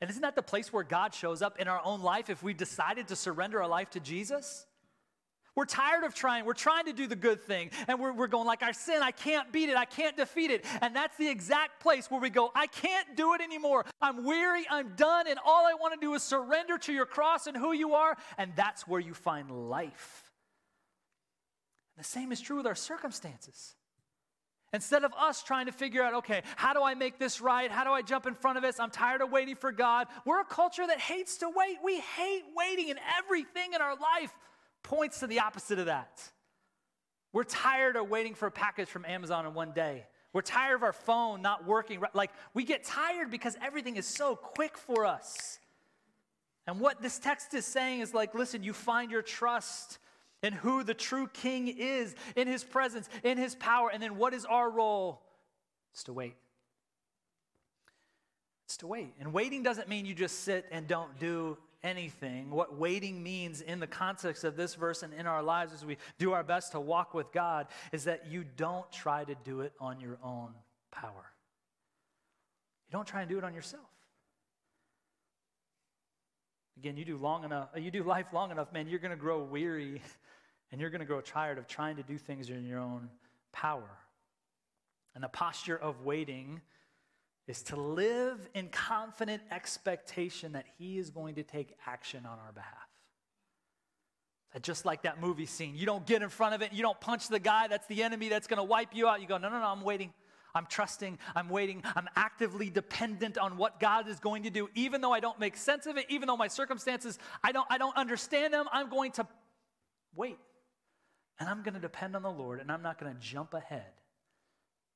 And 0.00 0.08
isn't 0.08 0.22
that 0.22 0.36
the 0.36 0.44
place 0.44 0.72
where 0.72 0.84
God 0.84 1.12
shows 1.12 1.42
up 1.42 1.58
in 1.58 1.66
our 1.66 1.80
own 1.84 2.02
life 2.02 2.30
if 2.30 2.40
we 2.44 2.54
decided 2.54 3.08
to 3.08 3.16
surrender 3.16 3.60
our 3.60 3.68
life 3.68 3.90
to 3.90 4.00
Jesus? 4.00 4.64
We're 5.54 5.66
tired 5.66 6.04
of 6.04 6.14
trying. 6.14 6.46
We're 6.46 6.54
trying 6.54 6.86
to 6.86 6.94
do 6.94 7.06
the 7.06 7.16
good 7.16 7.42
thing. 7.42 7.70
And 7.86 8.00
we're, 8.00 8.12
we're 8.12 8.26
going, 8.26 8.46
like, 8.46 8.62
our 8.62 8.72
sin, 8.72 9.02
I 9.02 9.10
can't 9.10 9.52
beat 9.52 9.68
it. 9.68 9.76
I 9.76 9.84
can't 9.84 10.16
defeat 10.16 10.50
it. 10.50 10.64
And 10.80 10.96
that's 10.96 11.16
the 11.18 11.28
exact 11.28 11.80
place 11.80 12.10
where 12.10 12.20
we 12.20 12.30
go, 12.30 12.50
I 12.54 12.66
can't 12.66 13.16
do 13.16 13.34
it 13.34 13.42
anymore. 13.42 13.84
I'm 14.00 14.24
weary. 14.24 14.64
I'm 14.70 14.94
done. 14.96 15.26
And 15.28 15.38
all 15.44 15.66
I 15.66 15.74
want 15.74 15.92
to 15.92 16.00
do 16.00 16.14
is 16.14 16.22
surrender 16.22 16.78
to 16.78 16.92
your 16.92 17.04
cross 17.04 17.46
and 17.46 17.56
who 17.56 17.72
you 17.72 17.94
are. 17.94 18.16
And 18.38 18.52
that's 18.56 18.88
where 18.88 19.00
you 19.00 19.12
find 19.12 19.50
life. 19.50 20.30
And 21.96 22.04
the 22.04 22.08
same 22.08 22.32
is 22.32 22.40
true 22.40 22.56
with 22.56 22.66
our 22.66 22.74
circumstances. 22.74 23.74
Instead 24.72 25.04
of 25.04 25.12
us 25.12 25.42
trying 25.42 25.66
to 25.66 25.72
figure 25.72 26.02
out, 26.02 26.14
okay, 26.14 26.42
how 26.56 26.72
do 26.72 26.82
I 26.82 26.94
make 26.94 27.18
this 27.18 27.42
right? 27.42 27.70
How 27.70 27.84
do 27.84 27.90
I 27.90 28.00
jump 28.00 28.26
in 28.26 28.34
front 28.34 28.56
of 28.56 28.62
this? 28.62 28.80
I'm 28.80 28.90
tired 28.90 29.20
of 29.20 29.30
waiting 29.30 29.54
for 29.54 29.70
God. 29.70 30.06
We're 30.24 30.40
a 30.40 30.46
culture 30.46 30.86
that 30.86 30.98
hates 30.98 31.36
to 31.38 31.50
wait. 31.54 31.76
We 31.84 32.00
hate 32.00 32.44
waiting, 32.56 32.88
in 32.88 32.96
everything 33.18 33.74
in 33.74 33.82
our 33.82 33.94
life 33.96 34.32
points 34.92 35.20
to 35.20 35.26
the 35.26 35.40
opposite 35.40 35.78
of 35.78 35.86
that. 35.86 36.20
We're 37.32 37.44
tired 37.44 37.96
of 37.96 38.10
waiting 38.10 38.34
for 38.34 38.46
a 38.46 38.50
package 38.50 38.88
from 38.88 39.06
Amazon 39.06 39.46
in 39.46 39.54
one 39.54 39.72
day. 39.72 40.04
We're 40.34 40.42
tired 40.42 40.74
of 40.74 40.82
our 40.82 40.92
phone 40.92 41.40
not 41.40 41.66
working. 41.66 42.02
Like, 42.12 42.30
we 42.52 42.64
get 42.64 42.84
tired 42.84 43.30
because 43.30 43.56
everything 43.62 43.96
is 43.96 44.04
so 44.04 44.36
quick 44.36 44.76
for 44.76 45.06
us. 45.06 45.58
And 46.66 46.78
what 46.78 47.00
this 47.00 47.18
text 47.18 47.54
is 47.54 47.64
saying 47.64 48.00
is 48.00 48.12
like, 48.12 48.34
listen, 48.34 48.62
you 48.62 48.74
find 48.74 49.10
your 49.10 49.22
trust 49.22 49.98
in 50.42 50.52
who 50.52 50.84
the 50.84 50.94
true 50.94 51.26
king 51.32 51.68
is 51.68 52.14
in 52.36 52.46
his 52.46 52.62
presence, 52.62 53.08
in 53.24 53.38
his 53.38 53.54
power. 53.54 53.90
And 53.90 54.02
then 54.02 54.16
what 54.18 54.34
is 54.34 54.44
our 54.44 54.70
role? 54.70 55.22
It's 55.94 56.04
to 56.04 56.12
wait. 56.12 56.36
It's 58.66 58.76
to 58.78 58.86
wait. 58.86 59.14
And 59.18 59.32
waiting 59.32 59.62
doesn't 59.62 59.88
mean 59.88 60.04
you 60.04 60.14
just 60.14 60.40
sit 60.40 60.66
and 60.70 60.86
don't 60.86 61.18
do 61.18 61.56
anything. 61.84 62.50
What 62.50 62.76
waiting 62.76 63.22
means 63.22 63.60
in 63.60 63.80
the 63.80 63.86
context 63.86 64.44
of 64.44 64.56
this 64.56 64.74
verse 64.74 65.02
and 65.02 65.12
in 65.12 65.26
our 65.26 65.42
lives 65.42 65.72
as 65.72 65.84
we 65.84 65.96
do 66.18 66.32
our 66.32 66.44
best 66.44 66.72
to 66.72 66.80
walk 66.80 67.14
with 67.14 67.32
God 67.32 67.66
is 67.92 68.04
that 68.04 68.26
you 68.30 68.44
don't 68.56 68.90
try 68.92 69.24
to 69.24 69.34
do 69.44 69.60
it 69.60 69.72
on 69.80 70.00
your 70.00 70.18
own 70.22 70.54
power. 70.90 71.32
You 72.88 72.92
don't 72.92 73.06
try 73.06 73.20
and 73.20 73.30
do 73.30 73.38
it 73.38 73.44
on 73.44 73.54
yourself. 73.54 73.82
Again, 76.78 76.96
you 76.96 77.04
do 77.04 77.16
long 77.16 77.44
enough, 77.44 77.68
you 77.76 77.90
do 77.90 78.02
life 78.02 78.26
long 78.32 78.50
enough, 78.50 78.72
man, 78.72 78.88
you're 78.88 78.98
going 78.98 79.10
to 79.10 79.16
grow 79.16 79.42
weary 79.42 80.02
and 80.72 80.80
you're 80.80 80.90
going 80.90 81.00
to 81.00 81.06
grow 81.06 81.20
tired 81.20 81.58
of 81.58 81.66
trying 81.66 81.96
to 81.96 82.02
do 82.02 82.18
things 82.18 82.48
in 82.48 82.66
your 82.66 82.80
own 82.80 83.08
power. 83.52 83.98
And 85.14 85.22
the 85.22 85.28
posture 85.28 85.76
of 85.76 86.04
waiting 86.04 86.60
is 87.48 87.62
to 87.64 87.76
live 87.76 88.48
in 88.54 88.68
confident 88.68 89.42
expectation 89.50 90.52
that 90.52 90.64
He 90.78 90.98
is 90.98 91.10
going 91.10 91.34
to 91.36 91.42
take 91.42 91.74
action 91.86 92.24
on 92.24 92.38
our 92.38 92.52
behalf. 92.52 92.88
Just 94.60 94.84
like 94.84 95.02
that 95.02 95.20
movie 95.20 95.46
scene, 95.46 95.74
you 95.74 95.86
don't 95.86 96.04
get 96.06 96.22
in 96.22 96.28
front 96.28 96.54
of 96.54 96.60
it, 96.60 96.72
you 96.72 96.82
don't 96.82 97.00
punch 97.00 97.28
the 97.28 97.38
guy 97.38 97.68
that's 97.68 97.86
the 97.86 98.02
enemy 98.02 98.28
that's 98.28 98.46
going 98.46 98.58
to 98.58 98.64
wipe 98.64 98.94
you 98.94 99.08
out. 99.08 99.22
You 99.22 99.26
go, 99.26 99.38
no, 99.38 99.48
no, 99.48 99.58
no, 99.58 99.66
I'm 99.66 99.82
waiting. 99.82 100.12
I'm 100.54 100.66
trusting, 100.66 101.18
I'm 101.34 101.48
waiting, 101.48 101.82
I'm 101.96 102.08
actively 102.14 102.68
dependent 102.68 103.38
on 103.38 103.56
what 103.56 103.80
God 103.80 104.06
is 104.06 104.20
going 104.20 104.42
to 104.42 104.50
do. 104.50 104.68
Even 104.74 105.00
though 105.00 105.12
I 105.12 105.20
don't 105.20 105.40
make 105.40 105.56
sense 105.56 105.86
of 105.86 105.96
it, 105.96 106.04
even 106.10 106.26
though 106.26 106.36
my 106.36 106.48
circumstances, 106.48 107.18
I 107.42 107.52
don't, 107.52 107.66
I 107.70 107.78
don't 107.78 107.96
understand 107.96 108.52
them, 108.52 108.66
I'm 108.70 108.90
going 108.90 109.12
to 109.12 109.26
wait. 110.14 110.36
And 111.40 111.48
I'm 111.48 111.62
going 111.62 111.74
to 111.74 111.80
depend 111.80 112.14
on 112.14 112.22
the 112.22 112.30
Lord 112.30 112.60
and 112.60 112.70
I'm 112.70 112.82
not 112.82 113.00
going 113.00 113.14
to 113.14 113.18
jump 113.18 113.54
ahead. 113.54 113.86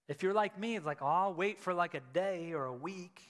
If 0.09 0.23
you're 0.23 0.35
like 0.35 0.59
me, 0.59 0.77
it's 0.77 0.87
like, 0.87 1.03
oh, 1.03 1.07
I'll 1.07 1.35
wait 1.35 1.61
for 1.61 1.75
like 1.75 1.95
a 1.95 2.01
day 2.13 2.53
or 2.53 2.67
a 2.67 2.73
week. 2.73 3.21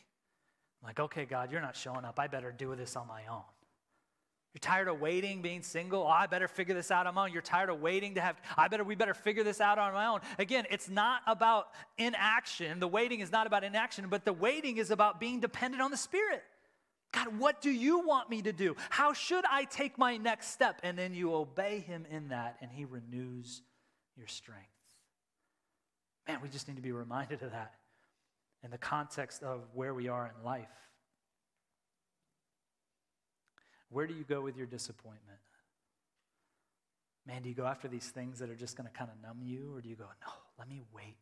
I'm 0.83 0.89
like, 0.89 1.01
okay, 1.01 1.25
God, 1.25 1.51
you're 1.51 1.61
not 1.61 1.77
showing 1.77 2.05
up. 2.05 2.19
I 2.19 2.27
better 2.27 2.53
do 2.53 2.75
this 2.77 2.97
on 2.97 3.09
my 3.09 3.23
own. 3.31 3.43
You're 4.53 4.61
tired 4.61 4.89
of 4.89 5.01
waiting, 5.01 5.43
being 5.43 5.63
single. 5.63 6.03
Oh, 6.03 6.07
I 6.07 6.27
better 6.27 6.49
figure 6.49 6.75
this 6.75 6.91
out 6.91 7.07
on 7.07 7.15
my 7.15 7.25
own. 7.25 7.33
You're 7.33 7.43
tired 7.43 7.69
of 7.69 7.83
waiting 7.83 8.15
to 8.15 8.23
have, 8.23 8.41
I 8.57 8.69
better, 8.69 8.85
we 8.85 8.95
better 8.95 9.13
figure 9.13 9.45
this 9.45 9.61
out 9.61 9.79
on 9.79 9.93
my 9.93 10.07
own. 10.07 10.21
Again, 10.39 10.65
it's 10.71 10.89
not 10.89 11.21
about 11.27 11.69
inaction. 11.99 12.81
The 12.81 12.89
waiting 12.89 13.21
is 13.21 13.31
not 13.31 13.47
about 13.47 13.65
inaction, 13.65 14.09
but 14.09 14.25
the 14.25 14.33
waiting 14.33 14.79
is 14.79 14.91
about 14.91 15.21
being 15.21 15.41
dependent 15.41 15.83
on 15.83 15.91
the 15.91 15.97
Spirit. 15.99 16.43
God, 17.13 17.39
what 17.39 17.61
do 17.61 17.71
you 17.71 18.07
want 18.07 18.31
me 18.31 18.43
to 18.43 18.53
do? 18.53 18.77
How 18.89 19.13
should 19.13 19.45
I 19.51 19.65
take 19.65 19.99
my 19.99 20.17
next 20.17 20.49
step? 20.49 20.81
And 20.83 20.99
then 20.99 21.15
you 21.15 21.35
obey 21.35 21.81
him 21.81 22.07
in 22.11 22.29
that, 22.29 22.57
and 22.63 22.71
he 22.71 22.87
renews 22.87 23.63
your 24.17 24.27
strength. 24.27 24.76
Man, 26.27 26.41
we 26.43 26.49
just 26.49 26.69
need 26.69 26.77
to 26.77 26.83
be 26.83 26.93
reminded 26.93 27.43
of 27.43 27.53
that 27.53 27.75
in 28.63 28.71
the 28.71 28.79
context 28.79 29.43
of 29.43 29.61
where 29.75 29.95
we 29.95 30.09
are 30.09 30.33
in 30.37 30.45
life. 30.45 30.69
Where 33.91 34.07
do 34.07 34.15
you 34.15 34.25
go 34.25 34.41
with 34.41 34.57
your 34.57 34.67
disappointment? 34.67 35.39
Man, 37.27 37.43
do 37.43 37.49
you 37.49 37.55
go 37.55 37.67
after 37.67 37.89
these 37.89 38.09
things 38.09 38.39
that 38.39 38.51
are 38.51 38.57
just 38.57 38.77
going 38.77 38.89
to 38.89 38.93
kind 38.93 39.11
of 39.11 39.21
numb 39.23 39.41
you? 39.43 39.73
Or 39.75 39.81
do 39.81 39.89
you 39.89 39.97
go, 39.97 40.05
no, 40.05 40.33
let 40.59 40.69
me 40.69 40.81
wait 40.95 41.17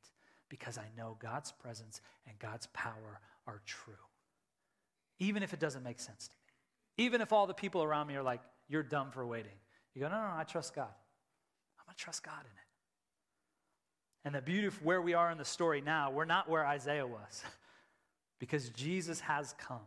because 0.48 0.78
I 0.78 0.84
know 0.96 1.16
God's 1.20 1.52
presence 1.52 2.00
and 2.26 2.38
God's 2.38 2.66
power 2.68 3.20
are 3.46 3.60
true? 3.64 3.94
Even 5.18 5.42
if 5.42 5.52
it 5.52 5.60
doesn't 5.60 5.82
make 5.82 6.00
sense 6.00 6.28
to 6.28 6.34
me. 6.34 7.04
Even 7.06 7.20
if 7.20 7.32
all 7.32 7.46
the 7.46 7.54
people 7.54 7.82
around 7.82 8.06
me 8.06 8.16
are 8.16 8.22
like, 8.22 8.40
you're 8.68 8.82
dumb 8.82 9.10
for 9.10 9.26
waiting. 9.26 9.52
You 9.94 10.02
go, 10.02 10.08
no, 10.08 10.16
no, 10.16 10.28
no 10.28 10.34
I 10.36 10.44
trust 10.44 10.74
God. 10.74 10.92
I'm 11.78 11.86
going 11.86 11.96
to 11.96 12.02
trust 12.02 12.22
God 12.22 12.40
in 12.40 12.46
it. 12.46 12.63
And 14.24 14.34
the 14.34 14.40
beauty 14.40 14.66
of 14.66 14.82
where 14.82 15.02
we 15.02 15.14
are 15.14 15.30
in 15.30 15.38
the 15.38 15.44
story 15.44 15.80
now, 15.80 16.10
we're 16.10 16.24
not 16.24 16.48
where 16.48 16.66
Isaiah 16.66 17.06
was. 17.06 17.44
Because 18.40 18.68
Jesus 18.70 19.20
has 19.20 19.54
come 19.56 19.80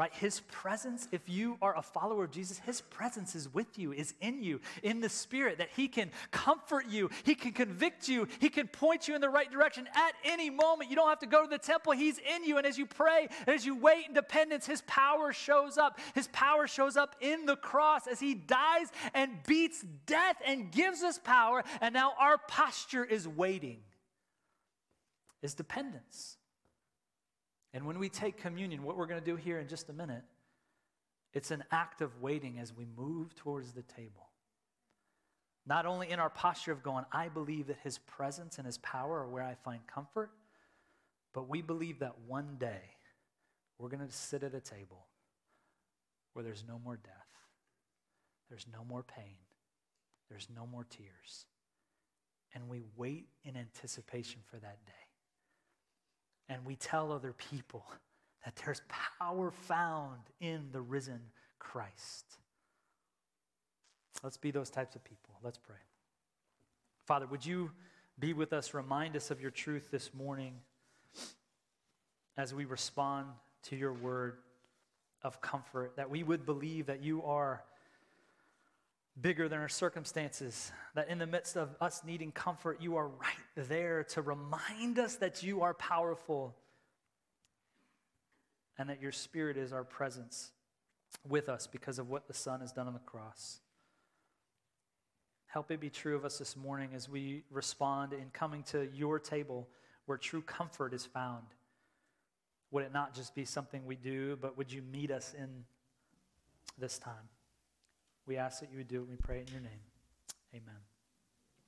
right? 0.00 0.14
His 0.14 0.40
presence, 0.48 1.06
if 1.12 1.28
you 1.28 1.58
are 1.60 1.76
a 1.76 1.82
follower 1.82 2.24
of 2.24 2.30
Jesus, 2.30 2.58
his 2.60 2.80
presence 2.80 3.34
is 3.34 3.52
with 3.52 3.78
you, 3.78 3.92
is 3.92 4.14
in 4.22 4.42
you, 4.42 4.62
in 4.82 5.00
the 5.00 5.10
spirit, 5.10 5.58
that 5.58 5.68
he 5.76 5.88
can 5.88 6.10
comfort 6.30 6.86
you, 6.88 7.10
he 7.22 7.34
can 7.34 7.52
convict 7.52 8.08
you, 8.08 8.26
he 8.38 8.48
can 8.48 8.66
point 8.66 9.08
you 9.08 9.14
in 9.14 9.20
the 9.20 9.28
right 9.28 9.52
direction 9.52 9.86
at 9.94 10.12
any 10.24 10.48
moment. 10.48 10.88
You 10.88 10.96
don't 10.96 11.10
have 11.10 11.18
to 11.18 11.26
go 11.26 11.42
to 11.42 11.50
the 11.50 11.58
temple, 11.58 11.92
he's 11.92 12.16
in 12.16 12.44
you. 12.44 12.56
And 12.56 12.66
as 12.66 12.78
you 12.78 12.86
pray 12.86 13.28
and 13.46 13.54
as 13.54 13.66
you 13.66 13.76
wait 13.76 14.08
in 14.08 14.14
dependence, 14.14 14.64
his 14.64 14.80
power 14.86 15.34
shows 15.34 15.76
up. 15.76 16.00
His 16.14 16.28
power 16.28 16.66
shows 16.66 16.96
up 16.96 17.16
in 17.20 17.44
the 17.44 17.56
cross 17.56 18.06
as 18.06 18.18
he 18.18 18.32
dies 18.32 18.86
and 19.12 19.32
beats 19.46 19.84
death 20.06 20.36
and 20.46 20.72
gives 20.72 21.02
us 21.02 21.18
power. 21.18 21.62
And 21.82 21.92
now 21.92 22.14
our 22.18 22.38
posture 22.38 23.04
is 23.04 23.28
waiting, 23.28 23.80
is 25.42 25.52
dependence. 25.52 26.38
And 27.72 27.86
when 27.86 27.98
we 27.98 28.08
take 28.08 28.36
communion, 28.36 28.82
what 28.82 28.96
we're 28.96 29.06
going 29.06 29.20
to 29.20 29.24
do 29.24 29.36
here 29.36 29.58
in 29.58 29.68
just 29.68 29.88
a 29.88 29.92
minute, 29.92 30.24
it's 31.32 31.50
an 31.50 31.62
act 31.70 32.00
of 32.00 32.20
waiting 32.20 32.58
as 32.58 32.74
we 32.74 32.86
move 32.96 33.34
towards 33.36 33.72
the 33.72 33.82
table. 33.82 34.28
Not 35.66 35.86
only 35.86 36.10
in 36.10 36.18
our 36.18 36.30
posture 36.30 36.72
of 36.72 36.82
going, 36.82 37.04
I 37.12 37.28
believe 37.28 37.68
that 37.68 37.78
his 37.84 37.98
presence 37.98 38.58
and 38.58 38.66
his 38.66 38.78
power 38.78 39.20
are 39.20 39.28
where 39.28 39.44
I 39.44 39.54
find 39.54 39.86
comfort, 39.86 40.30
but 41.32 41.48
we 41.48 41.62
believe 41.62 42.00
that 42.00 42.14
one 42.26 42.56
day 42.58 42.82
we're 43.78 43.88
going 43.88 44.06
to 44.06 44.12
sit 44.12 44.42
at 44.42 44.54
a 44.54 44.60
table 44.60 45.06
where 46.32 46.42
there's 46.42 46.64
no 46.66 46.80
more 46.84 46.96
death, 46.96 47.12
there's 48.48 48.66
no 48.72 48.84
more 48.84 49.04
pain, 49.04 49.36
there's 50.28 50.48
no 50.54 50.66
more 50.66 50.84
tears. 50.84 51.46
And 52.52 52.68
we 52.68 52.82
wait 52.96 53.28
in 53.44 53.56
anticipation 53.56 54.40
for 54.50 54.56
that 54.56 54.84
day 54.86 55.09
and 56.50 56.66
we 56.66 56.74
tell 56.74 57.12
other 57.12 57.32
people 57.32 57.86
that 58.44 58.56
there's 58.56 58.82
power 59.18 59.50
found 59.50 60.18
in 60.40 60.68
the 60.72 60.80
risen 60.80 61.20
Christ. 61.58 62.26
Let's 64.22 64.36
be 64.36 64.50
those 64.50 64.68
types 64.68 64.96
of 64.96 65.04
people. 65.04 65.34
Let's 65.42 65.58
pray. 65.58 65.76
Father, 67.06 67.26
would 67.26 67.46
you 67.46 67.70
be 68.18 68.32
with 68.32 68.52
us, 68.52 68.74
remind 68.74 69.16
us 69.16 69.30
of 69.30 69.40
your 69.40 69.50
truth 69.50 69.90
this 69.90 70.12
morning 70.12 70.54
as 72.36 72.52
we 72.52 72.64
respond 72.64 73.26
to 73.62 73.76
your 73.76 73.92
word 73.92 74.38
of 75.22 75.40
comfort, 75.40 75.92
that 75.96 76.10
we 76.10 76.22
would 76.22 76.44
believe 76.44 76.86
that 76.86 77.02
you 77.02 77.22
are 77.22 77.62
bigger 79.20 79.48
than 79.48 79.58
our 79.58 79.68
circumstances, 79.68 80.72
that 80.94 81.08
in 81.08 81.18
the 81.18 81.26
midst 81.26 81.56
of 81.56 81.74
us 81.80 82.02
needing 82.04 82.32
comfort, 82.32 82.80
you 82.80 82.96
are 82.96 83.08
right 83.08 83.68
there 83.68 84.04
to 84.04 84.22
remind 84.22 84.98
us 84.98 85.16
that 85.16 85.42
you 85.42 85.62
are 85.62 85.74
powerful 85.74 86.54
and 88.78 88.88
that 88.88 89.00
your 89.02 89.12
spirit 89.12 89.56
is 89.56 89.72
our 89.72 89.84
presence 89.84 90.52
with 91.28 91.48
us 91.48 91.66
because 91.66 91.98
of 91.98 92.08
what 92.08 92.28
the 92.28 92.34
Son 92.34 92.60
has 92.60 92.72
done 92.72 92.86
on 92.86 92.94
the 92.94 93.00
cross. 93.00 93.60
Help 95.46 95.70
it 95.70 95.80
be 95.80 95.90
true 95.90 96.14
of 96.14 96.24
us 96.24 96.38
this 96.38 96.56
morning 96.56 96.90
as 96.94 97.08
we 97.08 97.42
respond 97.50 98.12
in 98.12 98.30
coming 98.32 98.62
to 98.62 98.88
your 98.94 99.18
table 99.18 99.68
where 100.06 100.16
true 100.16 100.42
comfort 100.42 100.94
is 100.94 101.04
found. 101.04 101.44
Would 102.70 102.84
it 102.84 102.92
not 102.92 103.14
just 103.14 103.34
be 103.34 103.44
something 103.44 103.84
we 103.84 103.96
do, 103.96 104.38
but 104.40 104.56
would 104.56 104.72
you 104.72 104.80
meet 104.80 105.10
us 105.10 105.34
in 105.36 105.64
this 106.78 106.98
time? 106.98 107.28
We 108.30 108.36
ask 108.36 108.60
that 108.60 108.70
you 108.70 108.78
would 108.78 108.86
do 108.86 109.02
it. 109.02 109.08
We 109.08 109.16
pray 109.16 109.40
in 109.40 109.48
your 109.48 109.60
name. 109.60 109.80
Amen. 110.54 110.89